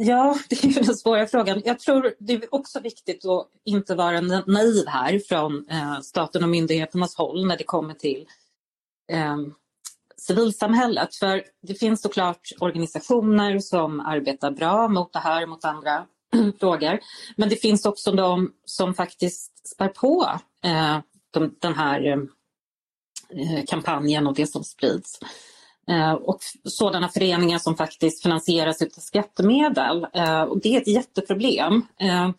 Ja, 0.00 0.38
det 0.48 0.64
är 0.64 0.84
den 0.84 0.96
svåra 0.96 1.26
frågan. 1.26 1.62
Jag 1.64 1.80
tror 1.80 2.14
det 2.18 2.32
är 2.32 2.54
också 2.54 2.80
viktigt 2.80 3.24
att 3.24 3.48
inte 3.64 3.94
vara 3.94 4.20
naiv 4.20 4.86
här 4.86 5.18
från 5.28 5.68
eh, 5.70 6.00
staten 6.00 6.42
och 6.42 6.48
myndigheternas 6.48 7.16
håll 7.16 7.46
när 7.46 7.56
det 7.56 7.64
kommer 7.64 7.94
till 7.94 8.26
eh, 9.12 9.36
civilsamhället. 10.16 11.14
För 11.14 11.42
det 11.62 11.74
finns 11.74 12.02
såklart 12.02 12.48
organisationer 12.60 13.58
som 13.58 14.00
arbetar 14.00 14.50
bra 14.50 14.88
mot 14.88 15.12
det 15.12 15.18
här, 15.18 15.42
och 15.42 15.48
mot 15.48 15.64
andra 15.64 16.06
frågor. 16.60 16.98
Men 17.36 17.48
det 17.48 17.56
finns 17.56 17.86
också 17.86 18.12
de 18.12 18.52
som 18.64 18.94
faktiskt 18.94 19.68
spär 19.68 19.88
på 19.88 20.30
eh, 20.64 20.98
de, 21.30 21.54
den 21.60 21.74
här 21.74 22.06
eh, 22.06 22.16
kampanjen 23.66 24.26
och 24.26 24.34
det 24.34 24.46
som 24.46 24.64
sprids. 24.64 25.18
Eh, 25.88 26.12
och 26.12 26.38
sådana 26.64 27.08
föreningar 27.08 27.58
som 27.58 27.76
faktiskt 27.76 28.22
finansieras 28.22 28.82
av 28.82 28.86
skattemedel. 28.86 30.06
Eh, 30.12 30.42
och 30.42 30.60
det 30.60 30.76
är 30.76 30.80
ett 30.80 30.88
jätteproblem. 30.88 31.82
Eh, 32.00 32.30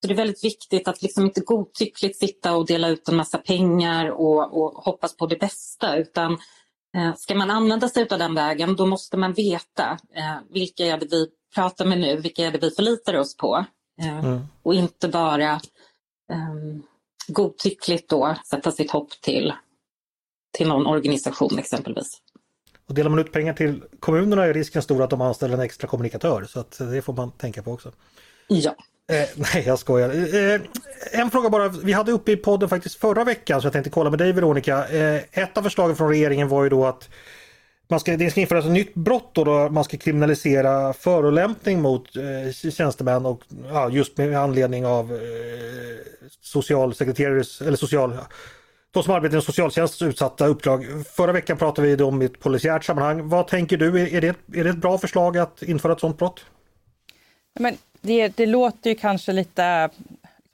så 0.00 0.06
det 0.06 0.14
är 0.14 0.16
väldigt 0.16 0.44
viktigt 0.44 0.88
att 0.88 1.02
liksom 1.02 1.24
inte 1.24 1.40
godtyckligt 1.40 2.18
sitta 2.18 2.56
och 2.56 2.66
dela 2.66 2.88
ut 2.88 3.08
en 3.08 3.16
massa 3.16 3.38
pengar 3.38 4.10
och, 4.10 4.62
och 4.62 4.84
hoppas 4.84 5.16
på 5.16 5.26
det 5.26 5.36
bästa 5.36 5.96
utan 5.96 6.38
ska 7.16 7.34
man 7.34 7.50
använda 7.50 7.88
sig 7.88 8.06
av 8.10 8.18
den 8.18 8.34
vägen 8.34 8.76
då 8.76 8.86
måste 8.86 9.16
man 9.16 9.32
veta 9.32 9.98
vilka 10.50 10.86
är 10.86 10.98
det 10.98 11.06
vi 11.10 11.26
pratar 11.54 11.84
med 11.84 12.00
nu, 12.00 12.16
vilka 12.16 12.46
är 12.46 12.50
det 12.50 12.58
vi 12.58 12.70
förlitar 12.70 13.16
oss 13.16 13.36
på 13.36 13.64
mm. 14.02 14.40
och 14.62 14.74
inte 14.74 15.08
bara 15.08 15.60
um, 16.32 16.82
godtyckligt 17.28 18.10
då 18.10 18.36
sätta 18.44 18.72
sitt 18.72 18.90
hopp 18.90 19.10
till, 19.20 19.52
till 20.50 20.68
någon 20.68 20.86
organisation 20.86 21.58
exempelvis. 21.58 22.20
Och 22.88 22.94
delar 22.94 23.10
man 23.10 23.18
ut 23.18 23.32
pengar 23.32 23.52
till 23.52 23.82
kommunerna 24.00 24.44
är 24.44 24.54
risken 24.54 24.82
stor 24.82 25.02
att 25.02 25.10
de 25.10 25.20
anställer 25.20 25.54
en 25.54 25.60
extra 25.60 25.88
kommunikatör 25.88 26.44
så 26.48 26.60
att 26.60 26.78
det 26.78 27.02
får 27.02 27.12
man 27.12 27.30
tänka 27.30 27.62
på 27.62 27.72
också. 27.72 27.92
Ja. 28.48 28.74
Eh, 29.10 29.28
nej, 29.34 29.64
jag 29.66 29.78
skojar. 29.78 30.34
Eh, 30.34 30.60
en 31.12 31.30
fråga 31.30 31.50
bara. 31.50 31.68
Vi 31.68 31.92
hade 31.92 32.12
uppe 32.12 32.32
i 32.32 32.36
podden 32.36 32.68
faktiskt 32.68 32.94
förra 32.94 33.24
veckan 33.24 33.60
så 33.60 33.66
jag 33.66 33.72
tänkte 33.72 33.90
kolla 33.90 34.10
med 34.10 34.18
dig 34.18 34.32
Veronica. 34.32 34.88
Eh, 34.88 35.22
ett 35.32 35.58
av 35.58 35.62
förslagen 35.62 35.96
från 35.96 36.08
regeringen 36.08 36.48
var 36.48 36.62
ju 36.62 36.68
då 36.68 36.86
att 36.86 37.08
man 37.88 38.00
ska, 38.00 38.16
det 38.16 38.30
ska 38.30 38.40
införas 38.40 38.64
ett 38.64 38.70
nytt 38.70 38.94
brott 38.94 39.30
då, 39.32 39.44
då 39.44 39.68
man 39.68 39.84
ska 39.84 39.96
kriminalisera 39.96 40.92
förolämpning 40.92 41.82
mot 41.82 42.16
eh, 42.16 42.70
tjänstemän 42.70 43.26
och 43.26 43.42
ja, 43.68 43.90
just 43.90 44.16
med 44.16 44.38
anledning 44.38 44.86
av 44.86 45.12
eh, 45.12 45.18
socialsekreterares 46.40 47.60
eller 47.60 47.76
social 47.76 48.18
de 48.90 49.02
som 49.02 49.14
arbetar 49.14 49.38
i 49.38 49.42
socialtjänstens 49.42 50.10
utsatta 50.10 50.46
uppdrag. 50.46 50.86
Förra 51.16 51.32
veckan 51.32 51.56
pratade 51.56 51.96
vi 51.96 52.02
om 52.02 52.22
ett 52.22 52.40
polisiärt 52.40 52.84
sammanhang. 52.84 53.28
Vad 53.28 53.48
tänker 53.48 53.76
du? 53.76 54.16
Är 54.16 54.20
det, 54.20 54.36
är 54.54 54.64
det 54.64 54.70
ett 54.70 54.76
bra 54.76 54.98
förslag 54.98 55.38
att 55.38 55.62
införa 55.62 55.92
ett 55.92 56.00
sådant 56.00 56.18
brott? 56.18 56.44
Men 57.58 57.76
det, 58.00 58.28
det 58.28 58.46
låter 58.46 58.90
ju 58.90 58.96
kanske 58.96 59.32
lite 59.32 59.90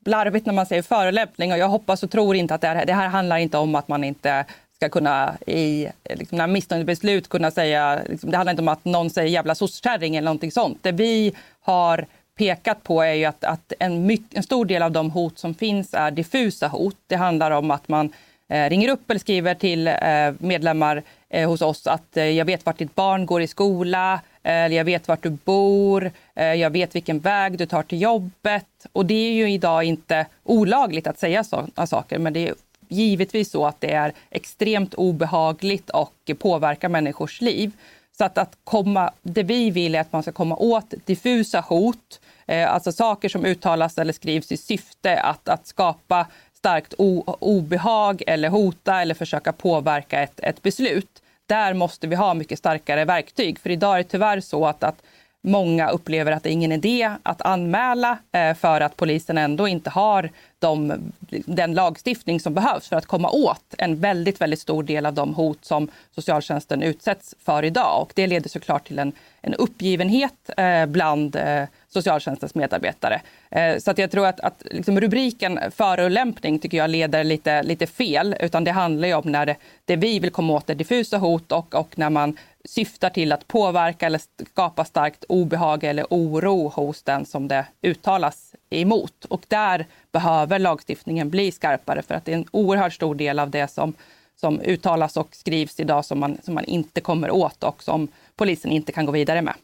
larvigt 0.04 0.46
när 0.46 0.52
man 0.52 0.66
säger 0.66 0.82
förolämpning 0.82 1.52
och 1.52 1.58
jag 1.58 1.68
hoppas 1.68 2.02
och 2.02 2.10
tror 2.10 2.36
inte 2.36 2.54
att 2.54 2.60
det 2.60 2.66
här, 2.66 2.86
det 2.86 2.92
här 2.92 3.08
handlar 3.08 3.36
inte 3.36 3.58
om 3.58 3.74
att 3.74 3.88
man 3.88 4.04
inte 4.04 4.44
ska 4.76 4.88
kunna 4.88 5.36
i 5.46 5.88
liksom, 6.14 6.52
missnöjesbeslut 6.52 7.28
kunna 7.28 7.50
säga, 7.50 8.00
liksom, 8.08 8.30
det 8.30 8.36
handlar 8.36 8.50
inte 8.50 8.62
om 8.62 8.68
att 8.68 8.84
någon 8.84 9.10
säger 9.10 9.28
jävla 9.28 9.54
sosskärring 9.54 10.16
eller 10.16 10.24
någonting 10.24 10.52
sånt. 10.52 10.78
Det 10.82 10.92
vi 10.92 11.34
har 11.60 12.06
pekat 12.36 12.82
på 12.82 13.02
är 13.02 13.14
ju 13.14 13.24
att, 13.24 13.44
att 13.44 13.72
en, 13.78 14.06
mycket, 14.06 14.36
en 14.36 14.42
stor 14.42 14.64
del 14.64 14.82
av 14.82 14.90
de 14.90 15.10
hot 15.10 15.38
som 15.38 15.54
finns 15.54 15.94
är 15.94 16.10
diffusa 16.10 16.68
hot. 16.68 16.96
Det 17.06 17.16
handlar 17.16 17.50
om 17.50 17.70
att 17.70 17.88
man 17.88 18.12
eh, 18.48 18.68
ringer 18.68 18.88
upp 18.88 19.10
eller 19.10 19.20
skriver 19.20 19.54
till 19.54 19.88
eh, 19.88 19.94
medlemmar 20.38 21.02
eh, 21.28 21.48
hos 21.48 21.62
oss 21.62 21.86
att 21.86 22.16
eh, 22.16 22.24
jag 22.24 22.44
vet 22.44 22.66
vart 22.66 22.78
ditt 22.78 22.94
barn 22.94 23.26
går 23.26 23.42
i 23.42 23.46
skola, 23.46 24.20
eh, 24.42 24.66
jag 24.66 24.84
vet 24.84 25.08
vart 25.08 25.22
du 25.22 25.30
bor, 25.30 26.10
eh, 26.34 26.54
jag 26.54 26.70
vet 26.70 26.94
vilken 26.94 27.20
väg 27.20 27.58
du 27.58 27.66
tar 27.66 27.82
till 27.82 28.02
jobbet. 28.02 28.86
Och 28.92 29.06
det 29.06 29.14
är 29.14 29.32
ju 29.32 29.50
idag 29.50 29.84
inte 29.84 30.26
olagligt 30.44 31.06
att 31.06 31.18
säga 31.18 31.44
sådana 31.44 31.86
saker, 31.86 32.18
men 32.18 32.32
det 32.32 32.48
är 32.48 32.54
givetvis 32.88 33.50
så 33.50 33.66
att 33.66 33.80
det 33.80 33.92
är 33.92 34.12
extremt 34.30 34.94
obehagligt 34.94 35.90
och 35.90 36.30
påverkar 36.38 36.88
människors 36.88 37.40
liv. 37.40 37.72
Så 38.18 38.24
att, 38.24 38.38
att 38.38 38.58
komma, 38.64 39.12
det 39.22 39.42
vi 39.42 39.70
vill 39.70 39.94
är 39.94 40.00
att 40.00 40.12
man 40.12 40.22
ska 40.22 40.32
komma 40.32 40.56
åt 40.56 40.94
diffusa 41.04 41.60
hot, 41.60 42.20
eh, 42.46 42.72
alltså 42.72 42.92
saker 42.92 43.28
som 43.28 43.44
uttalas 43.44 43.98
eller 43.98 44.12
skrivs 44.12 44.52
i 44.52 44.56
syfte 44.56 45.20
att, 45.20 45.48
att 45.48 45.66
skapa 45.66 46.26
starkt 46.54 46.94
o, 46.98 47.36
obehag 47.40 48.22
eller 48.26 48.48
hota 48.48 49.02
eller 49.02 49.14
försöka 49.14 49.52
påverka 49.52 50.22
ett, 50.22 50.40
ett 50.40 50.62
beslut. 50.62 51.22
Där 51.46 51.74
måste 51.74 52.06
vi 52.06 52.16
ha 52.16 52.34
mycket 52.34 52.58
starkare 52.58 53.04
verktyg. 53.04 53.58
För 53.58 53.70
idag 53.70 53.94
är 53.94 53.98
det 53.98 54.04
tyvärr 54.04 54.40
så 54.40 54.66
att, 54.66 54.82
att 54.84 55.02
många 55.42 55.90
upplever 55.90 56.32
att 56.32 56.42
det 56.42 56.50
är 56.50 56.52
ingen 56.52 56.72
idé 56.72 57.10
att 57.22 57.42
anmäla 57.42 58.18
eh, 58.32 58.54
för 58.54 58.80
att 58.80 58.96
polisen 58.96 59.38
ändå 59.38 59.68
inte 59.68 59.90
har 59.90 60.30
de, 60.58 61.12
den 61.46 61.74
lagstiftning 61.74 62.40
som 62.40 62.54
behövs 62.54 62.88
för 62.88 62.96
att 62.96 63.06
komma 63.06 63.30
åt 63.30 63.74
en 63.78 64.00
väldigt, 64.00 64.40
väldigt 64.40 64.60
stor 64.60 64.82
del 64.82 65.06
av 65.06 65.14
de 65.14 65.34
hot 65.34 65.64
som 65.64 65.88
socialtjänsten 66.14 66.82
utsätts 66.82 67.34
för 67.44 67.64
idag. 67.64 68.02
Och 68.02 68.12
det 68.14 68.26
leder 68.26 68.48
såklart 68.48 68.86
till 68.86 68.98
en, 68.98 69.12
en 69.40 69.54
uppgivenhet 69.54 70.50
eh, 70.56 70.86
bland 70.86 71.36
eh, 71.36 71.64
socialtjänstens 71.88 72.54
medarbetare. 72.54 73.20
Eh, 73.50 73.78
så 73.78 73.90
att 73.90 73.98
jag 73.98 74.10
tror 74.10 74.26
att, 74.26 74.40
att 74.40 74.62
liksom 74.70 75.00
rubriken 75.00 75.60
förolämpning 75.70 76.58
tycker 76.58 76.78
jag 76.78 76.90
leder 76.90 77.24
lite, 77.24 77.62
lite 77.62 77.86
fel. 77.86 78.36
Utan 78.40 78.64
det 78.64 78.70
handlar 78.70 79.08
ju 79.08 79.14
om 79.14 79.32
när 79.32 79.46
det, 79.46 79.56
det 79.84 79.96
vi 79.96 80.18
vill 80.18 80.30
komma 80.30 80.52
åt 80.52 80.70
är 80.70 80.74
diffusa 80.74 81.18
hot 81.18 81.52
och, 81.52 81.74
och 81.74 81.98
när 81.98 82.10
man 82.10 82.36
syftar 82.68 83.10
till 83.10 83.32
att 83.32 83.48
påverka 83.48 84.06
eller 84.06 84.20
skapa 84.50 84.84
starkt 84.84 85.24
obehag 85.28 85.84
eller 85.84 86.06
oro 86.10 86.68
hos 86.68 87.02
den 87.02 87.26
som 87.26 87.48
det 87.48 87.66
uttalas 87.82 88.54
emot. 88.70 89.24
Och 89.24 89.42
där 89.48 89.86
behöver 90.12 90.58
lagstiftningen 90.58 91.30
bli 91.30 91.52
skarpare 91.52 92.02
för 92.02 92.14
att 92.14 92.24
det 92.24 92.32
är 92.32 92.36
en 92.36 92.48
oerhört 92.50 92.92
stor 92.92 93.14
del 93.14 93.38
av 93.38 93.50
det 93.50 93.68
som, 93.68 93.94
som 94.36 94.60
uttalas 94.60 95.16
och 95.16 95.36
skrivs 95.36 95.80
idag 95.80 96.04
som 96.04 96.18
man, 96.18 96.38
som 96.42 96.54
man 96.54 96.64
inte 96.64 97.00
kommer 97.00 97.30
åt 97.30 97.64
och 97.64 97.82
som 97.82 98.08
polisen 98.36 98.70
inte 98.70 98.92
kan 98.92 99.06
gå 99.06 99.12
vidare 99.12 99.42
med. 99.42 99.54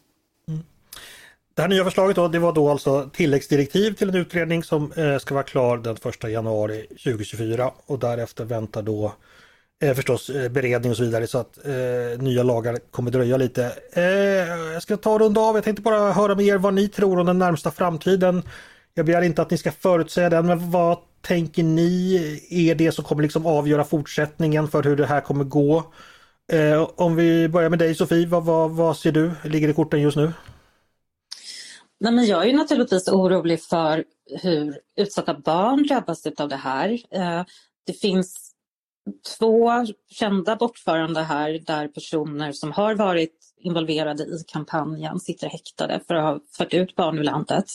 Mm. 0.47 0.63
Det 1.55 1.61
här 1.61 1.69
nya 1.69 1.83
förslaget 1.83 2.15
då, 2.15 2.27
det 2.27 2.39
var 2.39 2.53
då 2.53 2.69
alltså 2.69 3.09
tilläggsdirektiv 3.13 3.93
till 3.93 4.09
en 4.09 4.15
utredning 4.15 4.63
som 4.63 4.91
eh, 4.91 5.17
ska 5.17 5.33
vara 5.33 5.43
klar 5.43 5.77
den 5.77 5.95
1 5.95 6.23
januari 6.31 6.85
2024 6.87 7.71
och 7.85 7.99
därefter 7.99 8.45
väntar 8.45 8.81
då 8.81 9.13
eh, 9.83 9.93
förstås 9.93 10.29
eh, 10.29 10.49
beredning 10.49 10.91
och 10.91 10.97
så 10.97 11.03
vidare 11.03 11.27
så 11.27 11.37
att 11.37 11.65
eh, 11.65 12.21
nya 12.21 12.43
lagar 12.43 12.79
kommer 12.91 13.11
dröja 13.11 13.37
lite. 13.37 13.71
Eh, 13.93 14.03
jag 14.73 14.83
ska 14.83 14.97
ta 14.97 15.13
och 15.13 15.19
runda 15.19 15.41
av, 15.41 15.55
jag 15.55 15.63
tänkte 15.63 15.81
bara 15.81 16.11
höra 16.11 16.35
med 16.35 16.45
er 16.45 16.57
vad 16.57 16.73
ni 16.73 16.87
tror 16.87 17.19
om 17.19 17.25
den 17.25 17.39
närmsta 17.39 17.71
framtiden. 17.71 18.43
Jag 18.93 19.05
begär 19.05 19.21
inte 19.21 19.41
att 19.41 19.51
ni 19.51 19.57
ska 19.57 19.71
förutsäga 19.71 20.29
den, 20.29 20.45
men 20.45 20.71
vad 20.71 20.97
tänker 21.21 21.63
ni 21.63 22.15
är 22.49 22.75
det 22.75 22.91
som 22.91 23.05
kommer 23.05 23.23
liksom 23.23 23.45
avgöra 23.45 23.83
fortsättningen 23.83 24.67
för 24.67 24.83
hur 24.83 24.95
det 24.95 25.05
här 25.05 25.21
kommer 25.21 25.43
gå? 25.43 25.83
Eh, 26.51 26.89
om 26.95 27.15
vi 27.15 27.49
börjar 27.49 27.69
med 27.69 27.79
dig 27.79 27.95
Sofie, 27.95 28.27
vad, 28.27 28.45
vad, 28.45 28.71
vad 28.71 28.97
ser 28.97 29.11
du 29.11 29.31
ligger 29.43 29.69
i 29.69 29.73
korten 29.73 30.01
just 30.01 30.17
nu? 30.17 30.31
Nej, 31.99 32.13
men 32.13 32.25
jag 32.25 32.49
är 32.49 32.53
naturligtvis 32.53 33.07
orolig 33.07 33.61
för 33.61 34.03
hur 34.41 34.77
utsatta 34.95 35.33
barn 35.33 35.87
drabbas 35.87 36.25
av 36.37 36.49
det 36.49 36.55
här. 36.55 36.89
Eh, 37.11 37.43
det 37.85 37.93
finns 37.93 38.42
två 39.37 39.71
kända 40.09 40.55
bortförande 40.55 41.21
här 41.21 41.59
där 41.65 41.87
personer 41.87 42.51
som 42.51 42.71
har 42.71 42.95
varit 42.95 43.39
involverade 43.63 44.23
i 44.23 44.43
kampanjen 44.47 45.19
sitter 45.19 45.49
häktade 45.49 45.99
för 46.07 46.15
att 46.15 46.23
ha 46.23 46.39
fört 46.57 46.73
ut 46.73 46.95
barn 46.95 47.19
ur 47.19 47.23
landet. 47.23 47.65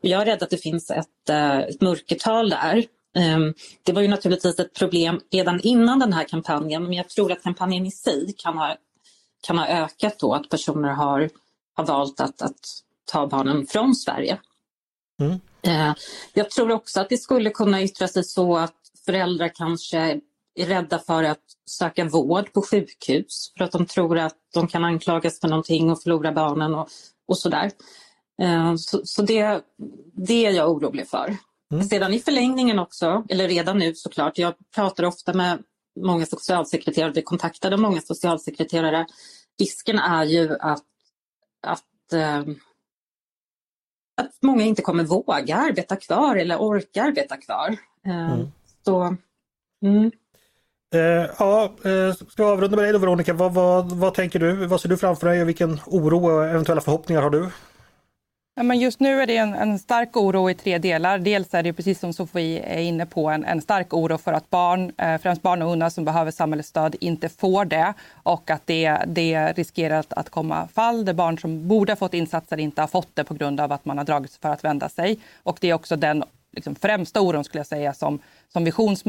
Jag 0.00 0.22
är 0.22 0.26
rädd 0.26 0.42
att 0.42 0.50
det 0.50 0.56
finns 0.56 0.90
ett, 0.90 1.28
eh, 1.28 1.58
ett 1.58 1.80
mörkertal 1.80 2.50
där. 2.50 2.84
Ehm, 3.16 3.54
det 3.82 3.92
var 3.92 4.02
ju 4.02 4.08
naturligtvis 4.08 4.58
ett 4.58 4.74
problem 4.74 5.20
redan 5.32 5.60
innan 5.60 5.98
den 5.98 6.12
här 6.12 6.24
kampanjen 6.24 6.82
men 6.82 6.92
jag 6.92 7.08
tror 7.08 7.32
att 7.32 7.42
kampanjen 7.42 7.86
i 7.86 7.90
sig 7.90 8.34
kan 8.38 8.58
ha, 8.58 8.76
kan 9.40 9.58
ha 9.58 9.68
ökat 9.68 10.18
då 10.18 10.34
att 10.34 10.48
personer 10.48 10.88
har, 10.88 11.30
har 11.74 11.86
valt 11.86 12.20
att, 12.20 12.42
att 12.42 12.60
ta 13.04 13.26
barnen 13.26 13.66
från 13.66 13.94
Sverige. 13.94 14.38
Mm. 15.20 15.40
Eh, 15.62 15.94
jag 16.32 16.50
tror 16.50 16.70
också 16.70 17.00
att 17.00 17.08
det 17.08 17.16
skulle 17.16 17.50
kunna 17.50 17.82
yttra 17.82 18.08
sig 18.08 18.24
så 18.24 18.56
att 18.56 18.74
föräldrar 19.04 19.48
kanske 19.48 20.20
är 20.62 20.66
rädda 20.66 20.98
för 20.98 21.22
att 21.22 21.42
söka 21.70 22.04
vård 22.04 22.52
på 22.52 22.62
sjukhus 22.62 23.52
för 23.58 23.64
att 23.64 23.72
de 23.72 23.86
tror 23.86 24.18
att 24.18 24.36
de 24.54 24.68
kan 24.68 24.84
anklagas 24.84 25.40
för 25.40 25.48
någonting 25.48 25.90
och 25.90 26.02
förlora 26.02 26.32
barnen 26.32 26.74
och, 26.74 26.88
och 27.28 27.38
sådär. 27.38 27.70
Eh, 28.42 28.74
så, 28.76 29.00
så 29.04 29.22
det, 29.22 29.64
det 30.12 30.46
är 30.46 30.50
jag 30.50 30.70
orolig 30.70 31.08
för. 31.08 31.36
Mm. 31.72 31.84
Sedan 31.84 32.14
i 32.14 32.20
förlängningen 32.20 32.78
också, 32.78 33.24
eller 33.28 33.48
redan 33.48 33.78
nu 33.78 33.94
såklart, 33.94 34.38
jag 34.38 34.54
pratar 34.74 35.04
ofta 35.04 35.32
med 35.32 35.62
många 36.00 36.26
socialsekreterare, 36.26 37.12
vi 37.12 37.22
kontaktade 37.22 37.76
många 37.76 38.00
socialsekreterare. 38.00 39.06
Risken 39.60 39.98
är 39.98 40.24
ju 40.24 40.56
att, 40.60 40.84
att, 41.66 42.12
äh, 42.12 42.38
att 44.16 44.42
många 44.42 44.64
inte 44.64 44.82
kommer 44.82 45.04
våga 45.04 45.56
arbeta 45.56 45.96
kvar 45.96 46.36
eller 46.36 46.60
orka 46.60 47.02
arbeta 47.02 47.36
kvar. 47.36 47.76
Äh, 48.06 48.32
mm. 48.32 48.48
Så, 48.84 49.16
mm. 49.82 50.10
Eh, 50.94 51.30
ja, 51.38 51.64
eh, 51.84 52.14
ska 52.14 52.44
vi 52.44 52.50
avrunda 52.50 52.76
med 52.76 52.84
dig 52.84 52.92
då 52.92 52.98
Veronica. 52.98 53.32
Vad, 53.32 53.52
vad, 53.52 53.92
vad 53.92 54.14
tänker 54.14 54.38
du? 54.38 54.66
Vad 54.66 54.80
ser 54.80 54.88
du 54.88 54.96
framför 54.96 55.28
dig 55.28 55.42
och 55.42 55.48
vilken 55.48 55.80
oro 55.86 56.26
och 56.26 56.44
eventuella 56.44 56.80
förhoppningar 56.80 57.22
har 57.22 57.30
du? 57.30 57.50
Ja, 58.54 58.62
men 58.62 58.78
just 58.78 59.00
nu 59.00 59.22
är 59.22 59.26
det 59.26 59.36
en, 59.36 59.54
en, 59.54 59.78
stark 59.78 60.16
oro 60.16 60.50
i 60.50 60.54
tre 60.54 60.78
delar. 60.78 61.18
Dels 61.18 61.54
är 61.54 61.62
det 61.62 61.72
precis 61.72 62.00
som 62.00 62.12
Sofie 62.12 62.62
är 62.62 62.80
inne 62.80 63.06
på 63.06 63.28
en, 63.28 63.44
en 63.44 63.60
stark 63.60 63.94
oro 63.94 64.18
för 64.18 64.32
att 64.32 64.50
barn, 64.50 64.92
eh, 64.98 65.20
främst 65.20 65.42
barn 65.42 65.62
och 65.62 65.72
unga 65.72 65.90
som 65.90 66.04
behöver 66.04 66.30
samhällets 66.30 66.68
stöd, 66.68 66.96
inte 67.00 67.28
får 67.28 67.64
det 67.64 67.94
och 68.22 68.50
att 68.50 68.62
det, 68.66 68.98
det 69.06 69.52
riskerar 69.52 69.98
att, 69.98 70.12
att 70.12 70.30
komma 70.30 70.68
fall 70.74 71.04
där 71.04 71.12
barn 71.12 71.38
som 71.38 71.68
borde 71.68 71.92
ha 71.92 71.96
fått 71.96 72.14
insatser 72.14 72.60
inte 72.60 72.80
har 72.80 72.88
fått 72.88 73.16
det 73.16 73.24
på 73.24 73.34
grund 73.34 73.60
av 73.60 73.72
att 73.72 73.84
man 73.84 73.98
har 73.98 74.04
dragit 74.04 74.30
sig 74.30 74.40
för 74.40 74.48
att 74.48 74.64
vända 74.64 74.88
sig. 74.88 75.18
Och 75.42 75.58
det 75.60 75.70
är 75.70 75.74
också 75.74 75.96
den 75.96 76.24
liksom, 76.52 76.74
främsta 76.74 77.20
oron 77.20 77.44
skulle 77.44 77.60
jag 77.60 77.66
säga 77.66 77.94
som, 77.94 78.18
som 78.48 78.64
Visions 78.64 79.04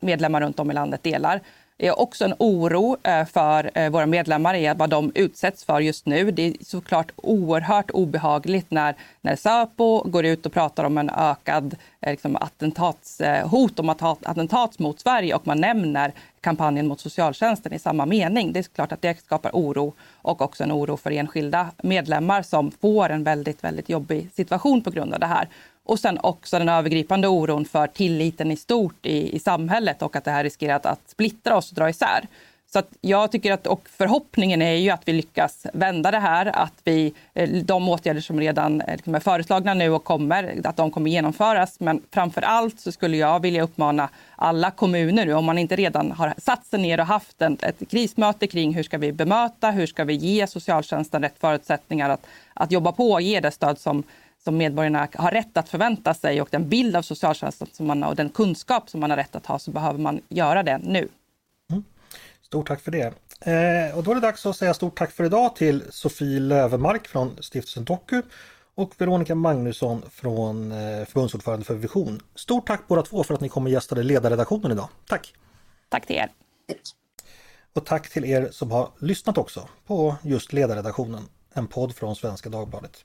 medlemmar 0.00 0.40
runt 0.40 0.58
om 0.58 0.70
i 0.70 0.74
landet 0.74 1.02
delar. 1.02 1.40
Det 1.76 1.86
är 1.86 2.00
också 2.00 2.24
en 2.24 2.34
oro 2.38 2.96
eh, 3.02 3.24
för 3.24 3.70
eh, 3.74 3.90
våra 3.90 4.06
medlemmar 4.06 4.54
i 4.54 4.74
vad 4.76 4.90
de 4.90 5.12
utsätts 5.14 5.64
för 5.64 5.80
just 5.80 6.06
nu. 6.06 6.30
Det 6.30 6.42
är 6.42 6.54
såklart 6.60 7.12
oerhört 7.16 7.90
obehagligt 7.90 8.70
när, 8.70 8.94
när 9.20 9.36
Säpo 9.36 10.02
går 10.02 10.24
ut 10.24 10.46
och 10.46 10.52
pratar 10.52 10.84
om 10.84 10.98
en 10.98 11.10
ökad 11.10 11.76
eh, 12.00 12.10
liksom, 12.10 12.36
attentatshot 12.36 13.78
eh, 13.78 13.84
om 13.84 13.88
attentat 14.24 14.78
mot 14.78 15.00
Sverige 15.00 15.34
och 15.34 15.46
man 15.46 15.60
nämner 15.60 16.12
kampanjen 16.40 16.86
mot 16.86 17.00
socialtjänsten 17.00 17.72
i 17.72 17.78
samma 17.78 18.06
mening. 18.06 18.52
Det 18.52 18.58
är 18.58 18.62
klart 18.62 18.92
att 18.92 19.02
det 19.02 19.18
skapar 19.24 19.50
oro 19.52 19.94
och 20.22 20.42
också 20.42 20.64
en 20.64 20.72
oro 20.72 20.96
för 20.96 21.10
enskilda 21.10 21.70
medlemmar 21.82 22.42
som 22.42 22.70
får 22.70 23.10
en 23.10 23.24
väldigt, 23.24 23.64
väldigt 23.64 23.88
jobbig 23.88 24.28
situation 24.34 24.82
på 24.82 24.90
grund 24.90 25.14
av 25.14 25.20
det 25.20 25.26
här. 25.26 25.48
Och 25.84 25.98
sen 25.98 26.18
också 26.22 26.58
den 26.58 26.68
övergripande 26.68 27.28
oron 27.28 27.64
för 27.64 27.86
tilliten 27.86 28.50
i 28.50 28.56
stort 28.56 29.06
i, 29.06 29.36
i 29.36 29.38
samhället 29.38 30.02
och 30.02 30.16
att 30.16 30.24
det 30.24 30.30
här 30.30 30.44
riskerar 30.44 30.76
att, 30.76 30.86
att 30.86 31.10
splittra 31.10 31.56
oss 31.56 31.70
och 31.70 31.76
dra 31.76 31.88
isär. 31.88 32.26
Så 32.74 32.78
att 32.78 32.88
jag 33.00 33.32
tycker 33.32 33.52
att, 33.52 33.66
och 33.66 33.88
förhoppningen 33.88 34.62
är 34.62 34.74
ju 34.74 34.90
att 34.90 35.08
vi 35.08 35.12
lyckas 35.12 35.66
vända 35.72 36.10
det 36.10 36.18
här, 36.18 36.46
att 36.46 36.72
vi, 36.84 37.14
eh, 37.34 37.48
de 37.48 37.88
åtgärder 37.88 38.20
som 38.20 38.40
redan 38.40 38.80
eh, 38.80 38.92
liksom 38.92 39.14
är 39.14 39.20
föreslagna 39.20 39.74
nu 39.74 39.90
och 39.90 40.04
kommer, 40.04 40.60
att 40.64 40.76
de 40.76 40.90
kommer 40.90 41.10
genomföras. 41.10 41.80
Men 41.80 42.02
framför 42.10 42.42
allt 42.42 42.80
så 42.80 42.92
skulle 42.92 43.16
jag 43.16 43.40
vilja 43.40 43.62
uppmana 43.62 44.08
alla 44.36 44.70
kommuner 44.70 45.26
nu, 45.26 45.34
om 45.34 45.44
man 45.44 45.58
inte 45.58 45.76
redan 45.76 46.12
har 46.12 46.34
satt 46.38 46.66
sig 46.66 46.80
ner 46.80 47.00
och 47.00 47.06
haft 47.06 47.42
en, 47.42 47.58
ett 47.62 47.90
krismöte 47.90 48.46
kring 48.46 48.74
hur 48.74 48.82
ska 48.82 48.98
vi 48.98 49.12
bemöta, 49.12 49.70
hur 49.70 49.86
ska 49.86 50.04
vi 50.04 50.14
ge 50.14 50.46
socialtjänsten 50.46 51.22
rätt 51.22 51.38
förutsättningar 51.40 52.10
att, 52.10 52.26
att 52.54 52.72
jobba 52.72 52.92
på 52.92 53.12
och 53.12 53.22
ge 53.22 53.40
det 53.40 53.50
stöd 53.50 53.78
som 53.78 54.02
som 54.44 54.56
medborgarna 54.56 55.08
har 55.14 55.30
rätt 55.30 55.56
att 55.56 55.68
förvänta 55.68 56.14
sig 56.14 56.42
och 56.42 56.48
den 56.50 56.68
bild 56.68 56.96
av 56.96 57.02
socialtjänsten 57.02 57.68
som 57.72 57.86
man, 57.86 58.02
och 58.02 58.16
den 58.16 58.28
kunskap 58.28 58.90
som 58.90 59.00
man 59.00 59.10
har 59.10 59.16
rätt 59.16 59.36
att 59.36 59.46
ha 59.46 59.58
så 59.58 59.70
behöver 59.70 59.98
man 59.98 60.20
göra 60.28 60.62
det 60.62 60.78
nu. 60.78 61.08
Mm. 61.70 61.84
Stort 62.42 62.68
tack 62.68 62.80
för 62.80 62.90
det. 62.90 63.14
Eh, 63.40 63.98
och 63.98 64.04
då 64.04 64.10
är 64.10 64.14
det 64.14 64.20
dags 64.20 64.46
att 64.46 64.56
säga 64.56 64.74
stort 64.74 64.98
tack 64.98 65.10
för 65.12 65.24
idag 65.24 65.56
till 65.56 65.82
Sofie 65.90 66.40
Lövermark 66.40 67.08
från 67.08 67.36
Stiftelsen 67.42 67.84
Doku 67.84 68.22
och 68.74 68.94
Veronica 68.98 69.34
Magnusson 69.34 70.02
från 70.10 70.72
eh, 70.72 71.04
förbundsordförande 71.04 71.64
för 71.64 71.74
Vision. 71.74 72.22
Stort 72.34 72.66
tack 72.66 72.88
båda 72.88 73.02
två 73.02 73.24
för 73.24 73.34
att 73.34 73.40
ni 73.40 73.48
kom 73.48 73.64
och 73.64 73.70
gästade 73.70 74.02
ledarredaktionen 74.02 74.72
idag. 74.72 74.88
Tack! 75.08 75.34
Tack 75.88 76.06
till 76.06 76.16
er! 76.16 76.30
Och 77.72 77.86
tack 77.86 78.10
till 78.10 78.24
er 78.24 78.48
som 78.50 78.70
har 78.70 78.90
lyssnat 78.98 79.38
också 79.38 79.68
på 79.86 80.16
just 80.22 80.52
ledarredaktionen, 80.52 81.28
en 81.52 81.66
podd 81.66 81.94
från 81.96 82.16
Svenska 82.16 82.48
Dagbladet. 82.48 83.04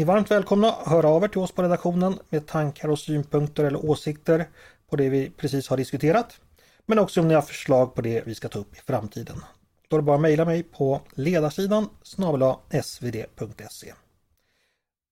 Ni 0.00 0.04
är 0.04 0.06
varmt 0.06 0.30
välkomna 0.30 0.72
att 0.72 0.88
höra 0.88 1.08
av 1.08 1.24
er 1.24 1.28
till 1.28 1.40
oss 1.40 1.52
på 1.52 1.62
redaktionen 1.62 2.18
med 2.28 2.46
tankar 2.46 2.88
och 2.88 2.98
synpunkter 2.98 3.64
eller 3.64 3.84
åsikter 3.84 4.48
på 4.90 4.96
det 4.96 5.08
vi 5.08 5.30
precis 5.30 5.68
har 5.68 5.76
diskuterat. 5.76 6.40
Men 6.86 6.98
också 6.98 7.20
om 7.20 7.28
ni 7.28 7.34
har 7.34 7.42
förslag 7.42 7.94
på 7.94 8.02
det 8.02 8.26
vi 8.26 8.34
ska 8.34 8.48
ta 8.48 8.58
upp 8.58 8.76
i 8.76 8.80
framtiden. 8.80 9.42
Då 9.88 9.96
är 9.96 10.00
det 10.00 10.04
bara 10.04 10.16
att 10.16 10.22
mejla 10.22 10.44
mig 10.44 10.62
på 10.62 11.00
ledarsidan 11.12 11.88
snabel 12.02 12.54
svd.se. 12.82 13.92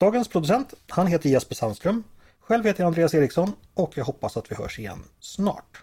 Dagens 0.01 0.28
producent, 0.28 0.74
han 0.89 1.07
heter 1.07 1.28
Jesper 1.28 1.55
Sandström. 1.55 2.05
Själv 2.41 2.64
heter 2.64 2.80
jag 2.80 2.86
Andreas 2.86 3.14
Eriksson 3.14 3.53
och 3.74 3.99
jag 3.99 4.05
hoppas 4.05 4.36
att 4.36 4.51
vi 4.51 4.57
hörs 4.57 4.78
igen 4.78 5.05
snart. 5.20 5.82